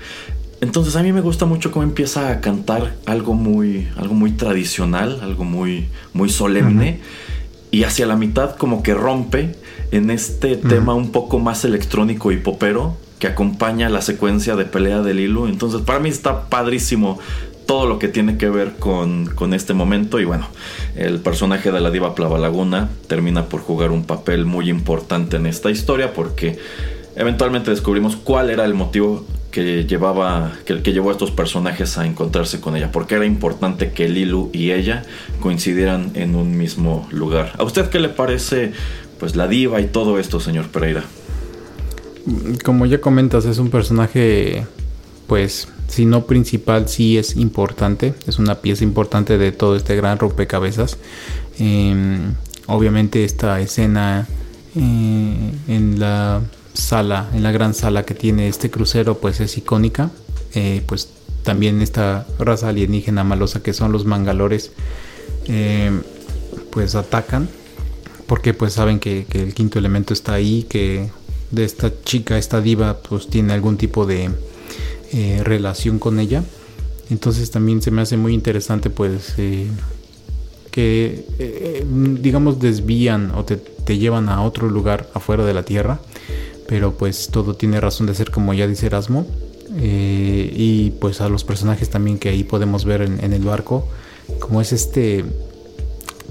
Entonces 0.62 0.96
a 0.96 1.04
mí 1.04 1.12
me 1.12 1.22
gusta 1.22 1.46
mucho 1.46 1.72
cómo 1.72 1.84
empieza 1.84 2.32
a 2.32 2.40
cantar 2.40 2.96
algo 3.06 3.34
muy, 3.34 3.90
algo 3.98 4.14
muy 4.14 4.32
tradicional, 4.32 5.20
algo 5.22 5.44
muy, 5.44 5.90
muy 6.14 6.30
solemne 6.30 7.02
y 7.70 7.84
hacia 7.84 8.06
la 8.06 8.16
mitad 8.16 8.56
como 8.56 8.82
que 8.82 8.94
rompe 8.94 9.56
en 9.94 10.10
este 10.10 10.58
tema 10.58 10.96
un 10.96 11.12
poco 11.12 11.38
más 11.38 11.64
electrónico 11.66 12.32
y 12.32 12.38
popero 12.38 12.98
que 13.20 13.28
acompaña 13.28 13.90
la 13.90 14.02
secuencia 14.02 14.56
de 14.56 14.66
pelea 14.66 15.02
del 15.02 15.20
hilo. 15.20 15.48
Entonces 15.48 15.82
para 15.82 16.00
mí 16.00 16.10
está 16.10 16.50
padrísimo 16.50 17.20
todo 17.68 17.86
lo 17.86 18.00
que 18.00 18.08
tiene 18.08 18.38
que 18.38 18.50
ver 18.50 18.74
con, 18.80 19.28
con, 19.28 19.54
este 19.54 19.76
momento 19.76 20.20
y 20.20 20.26
bueno, 20.26 20.48
el 20.96 21.20
personaje 21.20 21.72
de 21.72 21.80
la 21.80 21.92
diva 21.92 22.16
Plava 22.16 22.40
Laguna 22.40 22.90
termina 23.08 23.46
por 23.46 23.62
jugar 23.62 23.92
un 23.92 24.04
papel 24.04 24.46
muy 24.46 24.68
importante 24.68 25.38
en 25.38 25.46
esta 25.46 25.70
historia 25.70 26.12
porque 26.14 26.58
eventualmente 27.16 27.70
descubrimos 27.70 28.16
cuál 28.16 28.50
era 28.50 28.66
el 28.66 28.74
motivo 28.74 29.24
que 29.52 29.86
llevaba 29.86 30.52
que, 30.66 30.82
que 30.82 30.92
llevó 30.92 31.10
a 31.10 31.12
estos 31.12 31.30
personajes 31.30 32.00
a 32.00 32.08
encontrarse 32.08 32.60
con 32.60 32.76
ella 32.76 32.92
porque 32.92 33.16
era 33.16 33.26
importante 33.26 33.92
que 33.92 34.10
Lilu 34.10 34.50
y 34.52 34.72
ella 34.72 35.04
coincidieran 35.40 36.12
en 36.16 36.36
un 36.36 36.58
mismo 36.58 37.08
lugar. 37.12 37.54
¿A 37.60 37.64
usted 37.64 37.90
qué 37.90 38.00
le 38.00 38.10
parece 38.10 38.74
pues 39.24 39.38
la 39.38 39.48
diva 39.48 39.80
y 39.80 39.86
todo 39.86 40.20
esto, 40.20 40.42
señor 40.42 40.68
Pereira? 40.68 41.06
Como 42.62 42.86
ya 42.86 43.00
comentas, 43.00 43.46
es 43.46 43.58
un 43.58 43.70
personaje 43.70 44.66
pues 45.28 45.70
si 45.88 46.06
no 46.06 46.26
principal 46.26 46.90
sí 46.90 47.18
es 47.18 47.38
importante, 47.38 48.16
es 48.28 48.38
una 48.38 48.56
pieza 48.56 48.84
importante 48.84 49.38
de 49.38 49.54
todo 49.54 49.78
este 49.78 49.96
gran 49.96 50.20
rompecabezas. 50.20 50.98
Em, 51.58 52.34
obviamente 52.68 53.24
esta 53.24 53.62
escena 53.62 54.28
eh, 54.76 55.52
en 55.70 56.02
la 56.02 56.42
sala, 56.74 57.30
en 57.34 57.44
la 57.44 57.54
gran 57.54 57.74
sala 57.74 58.04
que 58.04 58.16
tiene 58.16 58.50
este 58.50 58.70
crucero, 58.70 59.20
pues 59.20 59.40
es 59.40 59.58
icónica. 59.58 60.12
Eh, 60.54 60.84
pues 60.86 61.08
también 61.44 61.82
esta 61.82 62.28
raza 62.40 62.68
alienígena 62.68 63.24
malosa 63.24 63.64
que 63.64 63.72
son 63.72 63.94
los 63.94 64.04
mangalores, 64.04 64.74
eh, 65.48 65.92
pues 66.72 66.96
atacan. 66.96 67.48
Porque 68.34 68.56
pues 68.56 68.74
saben 68.74 69.00
que, 69.00 69.28
el 69.34 69.54
quinto 69.54 69.78
elemento 69.78 70.12
está 70.12 70.34
ahí, 70.34 70.66
que 70.68 71.08
de 71.52 71.66
esta 71.66 71.92
chica, 72.04 72.36
esta 72.36 72.62
diva, 72.62 72.98
pues 72.98 73.28
tiene 73.28 73.54
algún 73.54 73.78
tipo 73.78 74.08
de 74.08 74.32
eh, 75.12 75.42
relación 75.44 76.00
con 76.00 76.20
ella. 76.20 76.44
Entonces 77.12 77.52
también 77.52 77.84
se 77.84 77.92
me 77.92 78.02
hace 78.02 78.18
muy 78.18 78.34
interesante 78.34 78.90
pues 78.90 79.36
que 80.72 81.28
digamos 82.22 82.60
desvían 82.60 83.34
o 83.36 83.46
te, 83.46 84.00
llevan 84.00 84.30
a 84.30 84.42
otro 84.42 84.68
lugar 84.68 85.08
afuera 85.14 85.46
de 85.46 85.54
la 85.54 85.62
Tierra 85.62 86.00
pero 86.68 86.98
pues 86.98 87.28
todo 87.28 87.54
tiene 87.54 87.80
razón 87.80 88.08
de 88.08 88.16
ser 88.16 88.32
como 88.32 88.56
ya 88.56 88.66
dice 88.66 88.88
Erasmo. 88.88 89.28
Eh, 89.78 90.52
y 90.56 90.90
pues 91.00 91.22
a 91.22 91.30
los 91.30 91.44
personajes 91.44 91.88
también 91.92 92.18
que 92.18 92.30
ahí 92.30 92.44
podemos 92.44 92.84
ver 92.84 93.04
en, 93.04 93.32
el 93.32 93.44
barco, 93.44 93.88
como 94.40 94.60
es 94.60 94.74
este, 94.74 95.24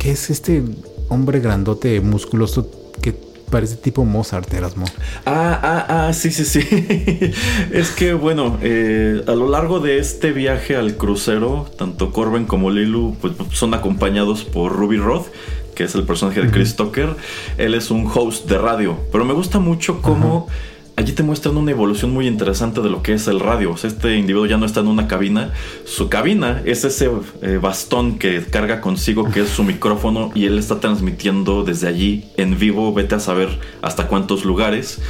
¿qué 0.01 0.11
es 0.11 0.31
este 0.31 0.65
hombre 1.13 1.41
grandote, 1.41 2.01
musculoso 2.01 2.71
que 3.01 3.15
parece 3.51 3.77
tipo 3.77 4.05
Mozart, 4.05 4.53
Erasmo? 4.55 4.87
Ah, 5.27 5.61
ah, 5.63 6.07
ah, 6.09 6.13
sí, 6.13 6.31
sí, 6.31 6.45
sí. 6.45 6.61
es 7.73 7.91
que 7.91 8.15
bueno, 8.15 8.59
eh, 8.63 9.23
a 9.27 9.33
lo 9.33 9.49
largo 9.49 9.79
de 9.81 9.99
este 9.99 10.33
viaje 10.33 10.75
al 10.75 10.97
crucero, 10.97 11.71
tanto 11.77 12.13
Corben 12.13 12.47
como 12.47 12.71
Lilu 12.71 13.17
pues, 13.21 13.35
son 13.53 13.75
acompañados 13.75 14.45
por 14.45 14.73
Ruby 14.73 14.97
Roth 14.97 15.27
que 15.75 15.85
es 15.85 15.95
el 15.95 16.05
personaje 16.05 16.43
de 16.43 16.51
Chris 16.51 16.77
Tucker, 16.77 17.17
él 17.57 17.75
es 17.75 17.91
un 17.91 18.07
host 18.13 18.47
de 18.47 18.59
radio. 18.59 18.99
Pero 19.11 19.25
me 19.25 19.33
gusta 19.33 19.59
mucho 19.59 20.03
cómo 20.03 20.49
allí 20.97 21.13
te 21.13 21.23
muestran 21.23 21.57
una 21.57 21.71
evolución 21.71 22.11
muy 22.13 22.27
interesante 22.27 22.81
de 22.81 22.91
lo 22.91 23.03
que 23.03 23.15
es 23.15 23.27
el 23.27 23.41
radio. 23.41 23.75
este 23.83 24.17
individuo 24.17 24.47
ya 24.47 24.57
no 24.57 24.67
está 24.67 24.81
en 24.81 24.89
una 24.89 25.09
cabina. 25.09 25.53
Su 25.85 26.09
cabina 26.09 26.63
es 26.65 26.85
ese 26.85 27.11
eh, 27.43 27.59
bastón 27.61 28.19
que 28.19 28.43
carga 28.45 28.81
consigo, 28.81 29.31
que 29.31 29.41
es 29.41 29.49
su 29.49 29.65
micrófono, 29.65 30.31
y 30.35 30.47
él 30.47 30.59
está 30.59 30.81
transmitiendo 30.81 31.65
desde 31.65 31.89
allí 31.89 32.25
en 32.37 32.59
vivo, 32.59 32.93
vete 32.93 33.15
a 33.15 33.21
saber 33.21 33.59
hasta 33.81 34.09
cuántos 34.09 34.45
lugares. 34.45 35.01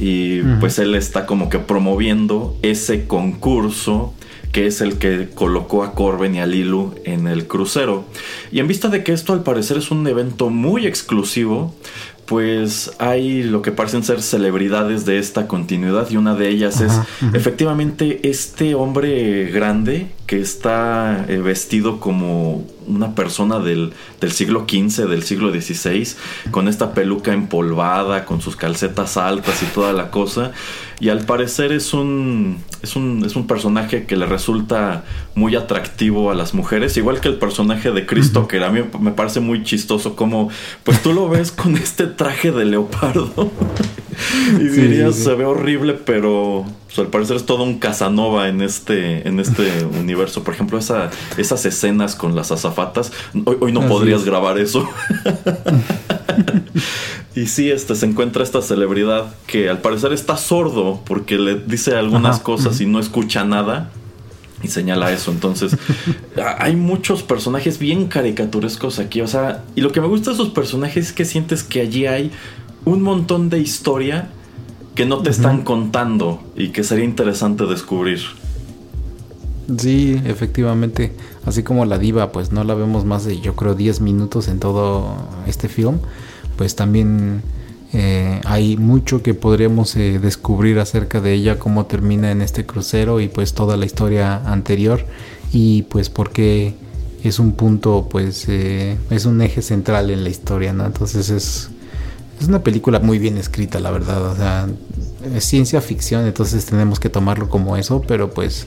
Y 0.00 0.42
pues 0.60 0.78
él 0.78 0.94
está 0.94 1.26
como 1.26 1.48
que 1.48 1.58
promoviendo 1.58 2.56
ese 2.62 3.06
concurso 3.06 4.14
que 4.52 4.66
es 4.66 4.80
el 4.80 4.98
que 4.98 5.28
colocó 5.34 5.84
a 5.84 5.94
Corben 5.94 6.34
y 6.34 6.40
a 6.40 6.46
Lilu 6.46 6.94
en 7.04 7.26
el 7.26 7.46
crucero. 7.46 8.04
Y 8.50 8.60
en 8.60 8.68
vista 8.68 8.88
de 8.88 9.04
que 9.04 9.12
esto 9.12 9.32
al 9.32 9.42
parecer 9.42 9.76
es 9.76 9.90
un 9.90 10.06
evento 10.06 10.48
muy 10.48 10.86
exclusivo, 10.86 11.74
pues 12.28 12.92
hay 12.98 13.42
lo 13.42 13.62
que 13.62 13.72
parecen 13.72 14.04
ser 14.04 14.20
celebridades 14.20 15.06
de 15.06 15.18
esta 15.18 15.48
continuidad 15.48 16.10
y 16.10 16.18
una 16.18 16.34
de 16.34 16.50
ellas 16.50 16.82
es 16.82 16.92
efectivamente 17.32 18.20
este 18.28 18.74
hombre 18.74 19.46
grande 19.46 20.08
que 20.28 20.38
está 20.42 21.24
eh, 21.26 21.38
vestido 21.38 22.00
como 22.00 22.62
una 22.86 23.14
persona 23.14 23.60
del, 23.60 23.94
siglo 24.30 24.66
XV, 24.68 25.08
del 25.08 25.22
siglo 25.22 25.50
XVI, 25.50 26.06
con 26.50 26.68
esta 26.68 26.92
peluca 26.92 27.32
empolvada, 27.32 28.26
con 28.26 28.42
sus 28.42 28.54
calcetas 28.54 29.16
altas 29.16 29.62
y 29.62 29.66
toda 29.72 29.94
la 29.94 30.10
cosa. 30.10 30.52
Y 31.00 31.08
al 31.08 31.24
parecer 31.24 31.72
es 31.72 31.94
un, 31.94 32.58
es 32.82 32.94
un, 32.94 33.24
es 33.24 33.36
un 33.36 33.46
personaje 33.46 34.04
que 34.04 34.16
le 34.16 34.26
resulta 34.26 35.04
muy 35.34 35.56
atractivo 35.56 36.30
a 36.30 36.34
las 36.34 36.52
mujeres, 36.52 36.98
igual 36.98 37.22
que 37.22 37.28
el 37.28 37.36
personaje 37.36 37.90
de 37.90 38.04
Cristo, 38.04 38.46
que 38.46 38.62
a 38.62 38.68
mí 38.68 38.82
me 39.00 39.12
parece 39.12 39.40
muy 39.40 39.64
chistoso, 39.64 40.14
como 40.14 40.50
pues 40.84 41.02
tú 41.02 41.14
lo 41.14 41.30
ves 41.30 41.52
con 41.52 41.74
este 41.78 42.06
traje 42.06 42.52
de 42.52 42.66
leopardo. 42.66 43.50
y 44.58 44.64
dirías, 44.64 45.16
se 45.16 45.34
ve 45.34 45.44
horrible, 45.44 45.94
pero 45.94 46.64
pues, 46.86 46.98
al 46.98 47.08
parecer 47.08 47.36
es 47.36 47.46
todo 47.46 47.62
un 47.62 47.78
Casanova 47.78 48.48
en 48.48 48.62
este, 48.62 49.26
en 49.26 49.40
este 49.40 49.84
universo. 49.98 50.42
Por 50.42 50.54
ejemplo, 50.54 50.78
esa, 50.78 51.10
esas 51.36 51.64
escenas 51.64 52.14
con 52.14 52.34
las 52.34 52.50
azafatas, 52.50 53.12
hoy, 53.44 53.72
no 53.72 53.86
podrías 53.86 54.24
grabar 54.24 54.58
eso. 54.58 54.88
y 57.34 57.46
sí, 57.46 57.70
este, 57.70 57.94
se 57.94 58.06
encuentra 58.06 58.42
esta 58.42 58.62
celebridad 58.62 59.34
que 59.46 59.68
al 59.68 59.80
parecer 59.80 60.12
está 60.12 60.36
sordo 60.36 61.00
porque 61.06 61.36
le 61.38 61.56
dice 61.56 61.94
algunas 61.94 62.40
cosas 62.40 62.80
y 62.80 62.86
no 62.86 62.98
escucha 63.00 63.44
nada. 63.44 63.90
Y 64.60 64.66
señala 64.66 65.12
eso. 65.12 65.30
Entonces, 65.30 65.76
hay 66.58 66.74
muchos 66.74 67.22
personajes 67.22 67.78
bien 67.78 68.08
caricaturescos 68.08 68.98
aquí. 68.98 69.20
O 69.20 69.28
sea, 69.28 69.62
y 69.76 69.82
lo 69.82 69.92
que 69.92 70.00
me 70.00 70.08
gusta 70.08 70.30
de 70.30 70.34
esos 70.34 70.48
personajes 70.48 71.06
es 71.06 71.12
que 71.12 71.24
sientes 71.24 71.62
que 71.62 71.80
allí 71.80 72.06
hay 72.06 72.32
un 72.84 73.02
montón 73.02 73.50
de 73.50 73.58
historia 73.58 74.30
que 74.94 75.06
no 75.06 75.22
te 75.22 75.30
están 75.30 75.62
contando 75.62 76.40
y 76.56 76.70
que 76.70 76.82
sería 76.82 77.04
interesante 77.04 77.66
descubrir. 77.66 78.18
Sí, 79.76 80.20
efectivamente. 80.24 81.12
Así 81.44 81.62
como 81.62 81.84
la 81.84 81.98
diva, 81.98 82.32
pues 82.32 82.52
no 82.52 82.64
la 82.64 82.74
vemos 82.74 83.04
más 83.04 83.24
de, 83.24 83.40
yo 83.40 83.54
creo, 83.54 83.74
10 83.74 84.00
minutos 84.00 84.48
en 84.48 84.58
todo 84.58 85.14
este 85.46 85.68
film. 85.68 85.98
Pues 86.56 86.74
también 86.74 87.42
eh, 87.92 88.40
hay 88.44 88.76
mucho 88.76 89.22
que 89.22 89.34
podríamos 89.34 89.94
eh, 89.96 90.18
descubrir 90.18 90.78
acerca 90.78 91.20
de 91.20 91.34
ella, 91.34 91.58
cómo 91.58 91.86
termina 91.86 92.30
en 92.32 92.42
este 92.42 92.66
crucero 92.66 93.20
y 93.20 93.28
pues 93.28 93.54
toda 93.54 93.76
la 93.76 93.86
historia 93.86 94.42
anterior. 94.50 95.04
Y 95.52 95.82
pues 95.82 96.10
porque 96.10 96.74
es 97.22 97.38
un 97.38 97.52
punto, 97.52 98.08
pues 98.10 98.46
eh, 98.48 98.96
es 99.10 99.26
un 99.26 99.40
eje 99.42 99.62
central 99.62 100.10
en 100.10 100.24
la 100.24 100.30
historia, 100.30 100.72
¿no? 100.72 100.86
Entonces 100.86 101.30
es 101.30 101.70
es 102.40 102.48
una 102.48 102.60
película 102.60 103.00
muy 103.00 103.18
bien 103.18 103.36
escrita, 103.36 103.80
la 103.80 103.90
verdad. 103.90 104.26
O 104.26 104.36
sea, 104.36 104.68
es 105.34 105.44
ciencia 105.44 105.80
ficción, 105.80 106.26
entonces 106.26 106.64
tenemos 106.66 107.00
que 107.00 107.08
tomarlo 107.08 107.48
como 107.48 107.76
eso, 107.76 108.02
pero 108.06 108.30
pues 108.30 108.66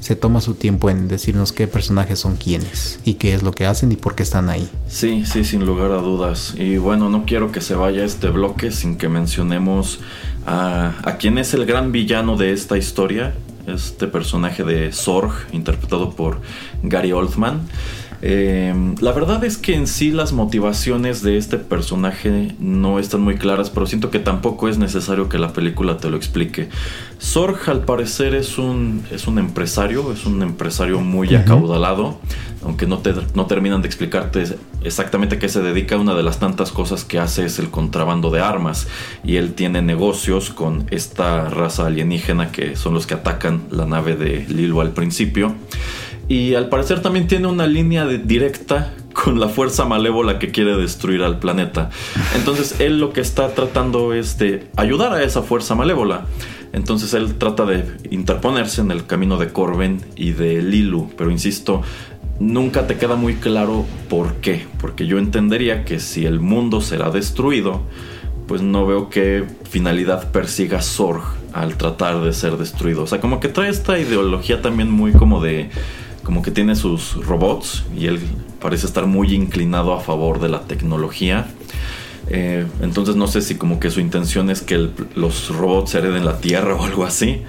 se 0.00 0.14
toma 0.14 0.40
su 0.40 0.54
tiempo 0.54 0.90
en 0.90 1.08
decirnos 1.08 1.52
qué 1.52 1.66
personajes 1.66 2.20
son 2.20 2.36
quiénes 2.36 3.00
y 3.04 3.14
qué 3.14 3.34
es 3.34 3.42
lo 3.42 3.52
que 3.52 3.66
hacen 3.66 3.90
y 3.90 3.96
por 3.96 4.14
qué 4.14 4.22
están 4.22 4.48
ahí. 4.48 4.68
Sí, 4.88 5.24
sí, 5.26 5.44
sin 5.44 5.66
lugar 5.66 5.90
a 5.90 5.96
dudas. 5.96 6.54
Y 6.56 6.76
bueno, 6.76 7.10
no 7.10 7.24
quiero 7.26 7.50
que 7.50 7.60
se 7.60 7.74
vaya 7.74 8.04
este 8.04 8.28
bloque 8.28 8.70
sin 8.70 8.96
que 8.96 9.08
mencionemos 9.08 9.98
a, 10.46 10.94
a 11.02 11.16
quién 11.16 11.38
es 11.38 11.52
el 11.54 11.66
gran 11.66 11.90
villano 11.90 12.36
de 12.36 12.52
esta 12.52 12.78
historia, 12.78 13.34
este 13.66 14.06
personaje 14.06 14.62
de 14.62 14.92
Sorg, 14.92 15.32
interpretado 15.52 16.10
por 16.10 16.40
Gary 16.82 17.12
Oldman. 17.12 17.62
Eh, 18.20 18.74
la 19.00 19.12
verdad 19.12 19.44
es 19.44 19.58
que 19.58 19.74
en 19.74 19.86
sí 19.86 20.10
las 20.10 20.32
motivaciones 20.32 21.22
de 21.22 21.36
este 21.36 21.56
personaje 21.56 22.54
no 22.58 22.98
están 22.98 23.20
muy 23.20 23.36
claras, 23.36 23.70
pero 23.70 23.86
siento 23.86 24.10
que 24.10 24.18
tampoco 24.18 24.68
es 24.68 24.78
necesario 24.78 25.28
que 25.28 25.38
la 25.38 25.52
película 25.52 25.98
te 25.98 26.10
lo 26.10 26.16
explique. 26.16 26.68
Sorg 27.18 27.68
al 27.68 27.84
parecer 27.84 28.34
es 28.34 28.58
un, 28.58 29.04
es 29.10 29.26
un 29.26 29.38
empresario, 29.38 30.12
es 30.12 30.26
un 30.26 30.42
empresario 30.42 31.00
muy 31.00 31.34
acaudalado, 31.34 32.18
aunque 32.64 32.86
no, 32.86 32.98
te, 32.98 33.14
no 33.34 33.46
terminan 33.46 33.82
de 33.82 33.88
explicarte 33.88 34.44
exactamente 34.82 35.36
a 35.36 35.38
qué 35.38 35.48
se 35.48 35.62
dedica. 35.62 35.96
Una 35.96 36.14
de 36.14 36.24
las 36.24 36.40
tantas 36.40 36.72
cosas 36.72 37.04
que 37.04 37.20
hace 37.20 37.44
es 37.44 37.58
el 37.60 37.70
contrabando 37.70 38.30
de 38.30 38.40
armas 38.40 38.88
y 39.22 39.36
él 39.36 39.54
tiene 39.54 39.80
negocios 39.80 40.50
con 40.50 40.86
esta 40.90 41.48
raza 41.48 41.86
alienígena 41.86 42.50
que 42.50 42.74
son 42.74 42.94
los 42.94 43.06
que 43.06 43.14
atacan 43.14 43.62
la 43.70 43.86
nave 43.86 44.16
de 44.16 44.44
Lilo 44.48 44.80
al 44.80 44.90
principio. 44.90 45.54
Y 46.28 46.54
al 46.54 46.68
parecer 46.68 47.00
también 47.00 47.26
tiene 47.26 47.46
una 47.46 47.66
línea 47.66 48.06
directa 48.06 48.92
con 49.14 49.40
la 49.40 49.48
fuerza 49.48 49.84
malévola 49.84 50.38
que 50.38 50.50
quiere 50.50 50.76
destruir 50.76 51.22
al 51.22 51.38
planeta. 51.38 51.90
Entonces 52.36 52.78
él 52.80 53.00
lo 53.00 53.12
que 53.12 53.20
está 53.20 53.54
tratando 53.54 54.12
es 54.12 54.38
de 54.38 54.68
ayudar 54.76 55.12
a 55.12 55.22
esa 55.22 55.42
fuerza 55.42 55.74
malévola. 55.74 56.26
Entonces 56.72 57.14
él 57.14 57.34
trata 57.36 57.64
de 57.64 57.84
interponerse 58.10 58.82
en 58.82 58.90
el 58.90 59.06
camino 59.06 59.38
de 59.38 59.48
Corben 59.48 60.02
y 60.16 60.32
de 60.32 60.62
Lilu. 60.62 61.10
Pero 61.16 61.30
insisto, 61.30 61.82
nunca 62.38 62.86
te 62.86 62.96
queda 62.96 63.16
muy 63.16 63.36
claro 63.36 63.86
por 64.08 64.34
qué. 64.34 64.66
Porque 64.80 65.06
yo 65.06 65.18
entendería 65.18 65.84
que 65.84 65.98
si 65.98 66.26
el 66.26 66.40
mundo 66.40 66.82
será 66.82 67.10
destruido, 67.10 67.82
pues 68.46 68.62
no 68.62 68.86
veo 68.86 69.08
qué 69.08 69.44
finalidad 69.68 70.30
persiga 70.30 70.82
Sorg 70.82 71.22
al 71.52 71.76
tratar 71.76 72.20
de 72.20 72.32
ser 72.32 72.56
destruido. 72.56 73.02
O 73.02 73.06
sea, 73.06 73.20
como 73.20 73.40
que 73.40 73.48
trae 73.48 73.70
esta 73.70 73.98
ideología 73.98 74.62
también 74.62 74.90
muy 74.90 75.12
como 75.12 75.42
de 75.42 75.70
como 76.28 76.42
que 76.42 76.50
tiene 76.50 76.76
sus 76.76 77.14
robots 77.24 77.84
y 77.96 78.04
él 78.04 78.20
parece 78.60 78.84
estar 78.84 79.06
muy 79.06 79.32
inclinado 79.32 79.94
a 79.94 80.00
favor 80.00 80.40
de 80.40 80.50
la 80.50 80.60
tecnología. 80.64 81.46
Eh, 82.28 82.66
entonces 82.82 83.16
no 83.16 83.26
sé 83.28 83.40
si 83.40 83.54
como 83.54 83.80
que 83.80 83.90
su 83.90 84.00
intención 84.00 84.50
es 84.50 84.60
que 84.60 84.90
los 85.14 85.48
robots 85.48 85.94
hereden 85.94 86.26
la 86.26 86.36
Tierra 86.36 86.74
o 86.74 86.84
algo 86.84 87.04
así. 87.04 87.44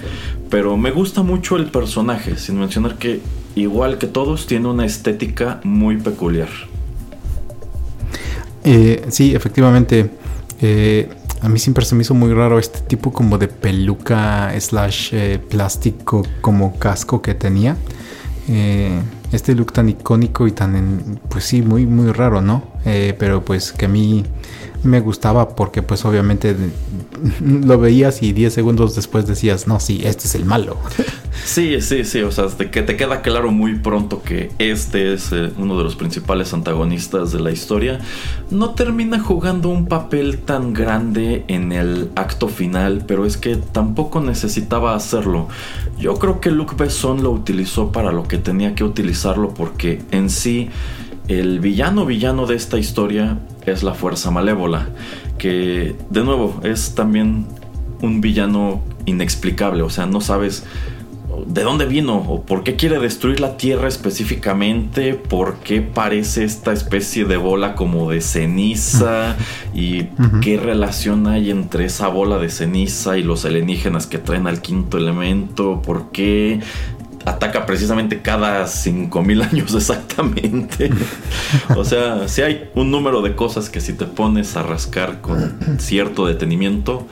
Pero 0.49 0.77
me 0.77 0.91
gusta 0.91 1.23
mucho 1.23 1.57
el 1.57 1.65
personaje, 1.65 2.37
sin 2.37 2.57
mencionar 2.57 2.95
que 2.95 3.19
igual 3.55 3.97
que 3.97 4.07
todos 4.07 4.47
tiene 4.47 4.69
una 4.69 4.85
estética 4.85 5.59
muy 5.65 5.97
peculiar. 5.97 6.47
Eh, 8.63 9.07
sí, 9.09 9.35
efectivamente. 9.35 10.09
Eh, 10.61 11.09
a 11.41 11.49
mí 11.49 11.59
siempre 11.59 11.83
se 11.83 11.95
me 11.95 12.03
hizo 12.03 12.13
muy 12.13 12.33
raro 12.33 12.57
este 12.59 12.79
tipo 12.79 13.11
como 13.11 13.37
de 13.37 13.49
peluca 13.49 14.57
slash 14.57 15.13
plástico 15.49 16.25
como 16.39 16.79
casco 16.79 17.21
que 17.21 17.33
tenía. 17.33 17.75
Eh, 18.51 18.99
este 19.31 19.53
look 19.53 19.73
tan 19.73 19.89
icónico 19.89 20.47
y 20.47 20.51
tan, 20.51 21.19
pues 21.29 21.43
sí, 21.43 21.61
muy, 21.61 21.85
muy 21.85 22.11
raro, 22.11 22.41
¿no? 22.41 22.63
Eh, 22.83 23.15
pero 23.19 23.45
pues 23.45 23.71
que 23.71 23.85
a 23.85 23.87
mí 23.87 24.25
me 24.83 25.01
gustaba 25.01 25.49
porque 25.55 25.83
pues 25.83 26.03
obviamente 26.03 26.55
lo 27.41 27.77
veías 27.77 28.23
y 28.23 28.33
10 28.33 28.51
segundos 28.51 28.95
después 28.95 29.27
decías, 29.27 29.67
no, 29.67 29.79
sí, 29.79 30.01
este 30.03 30.25
es 30.25 30.33
el 30.33 30.45
malo. 30.45 30.77
Sí, 31.43 31.81
sí, 31.81 32.03
sí, 32.05 32.21
o 32.21 32.31
sea, 32.31 32.45
que 32.71 32.81
te 32.81 32.95
queda 32.95 33.21
claro 33.21 33.51
muy 33.51 33.75
pronto 33.75 34.21
que 34.21 34.51
este 34.59 35.13
es 35.13 35.31
eh, 35.31 35.51
uno 35.57 35.77
de 35.77 35.83
los 35.83 35.95
principales 35.95 36.53
antagonistas 36.53 37.31
de 37.31 37.39
la 37.39 37.51
historia, 37.51 37.99
no 38.51 38.71
termina 38.71 39.19
jugando 39.19 39.69
un 39.69 39.87
papel 39.87 40.39
tan 40.39 40.73
grande 40.73 41.45
en 41.47 41.71
el 41.71 42.11
acto 42.15 42.47
final, 42.47 43.03
pero 43.07 43.25
es 43.25 43.37
que 43.37 43.55
tampoco 43.55 44.21
necesitaba 44.21 44.95
hacerlo. 44.95 45.47
Yo 45.97 46.15
creo 46.15 46.39
que 46.39 46.51
Luke 46.51 46.75
Besson 46.77 47.23
lo 47.23 47.31
utilizó 47.31 47.91
para 47.91 48.11
lo 48.11 48.27
que 48.27 48.37
tenía 48.37 48.75
que 48.75 48.83
utilizarlo 48.83 49.53
porque 49.53 50.01
en 50.11 50.29
sí 50.29 50.69
el 51.27 51.59
villano 51.59 52.05
villano 52.05 52.45
de 52.47 52.55
esta 52.55 52.77
historia 52.77 53.37
es 53.65 53.83
la 53.83 53.93
fuerza 53.93 54.31
malévola, 54.31 54.89
que 55.37 55.95
de 56.09 56.23
nuevo 56.23 56.59
es 56.63 56.95
también 56.95 57.45
un 58.01 58.21
villano 58.21 58.81
inexplicable, 59.05 59.83
o 59.83 59.89
sea, 59.89 60.05
no 60.05 60.21
sabes 60.21 60.63
de 61.47 61.63
dónde 61.63 61.85
vino 61.85 62.17
o 62.17 62.43
por 62.43 62.63
qué 62.63 62.75
quiere 62.75 62.99
destruir 62.99 63.39
la 63.39 63.57
Tierra 63.57 63.87
específicamente, 63.87 65.13
por 65.13 65.57
qué 65.57 65.81
parece 65.81 66.43
esta 66.43 66.71
especie 66.73 67.25
de 67.25 67.37
bola 67.37 67.75
como 67.75 68.09
de 68.09 68.21
ceniza 68.21 69.35
y 69.73 70.05
qué 70.41 70.57
relación 70.57 71.27
hay 71.27 71.51
entre 71.51 71.85
esa 71.85 72.07
bola 72.07 72.37
de 72.37 72.49
ceniza 72.49 73.17
y 73.17 73.23
los 73.23 73.45
alienígenas 73.45 74.07
que 74.07 74.17
traen 74.17 74.47
al 74.47 74.61
quinto 74.61 74.97
elemento, 74.97 75.81
por 75.81 76.11
qué 76.11 76.59
ataca 77.25 77.65
precisamente 77.65 78.21
cada 78.21 78.67
5000 78.67 79.41
años 79.51 79.73
exactamente. 79.73 80.89
o 81.75 81.83
sea, 81.83 82.27
si 82.27 82.41
hay 82.41 82.69
un 82.75 82.91
número 82.91 83.21
de 83.21 83.35
cosas 83.35 83.69
que 83.69 83.81
si 83.81 83.93
te 83.93 84.05
pones 84.05 84.55
a 84.55 84.63
rascar 84.63 85.21
con 85.21 85.79
cierto 85.79 86.25
detenimiento, 86.25 87.07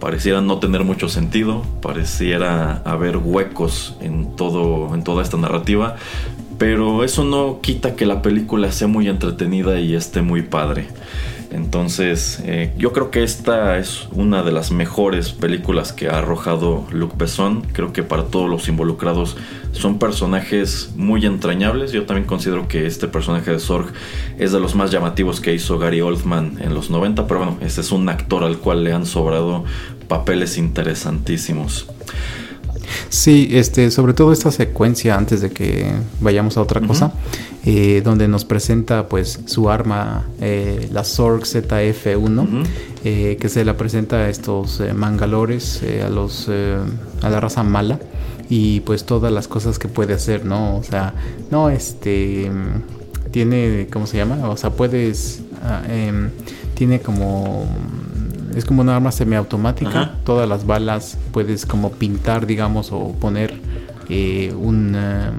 pareciera 0.00 0.40
no 0.40 0.58
tener 0.58 0.84
mucho 0.84 1.08
sentido, 1.08 1.64
pareciera 1.80 2.82
haber 2.84 3.16
huecos 3.16 3.96
en 4.00 4.36
todo 4.36 4.94
en 4.94 5.02
toda 5.02 5.22
esta 5.22 5.36
narrativa, 5.36 5.96
pero 6.58 7.04
eso 7.04 7.24
no 7.24 7.60
quita 7.60 7.96
que 7.96 8.06
la 8.06 8.22
película 8.22 8.72
sea 8.72 8.88
muy 8.88 9.08
entretenida 9.08 9.80
y 9.80 9.94
esté 9.94 10.22
muy 10.22 10.42
padre. 10.42 10.88
Entonces, 11.50 12.40
eh, 12.44 12.72
yo 12.76 12.92
creo 12.92 13.10
que 13.10 13.22
esta 13.22 13.78
es 13.78 14.06
una 14.12 14.42
de 14.42 14.52
las 14.52 14.70
mejores 14.70 15.32
películas 15.32 15.92
que 15.92 16.08
ha 16.08 16.18
arrojado 16.18 16.86
Luc 16.90 17.16
Besson. 17.16 17.62
Creo 17.72 17.92
que 17.92 18.02
para 18.02 18.24
todos 18.24 18.50
los 18.50 18.68
involucrados 18.68 19.36
son 19.72 19.98
personajes 19.98 20.92
muy 20.94 21.24
entrañables. 21.24 21.92
Yo 21.92 22.04
también 22.04 22.26
considero 22.26 22.68
que 22.68 22.86
este 22.86 23.08
personaje 23.08 23.50
de 23.50 23.60
Sorg 23.60 23.92
es 24.38 24.52
de 24.52 24.60
los 24.60 24.74
más 24.74 24.90
llamativos 24.90 25.40
que 25.40 25.54
hizo 25.54 25.78
Gary 25.78 26.02
Oldman 26.02 26.58
en 26.60 26.74
los 26.74 26.90
90. 26.90 27.26
Pero 27.26 27.40
bueno, 27.40 27.58
este 27.62 27.80
es 27.80 27.92
un 27.92 28.08
actor 28.08 28.44
al 28.44 28.58
cual 28.58 28.84
le 28.84 28.92
han 28.92 29.06
sobrado 29.06 29.64
papeles 30.06 30.58
interesantísimos. 30.58 31.86
Sí, 33.08 33.48
este, 33.52 33.90
sobre 33.90 34.14
todo 34.14 34.32
esta 34.32 34.50
secuencia 34.50 35.16
antes 35.16 35.40
de 35.40 35.50
que 35.50 35.90
vayamos 36.20 36.56
a 36.56 36.62
otra 36.62 36.80
cosa, 36.80 37.12
eh, 37.64 38.02
donde 38.04 38.28
nos 38.28 38.44
presenta 38.44 39.08
pues 39.08 39.40
su 39.46 39.70
arma, 39.70 40.26
eh, 40.40 40.88
la 40.92 41.04
Sorg 41.04 41.42
ZF1, 41.42 42.64
eh, 43.04 43.36
que 43.40 43.48
se 43.48 43.64
la 43.64 43.76
presenta 43.76 44.16
a 44.16 44.28
estos 44.28 44.82
mangalores, 44.94 45.82
a 46.04 46.08
los 46.08 46.48
a 46.48 47.30
la 47.30 47.40
raza 47.40 47.62
mala 47.62 47.98
y 48.48 48.80
pues 48.80 49.04
todas 49.04 49.32
las 49.32 49.48
cosas 49.48 49.78
que 49.78 49.88
puede 49.88 50.14
hacer, 50.14 50.44
¿no? 50.44 50.78
O 50.78 50.82
sea, 50.82 51.14
no, 51.50 51.70
este 51.70 52.50
tiene, 53.30 53.88
¿cómo 53.92 54.06
se 54.06 54.16
llama? 54.16 54.48
O 54.48 54.56
sea, 54.56 54.70
puedes, 54.70 55.42
ah, 55.62 55.82
em, 55.88 56.30
tiene 56.74 57.00
como 57.00 57.66
es 58.58 58.64
como 58.64 58.82
una 58.82 58.96
arma 58.96 59.12
semiautomática. 59.12 60.14
Todas 60.24 60.48
las 60.48 60.66
balas 60.66 61.16
puedes 61.32 61.64
como 61.64 61.92
pintar, 61.92 62.46
digamos, 62.46 62.90
o 62.92 63.12
poner 63.12 63.54
eh, 64.08 64.52
un, 64.58 64.94
eh, 64.96 65.30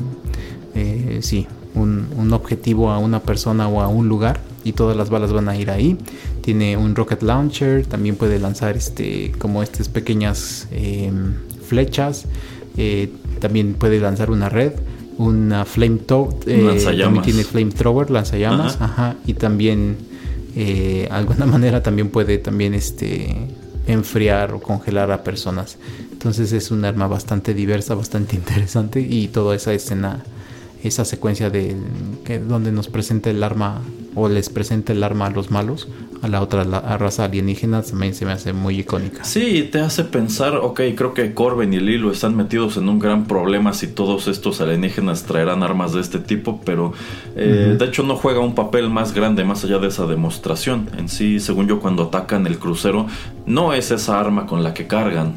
eh, 0.76 1.20
sí, 1.22 1.45
un, 1.76 2.32
objetivo 2.32 2.91
a 2.91 2.99
una 2.99 3.20
persona 3.22 3.67
o 3.67 3.82
a 3.82 3.88
un 3.88 4.07
lugar 4.07 4.39
y 4.63 4.74
todas 4.74 4.95
las 4.95 5.09
balas 5.09 5.34
van 5.34 5.49
a 5.49 5.57
ir 5.57 5.70
ahí. 5.70 5.97
Tiene 6.41 6.78
un 6.78 6.95
rocket 6.95 7.22
launcher, 7.22 7.86
también 7.86 8.15
puede 8.15 8.39
lanzar 8.39 8.78
este 8.78 9.34
como 9.38 9.63
estas 9.63 9.89
pequeñas 9.89 10.67
em, 10.72 11.34
flechas. 11.67 12.26
también 13.39 13.74
puede 13.74 13.99
lanzar 13.99 14.32
una 14.32 14.47
red 14.47 14.74
una 15.17 15.65
flame 15.65 15.97
también 15.97 17.22
tiene 17.24 17.43
flamethrower 17.43 18.09
lanzallamas 18.09 18.80
ajá, 18.80 19.15
y 19.26 19.34
también 19.34 19.97
eh, 20.55 21.07
alguna 21.11 21.45
manera 21.45 21.83
también 21.83 22.09
puede 22.09 22.37
también 22.37 22.73
este 22.73 23.35
enfriar 23.87 24.53
o 24.53 24.61
congelar 24.61 25.11
a 25.11 25.23
personas. 25.23 25.77
Entonces 26.11 26.51
es 26.51 26.71
un 26.71 26.85
arma 26.85 27.07
bastante 27.07 27.53
diversa, 27.53 27.95
bastante 27.95 28.35
interesante 28.37 29.01
y 29.01 29.27
toda 29.29 29.55
esa 29.55 29.73
escena, 29.73 30.23
esa 30.84 31.05
secuencia 31.05 31.49
de 31.49 31.75
que, 32.23 32.39
donde 32.39 32.71
nos 32.71 32.88
presenta 32.88 33.30
el 33.30 33.43
arma 33.43 33.82
o 34.15 34.27
les 34.30 34.49
presenta 34.49 34.93
el 34.93 35.03
arma 35.03 35.27
a 35.27 35.30
los 35.30 35.51
malos, 35.51 35.88
a 36.21 36.27
la 36.27 36.41
otra 36.41 36.63
raza 36.63 37.25
alienígena, 37.25 37.82
también 37.82 38.13
se 38.13 38.25
me 38.25 38.32
hace 38.32 38.53
muy 38.53 38.80
icónica. 38.80 39.23
Sí, 39.23 39.69
te 39.71 39.80
hace 39.80 40.03
pensar, 40.03 40.55
ok, 40.57 40.82
creo 40.95 41.13
que 41.13 41.34
Corben 41.34 41.73
y 41.73 41.80
Lilo 41.80 42.11
están 42.11 42.36
metidos 42.36 42.77
en 42.77 42.89
un 42.89 42.99
gran 42.99 43.25
problema 43.25 43.73
si 43.73 43.88
todos 43.88 44.27
estos 44.27 44.59
alienígenas 44.61 45.23
traerán 45.23 45.63
armas 45.63 45.93
de 45.93 46.01
este 46.01 46.19
tipo, 46.19 46.59
pero 46.65 46.93
eh, 47.36 47.75
de 47.77 47.86
hecho 47.86 48.03
no 48.03 48.15
juega 48.15 48.39
un 48.39 48.55
papel 48.55 48.89
más 48.89 49.13
grande 49.13 49.43
más 49.43 49.63
allá 49.63 49.80
de 49.80 49.88
esa 49.88 50.05
demostración. 50.05 50.89
En 50.97 51.07
sí, 51.07 51.39
según 51.39 51.67
yo, 51.67 51.80
cuando 51.80 52.03
atacan 52.03 52.47
el 52.47 52.57
crucero, 52.57 53.07
no 53.45 53.73
es 53.73 53.91
esa 53.91 54.19
arma 54.19 54.45
con 54.45 54.63
la 54.63 54.73
que 54.73 54.88
cargan. 54.88 55.36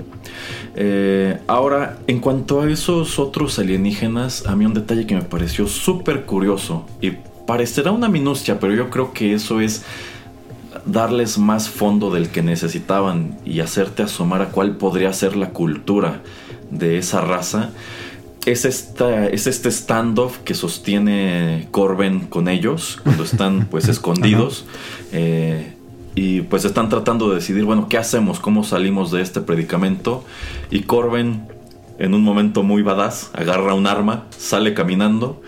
Eh, 0.74 1.38
ahora, 1.46 1.98
en 2.06 2.20
cuanto 2.20 2.62
a 2.62 2.70
esos 2.70 3.18
otros 3.18 3.58
alienígenas, 3.58 4.46
a 4.46 4.56
mí 4.56 4.64
un 4.64 4.74
detalle 4.74 5.06
que 5.06 5.14
me 5.14 5.22
pareció 5.22 5.66
súper 5.66 6.24
curioso 6.24 6.86
y 7.00 7.12
parecerá 7.46 7.92
una 7.92 8.08
minucia, 8.08 8.58
pero 8.58 8.74
yo 8.74 8.88
creo 8.90 9.12
que 9.12 9.34
eso 9.34 9.60
es 9.60 9.84
darles 10.86 11.38
más 11.38 11.68
fondo 11.68 12.10
del 12.10 12.30
que 12.30 12.42
necesitaban 12.42 13.36
y 13.44 13.60
hacerte 13.60 14.02
asomar 14.02 14.42
a 14.42 14.48
cuál 14.48 14.76
podría 14.76 15.12
ser 15.12 15.36
la 15.36 15.50
cultura 15.50 16.22
de 16.70 16.98
esa 16.98 17.20
raza, 17.20 17.70
es, 18.46 18.64
esta, 18.64 19.26
es 19.26 19.46
este 19.46 19.70
standoff 19.70 20.38
que 20.38 20.54
sostiene 20.54 21.68
Corben 21.70 22.20
con 22.20 22.48
ellos 22.48 22.98
cuando 23.02 23.24
están 23.24 23.66
pues 23.70 23.88
escondidos. 23.88 24.64
Eh, 25.12 25.71
y 26.14 26.42
pues 26.42 26.64
están 26.64 26.88
tratando 26.88 27.28
de 27.28 27.36
decidir, 27.36 27.64
bueno, 27.64 27.88
¿qué 27.88 27.98
hacemos? 27.98 28.40
¿Cómo 28.40 28.64
salimos 28.64 29.10
de 29.10 29.22
este 29.22 29.40
predicamento? 29.40 30.24
Y 30.70 30.80
Corben 30.80 31.48
en 31.98 32.14
un 32.14 32.22
momento 32.22 32.62
muy 32.62 32.82
badass 32.82 33.30
agarra 33.32 33.74
un 33.74 33.86
arma, 33.86 34.24
sale 34.36 34.74
caminando 34.74 35.40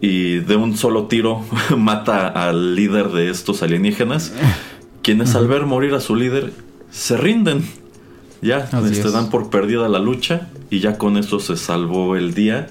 y 0.00 0.38
de 0.38 0.56
un 0.56 0.76
solo 0.76 1.06
tiro 1.06 1.44
mata 1.76 2.28
al 2.28 2.74
líder 2.74 3.08
de 3.08 3.30
estos 3.30 3.62
alienígenas 3.62 4.32
quienes 5.08 5.34
al 5.34 5.48
ver 5.48 5.64
morir 5.64 5.94
a 5.94 6.00
su 6.00 6.16
líder 6.16 6.52
se 6.90 7.16
rinden. 7.16 7.64
Ya, 8.42 8.66
se 8.66 8.92
este, 8.92 9.10
dan 9.10 9.30
por 9.30 9.48
perdida 9.48 9.88
la 9.88 9.98
lucha 9.98 10.48
y 10.68 10.80
ya 10.80 10.98
con 10.98 11.16
eso 11.16 11.40
se 11.40 11.56
salvó 11.56 12.14
el 12.14 12.34
día. 12.34 12.68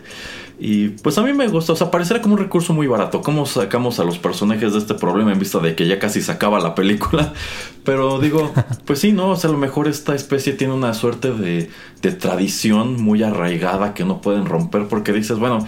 Y 0.59 0.89
pues 0.89 1.17
a 1.19 1.21
mí 1.21 1.33
me 1.33 1.47
gusta, 1.47 1.73
o 1.73 1.75
sea, 1.75 1.91
pareciera 1.91 2.21
como 2.21 2.33
un 2.33 2.39
recurso 2.39 2.73
muy 2.73 2.87
barato. 2.87 3.21
¿Cómo 3.21 3.45
sacamos 3.45 3.99
a 3.99 4.03
los 4.03 4.17
personajes 4.17 4.73
de 4.73 4.79
este 4.79 4.95
problema 4.95 5.31
en 5.31 5.37
vista 5.37 5.59
de 5.59 5.75
que 5.75 5.87
ya 5.87 5.99
casi 5.99 6.21
se 6.21 6.31
acaba 6.31 6.59
la 6.59 6.73
película? 6.73 7.33
Pero 7.83 8.19
digo, 8.19 8.51
pues 8.85 8.99
sí, 8.99 9.11
¿no? 9.11 9.29
O 9.29 9.35
sea, 9.35 9.51
a 9.51 9.53
lo 9.53 9.59
mejor 9.59 9.87
esta 9.87 10.15
especie 10.15 10.53
tiene 10.53 10.73
una 10.73 10.95
suerte 10.95 11.31
de, 11.31 11.69
de 12.01 12.11
tradición 12.11 13.01
muy 13.01 13.21
arraigada 13.21 13.93
que 13.93 14.03
no 14.03 14.19
pueden 14.19 14.45
romper 14.47 14.87
porque 14.87 15.13
dices, 15.13 15.37
bueno, 15.37 15.65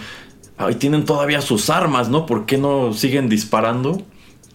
ahí 0.58 0.74
tienen 0.74 1.04
todavía 1.04 1.40
sus 1.40 1.70
armas, 1.70 2.08
¿no? 2.08 2.26
¿Por 2.26 2.44
qué 2.46 2.58
no 2.58 2.92
siguen 2.92 3.28
disparando? 3.28 4.02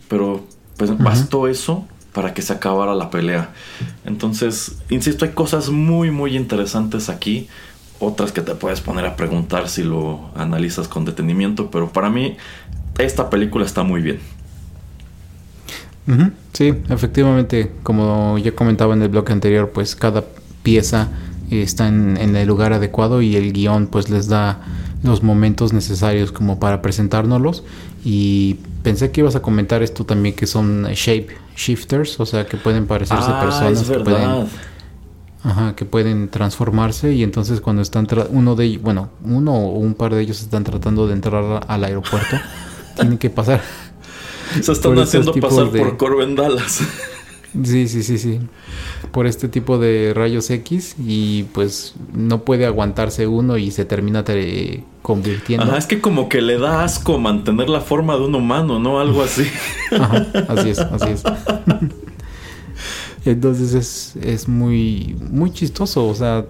Pero 0.10 0.46
pues 0.78 0.98
bastó 0.98 1.48
eso 1.48 1.86
para 2.14 2.34
que 2.34 2.42
se 2.42 2.54
acabara 2.54 2.94
la 2.94 3.10
pelea. 3.10 3.54
Entonces, 4.06 4.78
insisto, 4.90 5.26
hay 5.26 5.32
cosas 5.32 5.70
muy, 5.70 6.12
muy 6.12 6.36
interesantes 6.36 7.10
aquí. 7.10 7.48
Otras 8.00 8.32
que 8.32 8.41
te 8.41 8.56
puedes 8.56 8.82
poner 8.82 9.06
a 9.06 9.16
preguntar 9.16 9.70
si 9.70 9.84
lo 9.84 10.30
analizas 10.36 10.88
con 10.88 11.06
detenimiento. 11.06 11.72
Pero 11.72 11.89
para 11.89 12.10
mí, 12.10 12.38
esta 12.98 13.30
película 13.30 13.66
está 13.66 13.84
muy 13.84 14.02
bien. 14.02 14.20
Sí, 16.54 16.74
efectivamente, 16.89 17.72
como 17.82 18.38
ya 18.38 18.52
comentaba 18.54 18.93
en 18.93 19.02
el 19.02 19.10
bloque 19.10 19.34
anterior, 19.34 19.72
pues 19.74 19.96
cada 19.96 20.24
pieza 20.62 21.10
está 21.50 21.88
en, 21.88 22.18
en, 22.18 22.36
el 22.36 22.48
lugar 22.48 22.74
adecuado 22.74 23.22
y 23.22 23.36
el 23.36 23.54
guion 23.54 23.88
pues 23.88 24.10
les 24.10 24.28
da 24.28 24.62
los 25.04 25.24
momentos 25.24 25.74
necesarios 25.74 26.32
como 26.32 26.60
para 26.60 26.82
presentárnoslos 26.82 27.64
y 28.04 28.58
pensé 28.84 29.12
que 29.12 29.22
ibas 29.22 29.36
a 29.36 29.41
comentar 29.41 29.84
esto 29.84 30.06
también 30.06 30.36
que 30.36 30.48
son 30.48 30.86
shape 30.86 31.28
shifters, 31.56 32.20
o 32.20 32.26
sea 32.26 32.46
que 32.46 32.58
pueden 32.58 32.88
parecerse 32.88 33.30
ah, 33.30 33.41
personas 33.41 33.89
que 33.89 34.00
pueden 34.00 34.48
ajá, 35.46 35.76
que 35.76 35.86
pueden 35.86 36.30
transformarse 36.30 37.14
y 37.14 37.24
entonces 37.24 37.62
cuando 37.62 37.82
están 37.82 38.08
uno 38.32 38.56
de 38.56 38.66
ellos, 38.66 38.82
bueno, 38.82 39.10
uno 39.24 39.54
o 39.54 39.78
un 39.78 39.93
par 39.93 40.14
de 40.14 40.22
ellos 40.22 40.41
están 40.41 40.64
tratando 40.64 41.08
de 41.08 41.14
entrar 41.14 41.64
al 41.68 41.84
aeropuerto, 41.84 42.38
tienen 42.96 43.18
que 43.18 43.30
pasar. 43.30 43.62
Se 44.62 44.72
están 44.72 44.98
haciendo 45.00 45.34
pasar 45.34 45.70
por 45.70 45.98
Corben 45.98 46.36
Dallas. 46.36 46.82
Sí, 47.64 47.88
sí, 47.88 48.04
sí, 48.04 48.18
sí. 48.18 48.39
Por 49.12 49.28
este 49.28 49.48
tipo 49.48 49.78
de 49.78 50.12
rayos 50.14 50.50
X 50.50 50.96
y 51.00 51.43
pues 51.54 51.93
no 52.14 52.41
puede 52.41 52.66
aguantarse 52.66 53.28
uno 53.28 53.58
y 53.58 53.72
se 53.72 53.86
termina 53.86 54.26
convirtiendo. 55.02 55.66
Ajá, 55.66 55.78
es 55.78 55.86
que 55.86 56.02
como 56.02 56.28
que 56.28 56.41
le 56.41 56.58
da 56.58 56.84
asco 56.84 57.18
mantener 57.18 57.70
la 57.70 57.80
forma 57.80 58.18
de 58.18 58.26
un 58.26 58.36
humano, 58.36 58.78
¿no? 58.80 59.00
Algo 59.00 59.24
así. 59.24 59.48
Ajá, 59.98 60.28
así 60.50 60.72
es, 60.72 60.80
así 60.80 61.12
es. 61.12 61.24
Entonces 63.26 63.73
es, 63.73 64.15
es 64.23 64.47
muy, 64.47 65.15
muy 65.32 65.51
chistoso, 65.51 66.07
o 66.07 66.13
sea, 66.13 66.45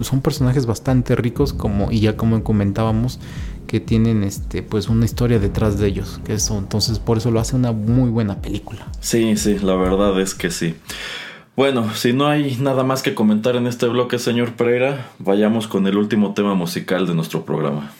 son 0.00 0.20
personajes 0.20 0.66
bastante 0.66 1.14
ricos 1.14 1.52
como, 1.52 1.92
y 1.92 2.00
ya 2.00 2.16
como 2.16 2.42
comentábamos, 2.42 3.20
que 3.66 3.80
tienen 3.80 4.24
este 4.24 4.62
pues 4.62 4.88
una 4.88 5.04
historia 5.04 5.38
detrás 5.38 5.78
de 5.78 5.88
ellos 5.88 6.20
que 6.24 6.34
eso 6.34 6.58
entonces 6.58 6.98
por 6.98 7.18
eso 7.18 7.30
lo 7.30 7.40
hace 7.40 7.56
una 7.56 7.72
muy 7.72 8.10
buena 8.10 8.40
película. 8.40 8.86
Sí 9.00 9.36
sí 9.36 9.58
la 9.58 9.74
verdad 9.74 10.20
es 10.20 10.34
que 10.34 10.50
sí. 10.50 10.74
Bueno 11.56 11.92
si 11.94 12.12
no 12.12 12.28
hay 12.28 12.56
nada 12.60 12.84
más 12.84 13.02
que 13.02 13.14
comentar 13.14 13.56
en 13.56 13.66
este 13.66 13.86
bloque 13.86 14.18
señor 14.18 14.52
Pereira 14.52 15.10
vayamos 15.18 15.66
con 15.66 15.86
el 15.86 15.96
último 15.96 16.34
tema 16.34 16.54
musical 16.54 17.06
de 17.06 17.14
nuestro 17.14 17.44
programa 17.44 17.90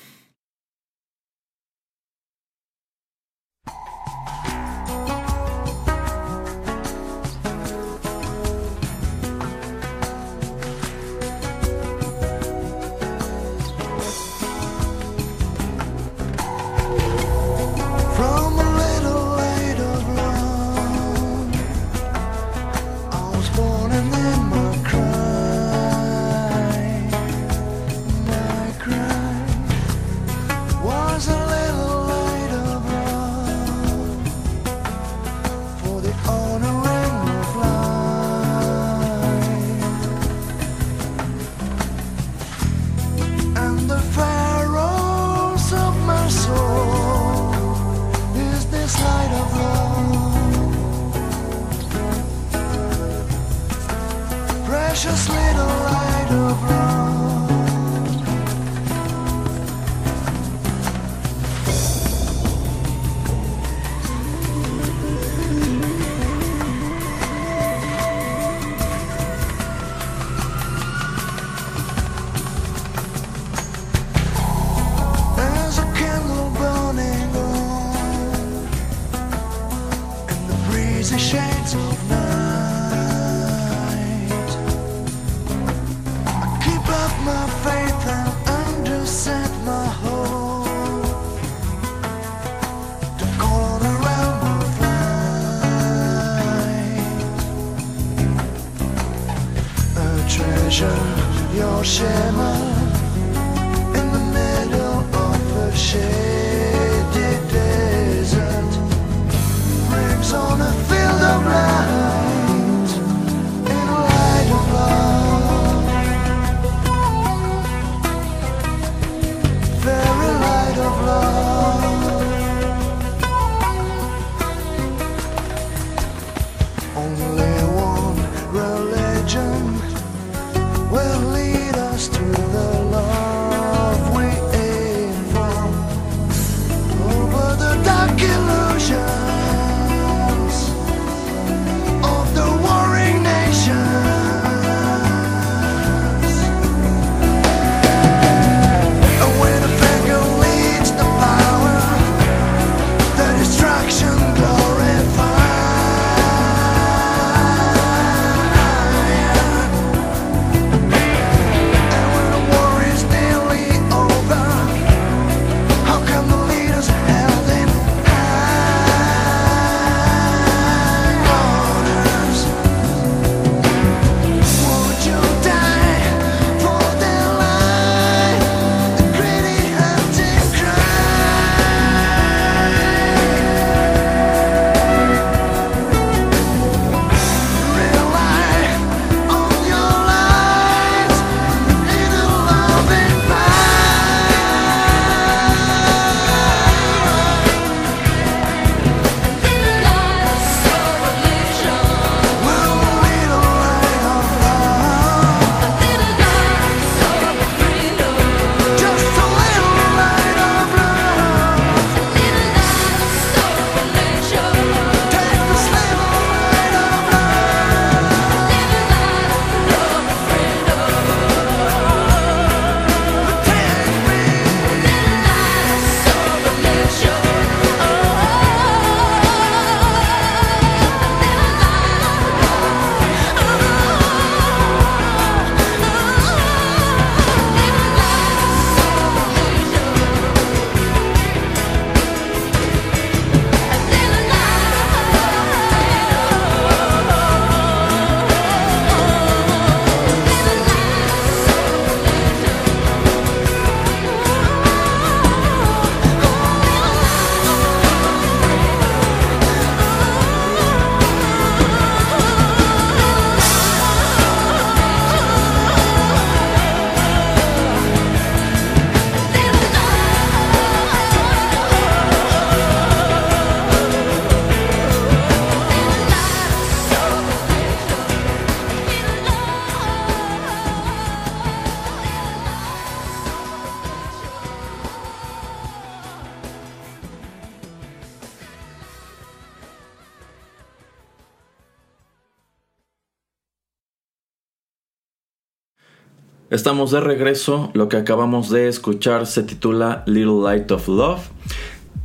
Estamos 296.65 296.93
de 296.93 297.01
regreso, 297.03 297.71
lo 297.75 297.91
que 297.91 297.99
acabamos 297.99 298.49
de 298.49 298.69
escuchar 298.69 299.27
se 299.27 299.43
titula 299.43 300.03
Little 300.07 300.41
Light 300.43 300.71
of 300.71 300.89
Love. 300.89 301.21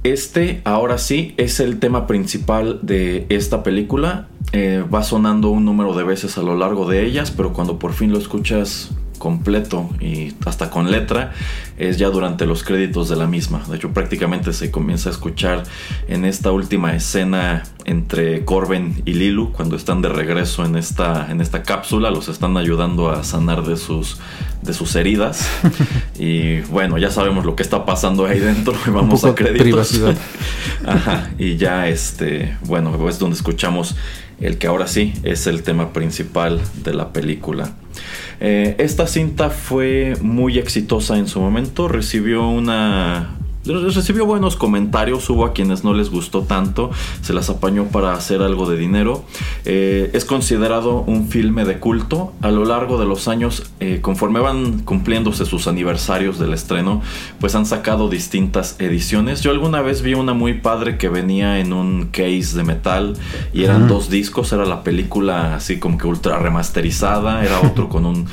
Este, 0.04 0.62
ahora 0.66 0.98
sí, 0.98 1.34
es 1.38 1.62
el 1.62 1.80
tema 1.80 2.08
principal 2.08 2.80
de 2.82 3.26
esta 3.30 3.64
película. 3.64 4.28
Eh, 4.52 4.84
va 4.94 5.04
sonando 5.04 5.50
un 5.50 5.64
número 5.64 5.96
de 5.96 6.04
veces 6.04 6.38
a 6.38 6.42
lo 6.42 6.58
largo 6.58 6.90
de 6.90 7.06
ellas, 7.06 7.32
pero 7.32 7.54
cuando 7.54 7.80
por 7.80 7.94
fin 7.94 8.12
lo 8.12 8.18
escuchas 8.18 8.92
completo 9.18 9.90
y 10.02 10.34
hasta 10.46 10.70
con 10.70 10.92
letra 10.92 11.32
es 11.80 11.98
ya 11.98 12.10
durante 12.10 12.46
los 12.46 12.64
créditos 12.64 13.10
de 13.10 13.16
la 13.16 13.26
misma. 13.26 13.64
De 13.68 13.78
hecho, 13.78 13.92
prácticamente 13.92 14.54
se 14.54 14.70
comienza 14.70 15.10
a 15.10 15.14
escuchar 15.14 15.64
en 16.08 16.26
esta 16.26 16.52
última 16.52 16.94
escena 16.94 17.64
entre 17.86 18.44
Corben 18.46 19.02
y 19.06 19.14
Lilu 19.14 19.52
cuando 19.54 19.76
están 19.76 20.02
de 20.02 20.10
regreso 20.10 20.66
en 20.66 20.76
esta, 20.76 21.32
en 21.32 21.42
esta 21.42 21.64
cápsula, 21.64 22.12
los 22.12 22.28
están 22.28 22.58
ayudando 22.58 23.10
a 23.10 23.24
sanar 23.24 23.64
de 23.64 23.78
sus, 23.78 24.18
de 24.62 24.74
sus 24.74 24.96
heridas. 24.96 25.50
y 26.20 26.60
bueno, 26.62 26.98
ya 26.98 27.10
sabemos 27.10 27.46
lo 27.46 27.56
que 27.56 27.64
está 27.64 27.86
pasando 27.86 28.26
ahí 28.26 28.40
dentro. 28.40 28.74
Vamos 28.88 29.24
a 29.24 29.34
créditos. 29.34 30.00
Ajá, 30.86 31.32
y 31.40 31.56
ya 31.56 31.88
este, 31.88 32.58
bueno, 32.66 33.08
es 33.08 33.20
donde 33.20 33.38
escuchamos 33.38 33.96
el 34.42 34.58
que 34.58 34.68
ahora 34.68 34.88
sí 34.88 35.14
es 35.24 35.48
el 35.48 35.64
tema 35.64 35.94
principal 35.94 36.62
de 36.84 36.94
la 36.94 37.14
película. 37.14 37.72
Eh, 38.40 38.76
esta 38.78 39.08
cinta 39.08 39.50
fue 39.50 40.16
muy 40.22 40.58
exitosa 40.58 41.18
en 41.18 41.28
su 41.28 41.40
momento, 41.40 41.88
recibió 41.88 42.48
una 42.48 43.39
recibió 43.66 44.26
buenos 44.26 44.56
comentarios, 44.56 45.30
hubo 45.30 45.46
a 45.46 45.54
quienes 45.54 45.84
no 45.84 45.94
les 45.94 46.10
gustó 46.10 46.44
tanto, 46.44 46.92
se 47.22 47.34
las 47.34 47.50
apañó 47.50 47.86
para 47.86 48.14
hacer 48.14 48.42
algo 48.42 48.70
de 48.70 48.78
dinero. 48.78 49.24
Eh, 49.66 50.10
es 50.14 50.26
considerado 50.26 51.02
un 51.02 51.28
filme 51.28 51.66
de 51.66 51.80
culto. 51.80 52.34
A 52.42 52.52
lo 52.52 52.66
largo 52.66 53.00
de 53.00 53.06
los 53.06 53.28
años, 53.28 53.72
eh, 53.80 54.00
conforme 54.02 54.40
van 54.40 54.80
cumpliéndose 54.80 55.46
sus 55.46 55.68
aniversarios 55.68 56.40
del 56.40 56.54
estreno, 56.54 57.02
pues 57.40 57.56
han 57.56 57.66
sacado 57.66 58.10
distintas 58.10 58.76
ediciones. 58.80 59.42
Yo 59.42 59.52
alguna 59.52 59.82
vez 59.82 60.02
vi 60.02 60.14
una 60.14 60.34
muy 60.34 60.56
padre 60.56 60.98
que 60.98 61.10
venía 61.10 61.60
en 61.60 61.74
un 61.74 62.08
case 62.08 62.56
de 62.56 62.64
metal 62.64 63.18
y 63.54 63.64
eran 63.64 63.88
dos 63.88 64.10
discos, 64.10 64.52
era 64.54 64.66
la 64.66 64.84
película 64.84 65.56
así 65.56 65.80
como 65.80 65.98
que 65.98 66.08
ultra 66.08 66.40
remasterizada, 66.40 67.44
era 67.44 67.60
otro 67.62 67.90
con 67.90 68.06
un 68.06 68.26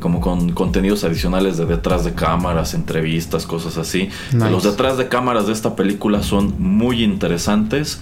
como 0.00 0.20
con 0.20 0.52
contenidos 0.52 1.04
adicionales 1.04 1.56
de 1.56 1.66
detrás 1.66 2.04
de 2.04 2.12
cámaras, 2.14 2.74
entrevistas, 2.74 3.46
cosas 3.46 3.78
así. 3.78 4.08
Los 4.32 4.64
detrás 4.64 4.98
de 4.98 5.08
cámaras 5.08 5.46
de 5.46 5.52
esta 5.52 5.76
película 5.76 6.22
son 6.22 6.54
muy 6.58 7.02
interesantes. 7.02 8.00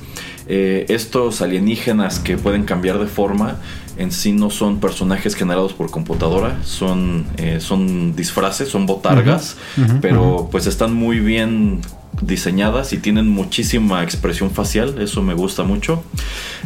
Eh, 0.49 0.87
estos 0.89 1.41
alienígenas 1.41 2.19
que 2.19 2.37
pueden 2.37 2.65
cambiar 2.65 2.99
de 2.99 3.07
forma 3.07 3.57
en 3.97 4.11
sí 4.11 4.33
no 4.33 4.51
son 4.51 4.81
personajes 4.81 5.35
generados 5.35 5.73
por 5.73 5.91
computadora, 5.91 6.59
son, 6.65 7.27
eh, 7.37 7.59
son 7.61 8.17
disfraces, 8.17 8.69
son 8.69 8.87
botargas, 8.87 9.57
pero 10.01 10.49
pues 10.51 10.67
están 10.67 10.95
muy 10.95 11.21
bien 11.21 11.81
diseñadas 12.21 12.93
y 12.93 12.99
tienen 12.99 13.29
muchísima 13.29 14.03
expresión 14.03 14.51
facial, 14.51 15.01
eso 15.01 15.23
me 15.23 15.35
gusta 15.35 15.63
mucho. 15.65 16.03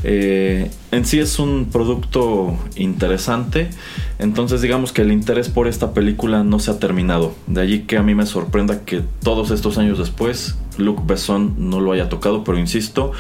Eh, 0.03 0.71
en 0.91 1.05
sí 1.05 1.19
es 1.19 1.39
un 1.39 1.69
producto 1.71 2.59
interesante, 2.77 3.71
entonces 4.19 4.61
digamos 4.61 4.93
que 4.93 5.03
el 5.03 5.13
interés 5.13 5.49
por 5.49 5.69
esta 5.69 5.93
película 5.93 6.45
no 6.45 6.59
se 6.59 6.71
ha 6.71 6.79
terminado. 6.79 7.35
De 7.47 7.61
allí 7.61 7.81
que 7.81 7.97
a 7.97 8.03
mí 8.03 8.15
me 8.15 8.27
sorprenda 8.27 8.85
que 8.85 9.03
todos 9.23 9.51
estos 9.51 9.79
años 9.79 9.99
después 9.99 10.57
Luc 10.79 11.07
Besson 11.07 11.55
no 11.71 11.81
lo 11.81 11.93
haya 11.93 12.09
tocado, 12.09 12.45
pero 12.45 12.59
insisto, 12.59 13.13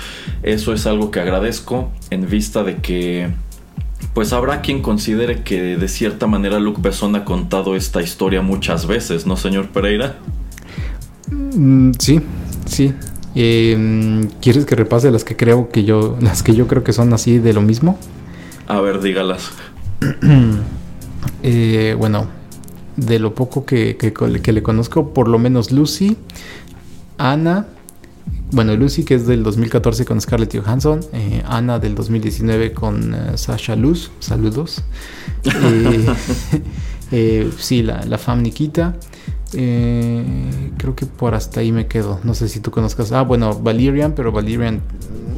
eso 0.42 0.72
es 0.72 0.86
algo 0.86 1.10
que 1.10 1.20
agradezco 1.20 1.90
en 2.10 2.28
vista 2.28 2.64
de 2.64 2.76
que 2.76 3.30
pues 4.12 4.32
habrá 4.32 4.60
quien 4.60 4.82
considere 4.82 5.42
que 5.42 5.76
de 5.76 5.88
cierta 5.88 6.26
manera 6.26 6.58
Luc 6.58 6.80
Besson 6.80 7.16
ha 7.16 7.24
contado 7.24 7.76
esta 7.76 8.02
historia 8.02 8.42
muchas 8.42 8.86
veces, 8.86 9.26
¿no, 9.26 9.36
señor 9.36 9.68
Pereira? 9.68 10.16
Mm, 11.30 11.92
sí, 11.98 12.20
sí. 12.66 12.94
Em, 13.34 14.28
¿Quieres 14.40 14.64
que 14.64 14.74
repase 14.74 15.10
las 15.10 15.24
que 15.24 15.36
creo 15.36 15.68
que 15.68 15.84
yo, 15.84 16.16
las 16.20 16.42
que 16.42 16.54
yo 16.54 16.66
creo 16.66 16.82
que 16.84 16.92
son 16.92 17.12
así 17.12 17.38
de 17.38 17.52
lo 17.52 17.60
mismo? 17.60 17.98
A 18.66 18.80
ver, 18.80 19.00
dígalas. 19.00 19.50
Eh, 21.42 21.94
bueno, 21.98 22.26
de 22.96 23.18
lo 23.18 23.34
poco 23.34 23.64
que, 23.64 23.96
que, 23.96 24.52
le 24.52 24.62
conozco, 24.62 25.12
por 25.12 25.28
lo 25.28 25.38
menos 25.38 25.70
Lucy, 25.70 26.16
Ana, 27.18 27.66
bueno, 28.52 28.74
Lucy 28.74 29.04
que 29.04 29.14
es 29.14 29.26
del 29.26 29.42
2014 29.42 30.04
con 30.04 30.20
Scarlett 30.20 30.56
Johansson, 30.56 31.00
eh, 31.12 31.42
Ana 31.46 31.78
del 31.78 31.94
2019 31.94 32.72
con 32.72 33.14
eh, 33.14 33.36
Sasha 33.36 33.76
Luz, 33.76 34.10
saludos. 34.18 34.82
sí, 37.58 37.82
la, 37.82 38.04
la 38.04 38.18
fam 38.18 38.42
Nikita. 38.42 38.96
Eh, 39.52 40.24
creo 40.76 40.96
que 40.96 41.06
por 41.06 41.34
hasta 41.34 41.60
ahí 41.60 41.72
me 41.72 41.86
quedo. 41.86 42.20
No 42.24 42.34
sé 42.34 42.48
si 42.48 42.60
tú 42.60 42.70
conozcas. 42.70 43.12
Ah, 43.12 43.22
bueno, 43.22 43.54
Valerian, 43.58 44.14
pero 44.14 44.32
Valerian 44.32 44.80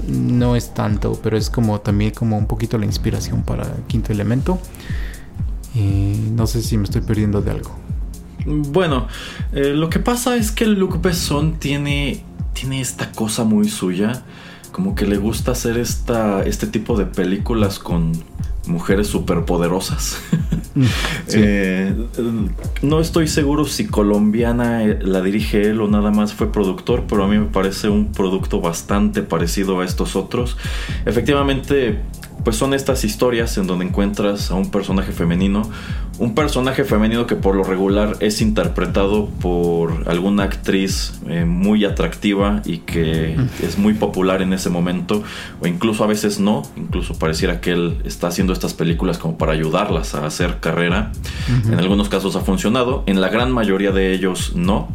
no 0.08 0.56
es 0.56 0.72
tanto, 0.74 1.18
pero 1.22 1.36
es 1.36 1.50
como 1.50 1.80
también 1.80 2.12
como 2.12 2.38
un 2.38 2.46
poquito 2.46 2.78
la 2.78 2.86
inspiración 2.86 3.42
para 3.42 3.66
Quinto 3.86 4.12
Elemento. 4.12 4.58
no 5.74 6.46
sé 6.46 6.62
si 6.62 6.78
me 6.78 6.84
estoy 6.84 7.02
perdiendo 7.02 7.42
de 7.42 7.50
algo. 7.50 7.88
Bueno, 8.46 9.08
eh, 9.52 9.72
lo 9.74 9.90
que 9.90 9.98
pasa 9.98 10.36
es 10.36 10.52
que 10.52 10.66
Luc 10.66 11.02
Besson 11.02 11.58
tiene, 11.58 12.24
tiene 12.54 12.80
esta 12.80 13.12
cosa 13.12 13.44
muy 13.44 13.68
suya. 13.68 14.22
Como 14.72 14.94
que 14.94 15.06
le 15.06 15.16
gusta 15.16 15.52
hacer 15.52 15.76
esta, 15.76 16.42
este 16.44 16.66
tipo 16.66 16.96
de 16.96 17.04
películas 17.04 17.78
con 17.78 18.12
mujeres 18.66 19.08
superpoderosas. 19.08 20.18
Eh, 21.30 21.94
no 22.80 23.00
estoy 23.00 23.28
seguro 23.28 23.66
si 23.66 23.86
colombiana 23.86 24.84
eh, 24.84 24.98
la 25.02 25.20
dirige 25.20 25.62
él 25.62 25.80
o 25.80 25.88
nada 25.88 26.10
más 26.10 26.32
fue 26.32 26.50
productor, 26.50 27.04
pero 27.06 27.24
a 27.24 27.28
mí 27.28 27.38
me 27.38 27.46
parece 27.46 27.90
un 27.90 28.12
producto 28.12 28.60
bastante 28.60 29.22
parecido 29.22 29.80
a 29.80 29.84
estos 29.84 30.16
otros. 30.16 30.56
Efectivamente, 31.04 32.00
pues 32.44 32.56
son 32.56 32.74
estas 32.74 33.04
historias 33.04 33.56
en 33.58 33.66
donde 33.66 33.84
encuentras 33.84 34.50
a 34.50 34.54
un 34.54 34.70
personaje 34.70 35.12
femenino, 35.12 35.68
un 36.18 36.34
personaje 36.34 36.84
femenino 36.84 37.26
que 37.26 37.36
por 37.36 37.54
lo 37.54 37.62
regular 37.62 38.16
es 38.20 38.40
interpretado 38.40 39.26
por 39.26 40.08
alguna 40.08 40.44
actriz 40.44 41.20
eh, 41.28 41.44
muy 41.44 41.84
atractiva 41.84 42.62
y 42.64 42.78
que 42.78 43.36
es 43.62 43.78
muy 43.78 43.94
popular 43.94 44.42
en 44.42 44.52
ese 44.52 44.70
momento, 44.70 45.22
o 45.60 45.66
incluso 45.66 46.04
a 46.04 46.06
veces 46.06 46.40
no, 46.40 46.62
incluso 46.76 47.18
pareciera 47.18 47.60
que 47.60 47.72
él 47.72 47.98
está 48.04 48.28
haciendo 48.28 48.52
estas 48.52 48.74
películas 48.74 49.18
como 49.18 49.38
para 49.38 49.52
ayudarlas 49.52 50.14
a 50.14 50.26
hacer 50.26 50.58
carrera. 50.60 51.12
En 51.66 51.78
algunos 51.78 52.08
casos 52.08 52.36
ha 52.36 52.40
funcionado, 52.40 53.04
en 53.06 53.20
la 53.20 53.28
gran 53.28 53.52
mayoría 53.52 53.92
de 53.92 54.12
ellos 54.12 54.54
no, 54.54 54.88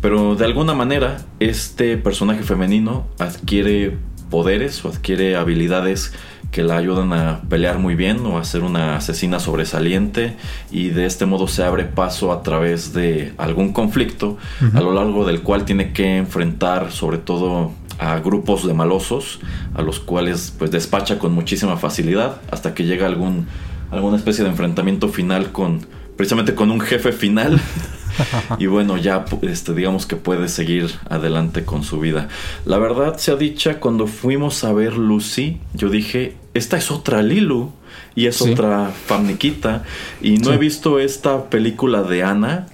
pero 0.00 0.34
de 0.34 0.44
alguna 0.44 0.74
manera 0.74 1.18
este 1.38 1.96
personaje 1.96 2.42
femenino 2.42 3.06
adquiere 3.18 3.98
poderes 4.30 4.82
o 4.84 4.88
adquiere 4.88 5.36
habilidades 5.36 6.14
que 6.52 6.62
la 6.62 6.76
ayudan 6.76 7.12
a 7.14 7.40
pelear 7.48 7.78
muy 7.78 7.96
bien 7.96 8.24
o 8.26 8.38
a 8.38 8.44
ser 8.44 8.62
una 8.62 8.96
asesina 8.96 9.40
sobresaliente 9.40 10.36
y 10.70 10.90
de 10.90 11.06
este 11.06 11.24
modo 11.24 11.48
se 11.48 11.64
abre 11.64 11.84
paso 11.84 12.30
a 12.30 12.42
través 12.42 12.92
de 12.92 13.32
algún 13.38 13.72
conflicto 13.72 14.36
a 14.74 14.80
lo 14.80 14.92
largo 14.92 15.24
del 15.24 15.40
cual 15.40 15.64
tiene 15.64 15.92
que 15.92 16.18
enfrentar 16.18 16.92
sobre 16.92 17.16
todo 17.16 17.72
a 17.98 18.18
grupos 18.18 18.66
de 18.66 18.74
malosos 18.74 19.40
a 19.74 19.80
los 19.80 19.98
cuales 19.98 20.54
pues 20.56 20.70
despacha 20.70 21.18
con 21.18 21.32
muchísima 21.32 21.78
facilidad 21.78 22.42
hasta 22.50 22.74
que 22.74 22.84
llega 22.84 23.06
algún 23.06 23.46
alguna 23.90 24.18
especie 24.18 24.44
de 24.44 24.50
enfrentamiento 24.50 25.08
final 25.08 25.52
con 25.52 25.80
precisamente 26.16 26.54
con 26.54 26.70
un 26.70 26.80
jefe 26.80 27.12
final 27.12 27.58
y 28.58 28.66
bueno, 28.66 28.98
ya 28.98 29.24
este, 29.40 29.72
digamos 29.72 30.04
que 30.04 30.16
puede 30.16 30.48
seguir 30.48 30.90
adelante 31.08 31.64
con 31.64 31.82
su 31.82 31.98
vida. 31.98 32.28
La 32.66 32.78
verdad 32.78 33.16
se 33.16 33.32
ha 33.32 33.36
dicha, 33.36 33.80
cuando 33.80 34.06
fuimos 34.06 34.64
a 34.64 34.72
ver 34.72 34.96
Lucy, 34.96 35.60
yo 35.74 35.88
dije, 35.88 36.36
esta 36.54 36.76
es 36.76 36.90
otra 36.90 37.22
Lilu 37.22 37.70
y 38.14 38.26
es 38.26 38.42
otra 38.42 38.90
Famniquita. 38.90 39.84
Y 40.20 40.38
no 40.38 40.52
he 40.52 40.58
visto 40.58 40.98
esta 40.98 41.48
película 41.48 42.02
de 42.02 42.22
Ana, 42.22 42.66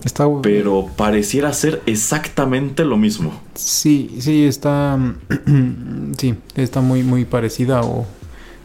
pero 0.43 0.89
pareciera 0.97 1.53
ser 1.53 1.83
exactamente 1.87 2.85
lo 2.85 2.97
mismo. 2.97 3.41
Sí, 3.55 4.17
sí, 4.19 4.45
está. 4.45 4.99
sí, 6.19 6.35
está 6.55 6.81
muy, 6.81 7.03
muy 7.03 7.25
parecida. 7.25 7.83
O 7.83 8.07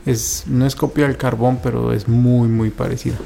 es. 0.06 0.46
No 0.48 0.66
es 0.66 0.76
copia 0.76 1.08
del 1.08 1.18
carbón, 1.18 1.60
pero 1.62 1.94
es 1.94 2.08
muy, 2.08 2.48
muy 2.48 2.72
parecida. 2.72 3.18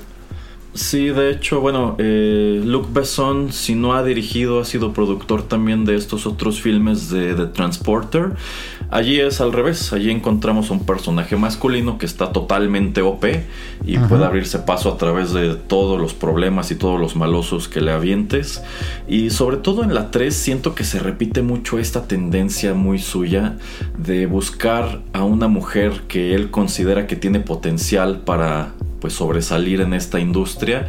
Sí, 0.77 1.07
de 1.07 1.31
hecho, 1.31 1.59
bueno, 1.59 1.95
eh, 1.97 2.61
Luc 2.63 2.93
Besson, 2.93 3.51
si 3.51 3.73
no 3.73 3.93
ha 3.93 4.03
dirigido, 4.03 4.59
ha 4.59 4.65
sido 4.65 4.93
productor 4.93 5.41
también 5.41 5.85
de 5.85 5.95
estos 5.95 6.27
otros 6.27 6.61
filmes 6.61 7.09
de 7.09 7.33
The 7.33 7.47
Transporter. 7.47 8.33
Allí 8.89 9.19
es 9.19 9.41
al 9.41 9.51
revés, 9.51 9.91
allí 9.91 10.11
encontramos 10.11 10.69
un 10.69 10.85
personaje 10.85 11.35
masculino 11.35 11.97
que 11.97 12.05
está 12.05 12.31
totalmente 12.31 13.01
OP 13.01 13.25
y 13.85 13.97
puede 13.97 14.25
abrirse 14.25 14.59
paso 14.59 14.89
a 14.91 14.97
través 14.97 15.33
de 15.33 15.55
todos 15.55 15.99
los 15.99 16.13
problemas 16.13 16.71
y 16.71 16.75
todos 16.75 16.99
los 16.99 17.15
malosos 17.17 17.67
que 17.67 17.81
le 17.81 17.91
avientes. 17.91 18.63
Y 19.07 19.29
sobre 19.31 19.57
todo 19.57 19.83
en 19.83 19.93
la 19.93 20.09
3 20.09 20.33
siento 20.33 20.73
que 20.73 20.85
se 20.85 20.99
repite 20.99 21.41
mucho 21.41 21.79
esta 21.79 22.07
tendencia 22.07 22.73
muy 22.73 22.99
suya 22.99 23.57
de 23.97 24.25
buscar 24.25 25.01
a 25.11 25.23
una 25.23 25.49
mujer 25.49 26.03
que 26.07 26.33
él 26.33 26.49
considera 26.49 27.07
que 27.07 27.17
tiene 27.17 27.41
potencial 27.41 28.19
para 28.19 28.73
pues 28.99 29.13
sobresalir 29.13 29.81
en 29.81 29.93
esta 29.93 30.19
industria 30.19 30.87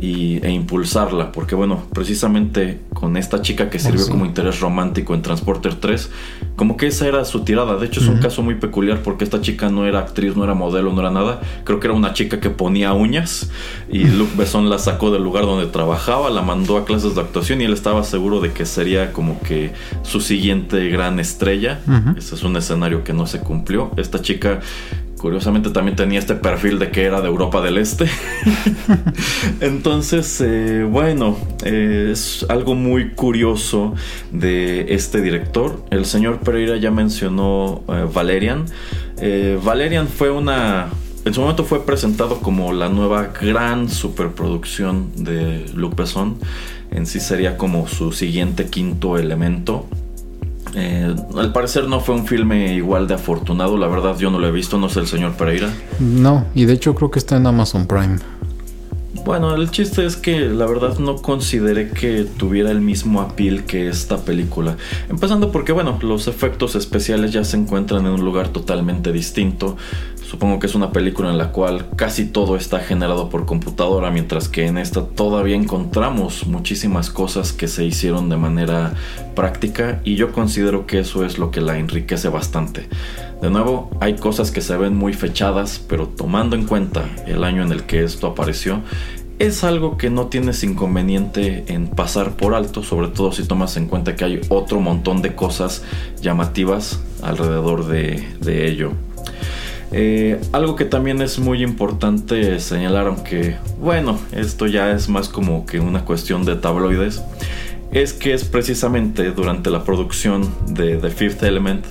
y, 0.00 0.44
e 0.44 0.50
impulsarla 0.50 1.32
porque 1.32 1.54
bueno 1.54 1.84
precisamente 1.92 2.80
con 2.94 3.16
esta 3.16 3.42
chica 3.42 3.70
que 3.70 3.78
sirvió 3.78 4.08
como 4.08 4.26
interés 4.26 4.60
romántico 4.60 5.14
en 5.14 5.22
Transporter 5.22 5.74
3 5.74 6.10
como 6.56 6.76
que 6.76 6.88
esa 6.88 7.06
era 7.06 7.24
su 7.24 7.40
tirada. 7.40 7.76
De 7.76 7.86
hecho 7.86 8.00
es 8.00 8.08
un 8.08 8.18
caso 8.18 8.42
muy 8.42 8.56
peculiar 8.56 9.02
porque 9.02 9.24
esta 9.24 9.40
chica 9.40 9.68
no 9.68 9.86
era 9.86 10.00
actriz 10.00 10.36
no 10.36 10.44
era 10.44 10.54
modelo 10.54 10.92
no 10.92 11.00
era 11.00 11.10
nada. 11.10 11.40
Creo 11.64 11.80
que 11.80 11.86
era 11.86 11.94
una 11.94 12.12
chica 12.12 12.40
que 12.40 12.50
ponía 12.50 12.92
uñas 12.92 13.50
y 13.88 14.04
Luke 14.04 14.32
Besson 14.36 14.68
la 14.68 14.78
sacó 14.78 15.10
del 15.10 15.22
lugar 15.22 15.44
donde 15.44 15.66
trabajaba 15.66 16.30
la 16.30 16.42
mandó 16.42 16.76
a 16.76 16.84
clases 16.84 17.14
de 17.14 17.20
actuación 17.20 17.60
y 17.60 17.64
él 17.64 17.72
estaba 17.72 18.02
seguro 18.04 18.40
de 18.40 18.52
que 18.52 18.66
sería 18.66 19.12
como 19.12 19.40
que 19.40 19.72
su 20.02 20.20
siguiente 20.20 20.88
gran 20.88 21.20
estrella. 21.20 21.80
Ese 22.16 22.34
es 22.34 22.42
un 22.42 22.56
escenario 22.56 23.04
que 23.04 23.12
no 23.12 23.26
se 23.26 23.40
cumplió. 23.40 23.90
Esta 23.96 24.20
chica 24.20 24.60
Curiosamente 25.18 25.70
también 25.70 25.96
tenía 25.96 26.20
este 26.20 26.36
perfil 26.36 26.78
de 26.78 26.90
que 26.90 27.04
era 27.04 27.20
de 27.20 27.26
Europa 27.26 27.60
del 27.60 27.76
Este. 27.76 28.06
Entonces, 29.60 30.40
eh, 30.40 30.86
bueno, 30.88 31.36
eh, 31.64 32.10
es 32.12 32.46
algo 32.48 32.76
muy 32.76 33.10
curioso 33.10 33.94
de 34.30 34.94
este 34.94 35.20
director. 35.20 35.84
El 35.90 36.04
señor 36.04 36.38
Pereira 36.38 36.76
ya 36.76 36.92
mencionó 36.92 37.82
eh, 37.88 38.06
Valerian. 38.12 38.66
Valerian 39.64 40.06
fue 40.06 40.30
una... 40.30 40.88
En 41.24 41.34
su 41.34 41.40
momento 41.40 41.64
fue 41.64 41.84
presentado 41.84 42.38
como 42.38 42.72
la 42.72 42.88
nueva 42.88 43.32
gran 43.38 43.90
superproducción 43.90 45.10
de 45.16 45.66
Luc 45.74 45.96
Besson. 45.96 46.38
En 46.92 47.06
sí 47.06 47.18
sería 47.18 47.56
como 47.56 47.88
su 47.88 48.12
siguiente 48.12 48.66
quinto 48.66 49.18
elemento. 49.18 49.88
Eh, 50.74 51.14
al 51.36 51.52
parecer 51.52 51.88
no 51.88 52.00
fue 52.00 52.14
un 52.14 52.26
filme 52.26 52.74
igual 52.74 53.08
de 53.08 53.14
afortunado, 53.14 53.76
la 53.76 53.88
verdad 53.88 54.18
yo 54.18 54.30
no 54.30 54.38
lo 54.38 54.46
he 54.46 54.52
visto, 54.52 54.78
no 54.78 54.88
sé 54.88 55.00
el 55.00 55.06
señor 55.06 55.34
Pereira. 55.34 55.70
No, 55.98 56.46
y 56.54 56.66
de 56.66 56.74
hecho 56.74 56.94
creo 56.94 57.10
que 57.10 57.18
está 57.18 57.36
en 57.36 57.46
Amazon 57.46 57.86
Prime. 57.86 58.18
Bueno, 59.24 59.54
el 59.54 59.70
chiste 59.70 60.06
es 60.06 60.16
que 60.16 60.40
la 60.40 60.64
verdad 60.64 60.98
no 60.98 61.16
consideré 61.16 61.90
que 61.90 62.24
tuviera 62.24 62.70
el 62.70 62.80
mismo 62.80 63.20
appeal 63.20 63.64
que 63.64 63.88
esta 63.88 64.24
película. 64.24 64.78
Empezando 65.10 65.52
porque, 65.52 65.72
bueno, 65.72 65.98
los 66.00 66.28
efectos 66.28 66.74
especiales 66.76 67.32
ya 67.32 67.44
se 67.44 67.58
encuentran 67.58 68.06
en 68.06 68.12
un 68.12 68.24
lugar 68.24 68.48
totalmente 68.48 69.12
distinto. 69.12 69.76
Supongo 70.28 70.58
que 70.58 70.66
es 70.66 70.74
una 70.74 70.92
película 70.92 71.30
en 71.30 71.38
la 71.38 71.52
cual 71.52 71.86
casi 71.96 72.26
todo 72.26 72.56
está 72.56 72.80
generado 72.80 73.30
por 73.30 73.46
computadora, 73.46 74.10
mientras 74.10 74.50
que 74.50 74.66
en 74.66 74.76
esta 74.76 75.06
todavía 75.06 75.56
encontramos 75.56 76.46
muchísimas 76.46 77.08
cosas 77.08 77.54
que 77.54 77.66
se 77.66 77.86
hicieron 77.86 78.28
de 78.28 78.36
manera 78.36 78.92
práctica 79.34 80.02
y 80.04 80.16
yo 80.16 80.32
considero 80.32 80.86
que 80.86 80.98
eso 80.98 81.24
es 81.24 81.38
lo 81.38 81.50
que 81.50 81.62
la 81.62 81.78
enriquece 81.78 82.28
bastante. 82.28 82.90
De 83.40 83.48
nuevo, 83.48 83.88
hay 84.00 84.16
cosas 84.16 84.50
que 84.50 84.60
se 84.60 84.76
ven 84.76 84.94
muy 84.94 85.14
fechadas, 85.14 85.82
pero 85.88 86.08
tomando 86.08 86.56
en 86.56 86.66
cuenta 86.66 87.08
el 87.26 87.42
año 87.42 87.62
en 87.62 87.72
el 87.72 87.84
que 87.84 88.04
esto 88.04 88.26
apareció, 88.26 88.82
es 89.38 89.64
algo 89.64 89.96
que 89.96 90.10
no 90.10 90.26
tienes 90.26 90.62
inconveniente 90.62 91.64
en 91.68 91.86
pasar 91.86 92.36
por 92.36 92.54
alto, 92.54 92.82
sobre 92.82 93.08
todo 93.08 93.32
si 93.32 93.44
tomas 93.44 93.76
en 93.76 93.86
cuenta 93.86 94.14
que 94.14 94.24
hay 94.24 94.40
otro 94.50 94.80
montón 94.80 95.22
de 95.22 95.34
cosas 95.34 95.84
llamativas 96.20 97.00
alrededor 97.22 97.86
de, 97.86 98.68
ello. 98.68 98.92
Eh, 99.90 100.38
algo 100.52 100.76
que 100.76 100.84
también 100.84 101.22
es 101.22 101.38
muy 101.38 101.62
importante 101.62 102.60
señalar, 102.60 103.06
aunque 103.06 103.56
bueno, 103.80 104.18
esto 104.32 104.66
ya 104.66 104.92
es 104.92 105.08
más 105.08 105.28
como 105.28 105.64
que 105.64 105.80
una 105.80 106.04
cuestión 106.04 106.44
de 106.44 106.56
tabloides, 106.56 107.22
es 107.90 108.12
que 108.12 108.34
es 108.34 108.44
precisamente 108.44 109.30
durante 109.30 109.70
la 109.70 109.84
producción 109.84 110.48
de 110.66 110.96
The 110.96 111.10
Fifth 111.10 111.42
Element 111.42 111.86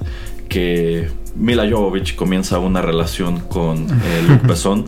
que 0.48 1.10
Mila 1.36 1.68
Jovovich 1.69 2.15
comienza 2.15 2.60
una 2.60 2.82
relación 2.82 3.40
con 3.40 3.88
eh, 4.06 4.24
Luc 4.28 4.44
Besson 4.44 4.86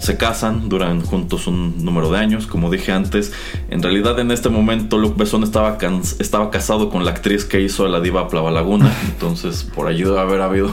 se 0.00 0.16
casan, 0.16 0.68
duran 0.68 1.02
juntos 1.02 1.46
un 1.46 1.84
número 1.84 2.10
de 2.10 2.18
años, 2.18 2.46
como 2.46 2.70
dije 2.70 2.90
antes. 2.90 3.32
En 3.68 3.82
realidad 3.82 4.18
en 4.18 4.30
este 4.30 4.48
momento 4.48 4.98
Luke 4.98 5.14
Besson 5.16 5.42
estaba, 5.44 5.78
estaba 6.18 6.50
casado 6.50 6.90
con 6.90 7.04
la 7.04 7.12
actriz 7.12 7.44
que 7.44 7.60
hizo 7.60 7.86
la 7.86 8.00
diva 8.00 8.28
Plava 8.28 8.50
Laguna, 8.50 8.92
entonces 9.06 9.62
por 9.62 9.86
allí 9.86 10.02
debe 10.02 10.18
haber 10.18 10.40
habido 10.40 10.72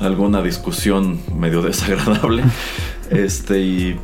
alguna 0.00 0.42
discusión 0.42 1.20
medio 1.34 1.62
desagradable. 1.62 2.44
Este 3.10 3.60
y 3.60 4.00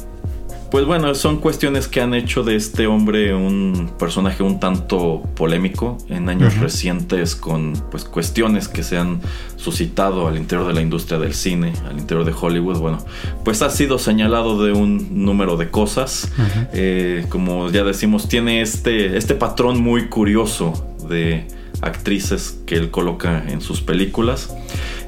pues 0.71 0.85
bueno, 0.85 1.15
son 1.15 1.39
cuestiones 1.39 1.89
que 1.89 2.01
han 2.01 2.15
hecho 2.15 2.45
de 2.45 2.55
este 2.55 2.87
hombre 2.87 3.35
un 3.35 3.91
personaje 3.99 4.43
un 4.43 4.61
tanto 4.61 5.23
polémico 5.35 5.99
en 6.09 6.29
años 6.29 6.59
recientes 6.59 7.35
con 7.35 7.73
pues 7.91 8.05
cuestiones 8.05 8.69
que 8.69 8.85
se 8.85 8.97
han 8.97 9.21
suscitado 9.57 10.29
al 10.29 10.37
interior 10.37 10.69
de 10.69 10.75
la 10.75 10.81
industria 10.81 11.19
del 11.19 11.35
cine, 11.35 11.73
al 11.89 11.99
interior 11.99 12.25
de 12.25 12.33
Hollywood. 12.39 12.79
Bueno, 12.79 12.99
pues 13.45 13.63
ha 13.63 13.71
sido 13.71 13.99
señalado 13.99 14.65
de 14.65 14.73
un 14.73 15.25
número 15.25 15.57
de 15.57 15.71
cosas. 15.71 16.31
Eh, 16.73 17.27
como 17.29 17.69
ya 17.71 17.83
decimos, 17.83 18.29
tiene 18.29 18.63
este, 18.63 19.17
este 19.17 19.35
patrón 19.35 19.81
muy 19.83 20.09
curioso 20.09 20.95
de 21.09 21.49
actrices 21.83 22.61
que 22.67 22.77
él 22.77 22.91
coloca 22.91 23.43
en 23.49 23.61
sus 23.61 23.81
películas 23.81 24.55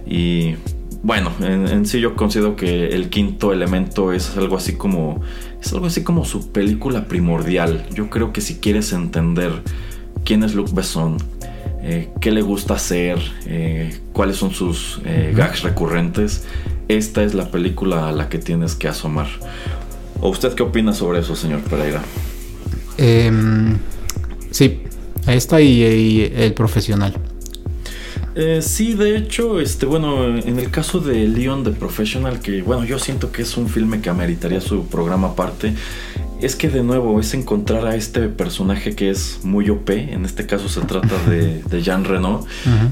y 0.07 0.57
bueno, 1.03 1.33
en, 1.41 1.85
sí 1.85 2.01
yo 2.01 2.15
considero 2.15 2.55
que 2.55 2.89
el 2.89 3.11
quinto 3.11 3.53
elemento 3.53 4.13
es 4.13 4.37
algo 4.37 4.57
así 4.57 4.77
como. 4.77 5.21
Es 5.63 5.73
algo 5.73 5.87
así 5.87 6.03
como 6.03 6.25
su 6.25 6.51
película 6.51 7.07
primordial. 7.07 7.87
Yo 7.95 8.11
creo 8.11 8.33
que 8.33 8.41
si 8.41 8.57
quieres 8.57 8.93
entender 8.93 9.53
quién 10.25 10.43
es 10.43 10.55
Luc 10.55 10.75
Besson, 10.75 11.19
eh, 11.83 12.11
qué 12.21 12.33
le 12.33 12.43
gusta 12.43 12.75
hacer, 12.75 13.19
eh, 13.47 13.97
cuáles 14.13 14.37
son 14.37 14.51
sus 14.51 15.01
eh, 15.05 15.33
gags 15.37 15.63
recurrentes, 15.63 16.45
esta 16.89 17.23
es 17.23 17.35
la 17.35 17.51
película 17.51 18.09
a 18.09 18.13
la 18.13 18.29
que 18.29 18.39
tienes 18.39 18.75
que 18.75 18.89
asomar. 18.89 19.29
¿O 20.21 20.31
usted 20.31 20.53
qué 20.55 20.65
opina 20.65 20.93
sobre 20.93 21.21
eso, 21.21 21.37
señor 21.37 21.61
Pereira? 21.61 22.03
Em, 22.99 23.79
sí, 24.51 24.83
esta 25.29 25.61
y 25.61 26.33
el 26.35 26.55
profesional. 26.55 27.15
Eh, 28.35 28.61
sí, 28.63 28.95
de 28.95 29.17
hecho, 29.17 29.61
este, 29.61 29.85
bueno, 29.85 30.27
en 30.27 30.59
el 30.59 30.71
caso 30.71 31.01
de 31.01 31.29
Leon 31.29 31.65
the 31.65 31.71
Professional, 31.71 32.41
que 32.41 32.63
bueno, 32.63 32.85
yo 32.85 32.99
siento 32.99 33.31
que 33.31 33.43
es 33.43 33.57
un 33.57 33.69
filme 33.69 34.01
que 34.01 34.09
ameritaría 34.09 34.61
su 34.61 34.87
programa 34.87 35.29
aparte, 35.29 35.75
es 36.41 36.57
que 36.57 36.69
de 36.69 36.83
nuevo 36.83 37.21
es 37.21 37.35
encontrar 37.35 37.87
a 37.87 37.95
este 37.95 38.29
personaje 38.29 38.97
que 38.97 39.11
es 39.11 39.41
muy 39.45 39.69
OP, 39.69 39.91
en 39.91 40.25
este 40.25 40.47
caso 40.47 40.69
se 40.69 40.81
trata 40.81 41.15
de, 41.29 41.83
Jean 41.83 42.05
Reno, 42.05 42.45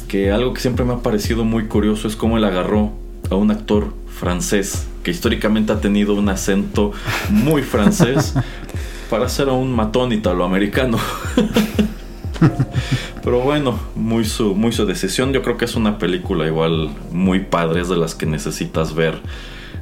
que 0.08 0.30
algo 0.30 0.52
que 0.52 0.60
siempre 0.60 0.84
me 0.84 0.92
ha 0.92 0.98
parecido 0.98 1.44
muy 1.44 1.64
curioso 1.64 2.06
es 2.06 2.16
cómo 2.16 2.36
él 2.36 2.44
agarró 2.44 2.92
a 3.30 3.34
un 3.34 3.50
actor 3.50 3.92
francés 4.08 4.86
que 5.02 5.10
históricamente 5.10 5.72
ha 5.72 5.80
tenido 5.80 6.14
un 6.14 6.28
acento 6.28 6.92
muy 7.30 7.62
francés 7.62 8.34
para 9.10 9.26
hacer 9.26 9.48
a 9.48 9.52
un 9.52 9.74
matón 9.74 10.12
italoamericano. 10.12 10.98
Pero 13.22 13.40
bueno, 13.40 13.78
muy 13.94 14.24
su, 14.24 14.54
muy 14.54 14.72
su 14.72 14.86
decisión. 14.86 15.32
Yo 15.32 15.42
creo 15.42 15.56
que 15.56 15.64
es 15.64 15.76
una 15.76 15.98
película 15.98 16.46
igual 16.46 16.90
muy 17.12 17.40
padre, 17.40 17.84
de 17.84 17.96
las 17.96 18.14
que 18.14 18.26
necesitas 18.26 18.94
ver 18.94 19.20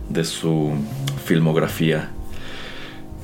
de 0.09 0.24
su 0.24 0.72
filmografía. 1.24 2.10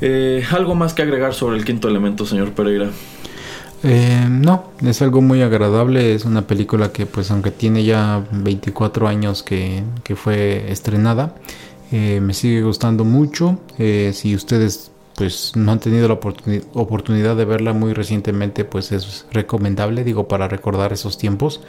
Eh, 0.01 0.45
¿Algo 0.51 0.75
más 0.75 0.95
que 0.95 1.03
agregar 1.03 1.35
sobre 1.35 1.57
el 1.57 1.65
quinto 1.65 1.89
elemento, 1.89 2.27
señor 2.27 2.53
Pereira? 2.53 2.91
Eh, 3.83 4.27
no, 4.29 4.71
es 4.83 5.03
algo 5.03 5.21
muy 5.21 5.43
agradable. 5.43 6.15
Es 6.15 6.25
una 6.25 6.47
película 6.47 6.93
que, 6.93 7.07
pues, 7.07 7.31
aunque 7.31 7.51
tiene 7.51 7.85
ya 7.85 8.25
24 8.33 9.09
años 9.09 9.43
que, 9.43 9.83
fue 10.17 10.71
estrenada, 10.71 11.35
eh, 11.93 12.21
me 12.21 12.35
sigue 12.35 12.63
gustando 12.63 13.05
mucho. 13.05 13.61
si 13.77 14.35
ustedes 14.35 14.91
pues 15.17 15.53
no 15.55 15.73
han 15.73 15.81
tenido 15.81 16.09
la 16.09 16.15
oportunidad 16.15 17.37
de 17.37 17.45
verla 17.45 17.73
muy 17.73 17.93
recientemente, 17.93 18.65
pues 18.65 18.93
es 18.93 19.27
recomendable, 19.33 20.05
digo, 20.05 20.29
para 20.29 20.49
recordar 20.49 20.93
esos 20.93 21.19
tiempos. 21.19 21.61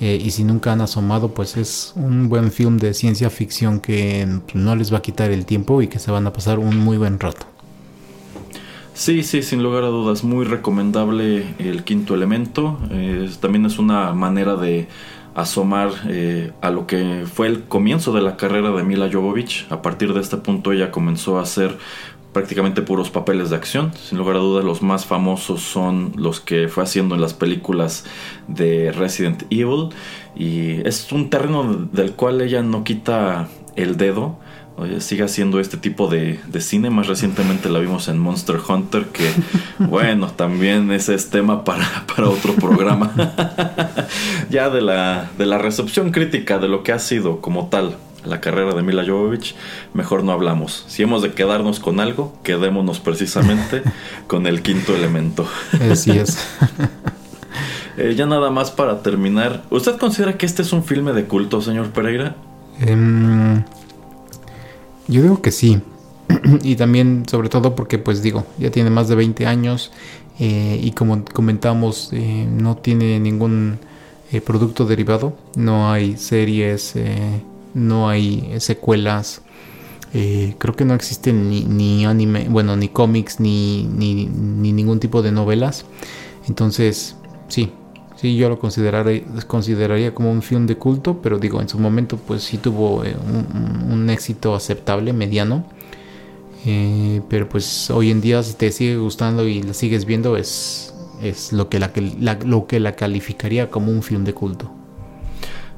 Eh, 0.00 0.20
y 0.20 0.30
si 0.32 0.44
nunca 0.44 0.72
han 0.72 0.80
asomado, 0.80 1.34
pues 1.34 1.56
es 1.56 1.92
un 1.96 2.28
buen 2.28 2.50
film 2.50 2.78
de 2.78 2.94
ciencia 2.94 3.30
ficción 3.30 3.80
que 3.80 4.26
no 4.54 4.76
les 4.76 4.92
va 4.92 4.98
a 4.98 5.02
quitar 5.02 5.30
el 5.30 5.46
tiempo 5.46 5.82
y 5.82 5.88
que 5.88 5.98
se 5.98 6.10
van 6.10 6.26
a 6.26 6.32
pasar 6.32 6.58
un 6.58 6.78
muy 6.78 6.96
buen 6.96 7.20
rato. 7.20 7.46
Sí, 8.92 9.22
sí, 9.24 9.42
sin 9.42 9.62
lugar 9.62 9.84
a 9.84 9.88
dudas, 9.88 10.22
muy 10.22 10.44
recomendable 10.44 11.44
el 11.58 11.82
quinto 11.84 12.14
elemento. 12.14 12.78
también 13.40 13.66
es 13.66 13.78
una 13.78 14.12
manera 14.12 14.54
de 14.56 14.88
asomar 15.34 15.90
eh, 16.08 16.52
a 16.60 16.70
lo 16.70 16.86
que 16.86 17.24
fue 17.32 17.48
el 17.48 17.64
comienzo 17.64 18.12
de 18.12 18.22
la 18.22 18.36
carrera 18.36 18.70
de 18.70 18.84
Mila 18.84 19.10
Jovovich. 19.12 19.66
A 19.70 19.82
partir 19.82 20.14
de 20.14 20.20
este 20.20 20.36
punto 20.36 20.72
ella 20.72 20.90
comenzó 20.90 21.38
a 21.38 21.42
hacer 21.42 21.76
prácticamente 22.34 22.82
puros 22.82 23.08
papeles 23.08 23.48
de 23.48 23.56
acción. 23.56 23.92
Sin 23.94 24.18
lugar 24.18 24.36
a 24.36 24.40
dudas, 24.40 24.64
los 24.64 24.82
más 24.82 25.06
famosos 25.06 25.62
son 25.62 26.12
los 26.16 26.40
que 26.40 26.68
fue 26.68 26.82
haciendo 26.82 27.14
en 27.14 27.22
las 27.22 27.32
películas 27.32 28.04
de 28.48 28.92
Resident 28.92 29.44
Evil. 29.48 29.88
Y 30.36 30.86
es 30.86 31.10
un 31.12 31.30
terreno 31.30 31.88
del 31.92 32.12
cual 32.12 32.42
ella 32.42 32.62
no 32.62 32.84
quita 32.84 33.48
el 33.76 33.96
dedo. 33.96 34.36
sigue 34.98 35.22
haciendo 35.22 35.60
este 35.60 35.76
tipo 35.76 36.08
de, 36.08 36.40
cine. 36.58 36.90
Más 36.90 37.06
recientemente 37.06 37.70
la 37.70 37.78
vimos 37.78 38.08
en 38.08 38.18
Monster 38.18 38.56
Hunter, 38.68 39.06
que 39.06 39.30
bueno, 39.78 40.26
también 40.26 40.90
ese 40.90 41.14
es 41.14 41.30
tema 41.30 41.64
para, 41.64 42.04
para 42.14 42.28
otro 42.28 42.54
programa. 42.56 43.12
ya 44.50 44.68
de 44.68 44.82
la, 44.82 45.30
de 45.38 45.46
la 45.46 45.58
recepción 45.58 46.10
crítica 46.10 46.58
de 46.58 46.68
lo 46.68 46.82
que 46.82 46.92
ha 46.92 46.98
sido 46.98 47.40
como 47.40 47.68
tal 47.68 47.96
la 48.24 48.40
carrera 48.40 48.74
de 48.74 48.82
Mila 48.82 49.04
Jovovich, 49.06 49.54
mejor 49.92 50.24
no 50.24 50.32
hablamos. 50.32 50.84
Si 50.88 51.02
hemos 51.02 51.22
de 51.22 51.32
quedarnos 51.32 51.80
con 51.80 52.00
algo, 52.00 52.32
quedémonos 52.42 53.00
precisamente 53.00 53.82
con 54.26 54.46
el 54.46 54.62
quinto 54.62 54.94
elemento. 54.94 55.46
Así 55.90 56.10
es. 56.12 56.38
Eh, 57.96 58.16
ya 58.16 58.26
nada 58.26 58.50
más 58.50 58.72
para 58.72 59.02
terminar, 59.02 59.62
¿usted 59.70 59.98
considera 59.98 60.36
que 60.36 60.46
este 60.46 60.62
es 60.62 60.72
un 60.72 60.82
filme 60.82 61.12
de 61.12 61.26
culto, 61.26 61.62
señor 61.62 61.90
Pereira? 61.90 62.34
Em, 62.80 63.62
yo 65.06 65.22
digo 65.22 65.40
que 65.40 65.52
sí. 65.52 65.80
y 66.64 66.74
también, 66.74 67.22
sobre 67.30 67.48
todo 67.48 67.76
porque, 67.76 67.98
pues 67.98 68.20
digo, 68.20 68.46
ya 68.58 68.72
tiene 68.72 68.90
más 68.90 69.06
de 69.06 69.14
20 69.14 69.46
años 69.46 69.92
eh, 70.40 70.80
y 70.82 70.90
como 70.90 71.24
comentamos, 71.24 72.08
eh, 72.12 72.48
no 72.50 72.76
tiene 72.76 73.20
ningún 73.20 73.78
producto 74.44 74.86
derivado, 74.86 75.36
no 75.54 75.92
hay 75.92 76.16
series 76.16 76.94
no 77.74 78.08
hay 78.08 78.54
secuelas. 78.58 79.42
Eh, 80.16 80.54
creo 80.58 80.76
que 80.76 80.84
no 80.84 80.94
existen 80.94 81.50
ni, 81.76 82.06
anime, 82.06 82.46
bueno, 82.48 82.76
ni 82.76 82.88
cómics, 82.88 83.40
ni, 83.40 83.82
ni, 83.82 84.26
ningún 84.72 85.00
tipo 85.00 85.22
de 85.22 85.32
novelas. 85.32 85.84
Entonces, 86.46 87.16
sí, 87.48 87.72
sí, 88.14 88.36
yo 88.36 88.48
lo 88.48 88.60
consideraría, 88.60 89.24
consideraría 89.48 90.14
como 90.14 90.30
un 90.30 90.42
film 90.42 90.66
de 90.66 90.76
culto, 90.76 91.20
pero 91.20 91.38
digo, 91.38 91.60
en 91.60 91.68
su 91.68 91.80
momento, 91.80 92.16
pues 92.16 92.44
sí 92.44 92.58
tuvo 92.58 93.04
eh, 93.04 93.16
un, 93.90 94.08
éxito 94.08 94.54
aceptable, 94.54 95.12
mediano. 95.12 95.64
Eh, 96.66 97.20
pero 97.28 97.48
pues 97.48 97.90
hoy 97.90 98.10
en 98.10 98.20
día, 98.20 98.42
si 98.42 98.54
te 98.54 98.70
sigue 98.70 98.96
gustando 98.96 99.46
y 99.48 99.62
la 99.62 99.74
sigues 99.74 100.04
viendo, 100.04 100.36
es, 100.36 100.94
es 101.22 101.52
lo, 101.52 101.68
que 101.68 101.80
la, 101.80 101.90
lo 102.44 102.66
que 102.68 102.78
la 102.78 102.92
calificaría 102.92 103.68
como 103.68 103.90
un 103.90 104.02
film 104.02 104.24
de 104.24 104.32
culto. 104.32 104.83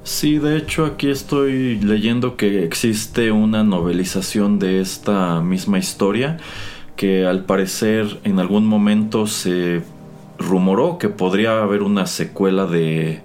Sí, 0.06 0.38
de 0.38 0.56
hecho 0.56 0.84
aquí 0.84 1.10
estoy 1.10 1.80
leyendo 1.80 2.36
que 2.36 2.62
existe 2.62 3.32
una 3.32 3.64
novelización 3.64 4.60
de 4.60 4.80
esta 4.80 5.40
misma 5.40 5.80
historia 5.80 6.36
que 6.94 7.26
al 7.26 7.44
parecer 7.44 8.20
en 8.22 8.38
algún 8.38 8.66
momento 8.66 9.26
se 9.26 9.82
rumoró 10.38 10.98
que 10.98 11.08
podría 11.08 11.60
haber 11.60 11.82
una 11.82 12.06
secuela 12.06 12.66
de 12.66 13.20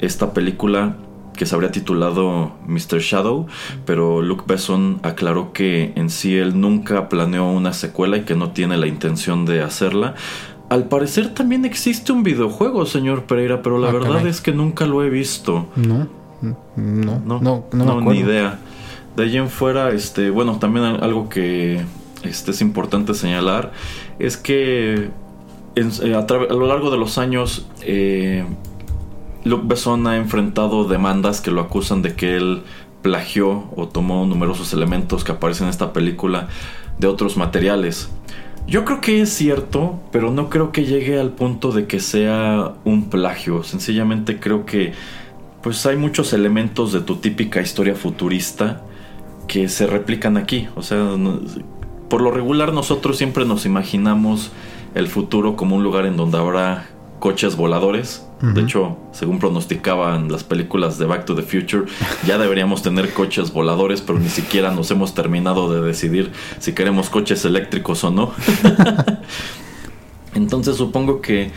esta 0.00 0.34
película 0.34 0.96
que 1.36 1.46
se 1.46 1.54
habría 1.54 1.70
titulado 1.70 2.56
Mr. 2.66 2.98
Shadow, 2.98 3.46
pero 3.84 4.20
Luke 4.20 4.46
Besson 4.48 4.98
aclaró 5.04 5.52
que 5.52 5.92
en 5.94 6.10
sí 6.10 6.36
él 6.36 6.60
nunca 6.60 7.08
planeó 7.08 7.48
una 7.48 7.72
secuela 7.72 8.16
y 8.16 8.22
que 8.22 8.34
no 8.34 8.50
tiene 8.50 8.76
la 8.78 8.88
intención 8.88 9.46
de 9.46 9.62
hacerla. 9.62 10.16
Al 10.68 10.88
parecer 10.88 11.32
también 11.34 11.64
existe 11.64 12.12
un 12.12 12.22
videojuego, 12.22 12.86
señor 12.86 13.24
Pereira, 13.24 13.62
pero 13.62 13.78
la 13.78 13.88
ah, 13.88 13.92
verdad 13.92 14.26
es 14.26 14.40
que 14.40 14.52
nunca 14.52 14.86
lo 14.86 15.04
he 15.04 15.10
visto. 15.10 15.66
No, 15.76 16.08
no, 16.42 17.20
no, 17.24 17.40
no, 17.40 17.64
no, 17.72 18.00
ni 18.00 18.18
idea. 18.18 18.58
De 19.16 19.24
allí 19.24 19.38
en 19.38 19.48
fuera, 19.48 19.90
este, 19.90 20.30
bueno, 20.30 20.58
también 20.58 20.84
algo 20.84 21.28
que 21.28 21.80
este, 22.22 22.50
es 22.50 22.60
importante 22.60 23.14
señalar 23.14 23.72
es 24.18 24.36
que 24.36 25.10
eh, 25.76 26.14
a, 26.14 26.52
lo 26.52 26.66
largo 26.66 26.90
de 26.90 26.98
los 26.98 27.18
años 27.18 27.66
eh, 27.82 28.44
Luke 29.44 29.64
Besson 29.66 30.06
ha 30.06 30.16
enfrentado 30.16 30.84
demandas 30.84 31.40
que 31.40 31.50
lo 31.50 31.60
acusan 31.60 32.02
de 32.02 32.14
que 32.14 32.36
él 32.36 32.62
plagió 33.02 33.70
o 33.76 33.86
tomó 33.86 34.26
numerosos 34.26 34.72
elementos 34.72 35.22
que 35.22 35.32
aparecen 35.32 35.66
en 35.66 35.70
esta 35.70 35.92
película 35.92 36.48
de 36.98 37.06
otros 37.06 37.36
materiales. 37.36 38.10
Yo 38.66 38.84
creo 38.84 39.00
que 39.00 39.20
es 39.20 39.32
cierto, 39.32 40.00
pero 40.10 40.32
no 40.32 40.50
creo 40.50 40.72
que 40.72 40.84
llegue 40.84 41.20
al 41.20 41.30
punto 41.30 41.70
de 41.70 41.86
que 41.86 42.00
sea 42.00 42.74
un 42.84 43.10
plagio. 43.10 43.62
Sencillamente 43.62 44.40
creo 44.40 44.66
que 44.66 44.92
pues 45.62 45.86
hay 45.86 45.96
muchos 45.96 46.32
elementos 46.32 46.92
de 46.92 47.00
tu 47.00 47.16
típica 47.16 47.60
historia 47.60 47.94
futurista 47.94 48.82
que 49.46 49.68
se 49.68 49.86
replican 49.86 50.36
aquí. 50.36 50.66
O 50.74 50.82
sea, 50.82 51.10
por 52.08 52.20
lo 52.20 52.32
regular 52.32 52.72
nosotros 52.72 53.16
siempre 53.16 53.44
nos 53.44 53.66
imaginamos 53.66 54.50
el 54.96 55.06
futuro 55.06 55.54
como 55.54 55.76
un 55.76 55.84
lugar 55.84 56.04
en 56.04 56.16
donde 56.16 56.38
habrá 56.38 56.88
coches 57.20 57.54
voladores. 57.54 58.25
De 58.40 58.60
hecho, 58.60 58.98
según 59.12 59.38
pronosticaban 59.38 60.30
las 60.30 60.44
películas 60.44 60.98
de 60.98 61.06
Back 61.06 61.24
to 61.24 61.34
the 61.34 61.42
Future, 61.42 61.84
ya 62.26 62.36
deberíamos 62.36 62.82
tener 62.82 63.14
coches 63.14 63.50
voladores, 63.50 64.02
pero 64.02 64.18
ni 64.18 64.28
siquiera 64.28 64.72
nos 64.72 64.90
hemos 64.90 65.14
terminado 65.14 65.72
de 65.72 65.80
decidir 65.80 66.32
si 66.58 66.74
queremos 66.74 67.08
coches 67.08 67.46
eléctricos 67.46 68.04
o 68.04 68.10
no. 68.10 68.32
Entonces 70.34 70.76
supongo 70.76 71.22
que 71.22 71.50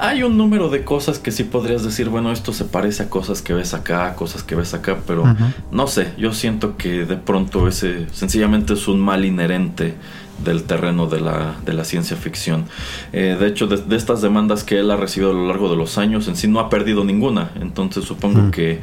hay 0.00 0.22
un 0.22 0.38
número 0.38 0.70
de 0.70 0.84
cosas 0.84 1.18
que 1.18 1.32
sí 1.32 1.44
podrías 1.44 1.82
decir, 1.82 2.08
bueno, 2.08 2.30
esto 2.32 2.52
se 2.52 2.64
parece 2.64 3.02
a 3.02 3.10
cosas 3.10 3.42
que 3.42 3.52
ves 3.52 3.74
acá, 3.74 4.14
cosas 4.14 4.42
que 4.42 4.54
ves 4.54 4.72
acá, 4.72 4.98
pero 5.06 5.24
no 5.70 5.86
sé, 5.88 6.12
yo 6.16 6.32
siento 6.32 6.76
que 6.76 7.04
de 7.04 7.16
pronto 7.16 7.68
ese 7.68 8.06
sencillamente 8.12 8.74
es 8.74 8.88
un 8.88 8.98
mal 9.00 9.24
inherente 9.24 9.96
del 10.44 10.64
terreno 10.64 11.06
de 11.06 11.20
la, 11.20 11.56
de 11.64 11.72
la 11.72 11.84
ciencia 11.84 12.16
ficción. 12.16 12.66
Eh, 13.12 13.36
de 13.38 13.46
hecho, 13.46 13.66
de, 13.66 13.96
estas 13.96 14.22
demandas 14.22 14.64
que 14.64 14.78
él 14.78 14.90
ha 14.90 14.96
recibido 14.96 15.30
a 15.30 15.34
lo 15.34 15.46
largo 15.46 15.68
de 15.68 15.76
los 15.76 15.98
años, 15.98 16.28
en 16.28 16.36
sí 16.36 16.48
no 16.48 16.60
ha 16.60 16.68
perdido 16.68 17.04
ninguna. 17.04 17.50
Entonces 17.60 18.04
supongo 18.04 18.50
que 18.50 18.80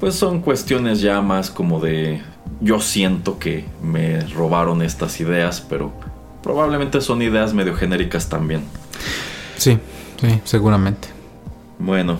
pues 0.00 0.14
son 0.14 0.40
cuestiones 0.40 1.00
ya 1.00 1.20
más 1.20 1.50
como 1.50 1.80
de 1.80 2.22
yo 2.60 2.80
siento 2.80 3.38
que 3.38 3.64
me 3.82 4.20
robaron 4.28 4.82
estas 4.82 5.20
ideas, 5.20 5.60
pero 5.60 5.92
probablemente 6.42 7.00
son 7.00 7.22
ideas 7.22 7.54
medio 7.54 7.74
genéricas 7.74 8.28
también. 8.28 8.62
Sí, 9.56 9.78
sí, 10.20 10.40
seguramente. 10.44 11.08
Bueno, 11.78 12.18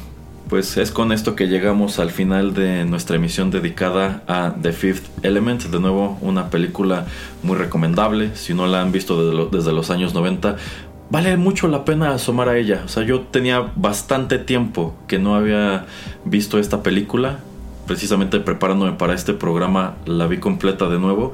pues 0.49 0.77
es 0.79 0.91
con 0.91 1.13
esto 1.13 1.37
que 1.37 1.47
llegamos 1.47 1.99
al 1.99 2.11
final 2.11 2.55
de 2.55 2.85
nuestra 2.85 3.17
emisión 3.17 3.51
dedicada 3.51 4.23
a 4.27 4.55
The 4.61 4.73
Fifth 4.73 5.07
Element. 5.23 5.65
De 5.65 5.79
nuevo, 5.79 6.19
una 6.21 6.49
película 6.51 7.07
muy 7.43 7.57
recomendable. 7.57 8.35
Si 8.35 8.55
no 8.55 8.67
la 8.67 8.81
han 8.81 8.91
visto 8.91 9.49
desde, 9.51 9.73
los 9.73 9.91
años 9.91 10.15
90, 10.15 10.57
vale 11.11 11.37
mucho 11.37 11.69
la 11.69 11.85
pena 11.85 12.15
asomar 12.15 12.49
a 12.49 12.57
ella. 12.57 12.83
O 12.85 12.89
sea, 12.89 13.03
yo 13.03 13.21
tenía 13.23 13.73
bastante 13.77 14.39
tiempo 14.39 14.95
que 15.07 15.19
no 15.19 15.35
había 15.35 15.87
visto 16.25 16.59
esta 16.59 16.83
película 16.83 17.41
precisamente 17.89 18.39
preparándome 18.39 18.93
para 18.93 19.15
este 19.15 19.33
programa 19.35 19.97
la 20.07 20.29
vi 20.29 20.39
completa 20.39 20.89
de 20.89 21.01
nuevo 21.01 21.33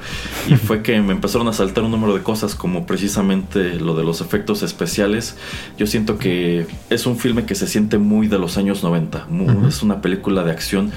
y 0.48 0.55
fue 0.66 0.82
que 0.82 0.98
me 1.02 1.12
empezaron 1.12 1.48
a 1.48 1.52
saltar 1.52 1.85
un 1.85 1.90
número 1.90 2.14
de 2.14 2.22
cosas 2.22 2.55
como 2.55 2.86
precisamente 2.86 3.74
lo 3.74 3.94
de 3.94 4.05
los 4.05 4.22
efectos 4.22 4.62
especiales. 4.62 5.36
Yo 5.76 5.86
siento 5.86 6.16
que 6.16 6.66
es 6.89 7.05
un 7.05 7.18
filme 7.18 7.44
que 7.44 7.55
se 7.55 7.66
siente 7.66 7.98
muy 7.98 8.28
de 8.28 8.39
los 8.39 8.56
años 8.56 8.82
90, 8.82 9.26
es 9.68 9.82
una 9.82 10.01
película 10.01 10.44
de 10.44 10.52
acción 10.52 10.93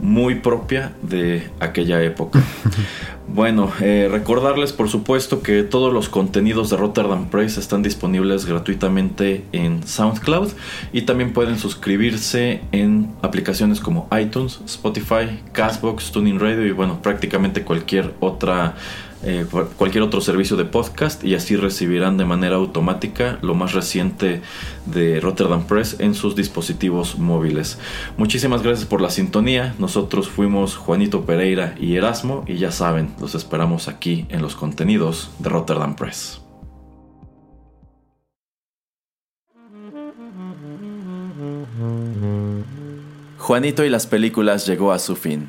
muy 0.00 0.36
propia 0.36 0.92
de 1.02 1.50
aquella 1.60 2.02
época. 2.02 2.42
bueno, 3.28 3.72
eh, 3.80 4.08
recordarles 4.10 4.72
por 4.72 4.88
supuesto 4.88 5.42
que 5.42 5.62
todos 5.62 5.92
los 5.92 6.08
contenidos 6.08 6.70
de 6.70 6.76
Rotterdam 6.76 7.28
Press 7.30 7.58
están 7.58 7.82
disponibles 7.82 8.46
gratuitamente 8.46 9.44
en 9.52 9.86
SoundCloud 9.86 10.50
y 10.92 11.02
también 11.02 11.32
pueden 11.32 11.58
suscribirse 11.58 12.60
en 12.72 13.10
aplicaciones 13.22 13.80
como 13.80 14.08
iTunes, 14.18 14.60
Spotify, 14.66 15.40
Castbox, 15.52 16.12
Tuning 16.12 16.38
Radio 16.38 16.66
y 16.66 16.72
bueno, 16.72 17.00
prácticamente 17.02 17.62
cualquier 17.62 18.14
otra 18.20 18.74
eh, 19.24 19.46
cualquier 19.76 20.04
otro 20.04 20.20
servicio 20.20 20.56
de 20.56 20.64
podcast 20.64 21.24
y 21.24 21.34
así 21.34 21.56
recibirán 21.56 22.16
de 22.16 22.24
manera 22.24 22.56
automática 22.56 23.38
lo 23.42 23.54
más 23.54 23.72
reciente 23.72 24.42
de 24.86 25.20
Rotterdam 25.20 25.66
Press 25.66 25.96
en 25.98 26.14
sus 26.14 26.36
dispositivos 26.36 27.18
móviles. 27.18 27.78
Muchísimas 28.16 28.62
gracias 28.62 28.86
por 28.86 29.00
la 29.00 29.10
sintonía. 29.10 29.74
Nosotros 29.78 30.28
fuimos 30.28 30.76
Juanito 30.76 31.24
Pereira 31.24 31.74
y 31.80 31.96
Erasmo 31.96 32.44
y 32.46 32.56
ya 32.56 32.70
saben, 32.70 33.14
los 33.20 33.34
esperamos 33.34 33.88
aquí 33.88 34.26
en 34.28 34.42
los 34.42 34.54
contenidos 34.54 35.30
de 35.38 35.48
Rotterdam 35.48 35.96
Press. 35.96 36.40
Juanito 43.38 43.84
y 43.84 43.90
las 43.90 44.06
películas 44.06 44.66
llegó 44.66 44.92
a 44.92 44.98
su 44.98 45.16
fin. 45.16 45.48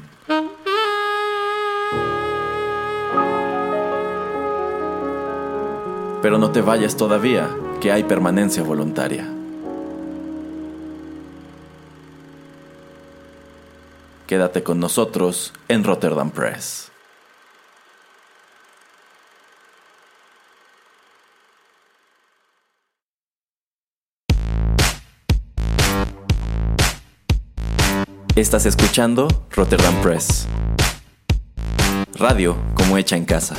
Pero 6.25 6.39
no 6.39 6.51
te 6.51 6.61
vayas 6.61 6.97
todavía, 6.97 7.55
que 7.79 7.91
hay 7.91 8.03
permanencia 8.03 8.63
voluntaria. 8.63 9.27
Quédate 14.25 14.63
con 14.63 14.79
nosotros 14.79 15.53
en 15.67 15.83
Rotterdam 15.83 16.31
Press. 16.31 16.91
Estás 28.35 28.65
escuchando 28.65 29.27
Rotterdam 29.51 30.01
Press. 30.01 30.47
Radio 32.15 32.57
como 32.73 32.97
hecha 32.97 33.15
en 33.15 33.25
casa. 33.25 33.55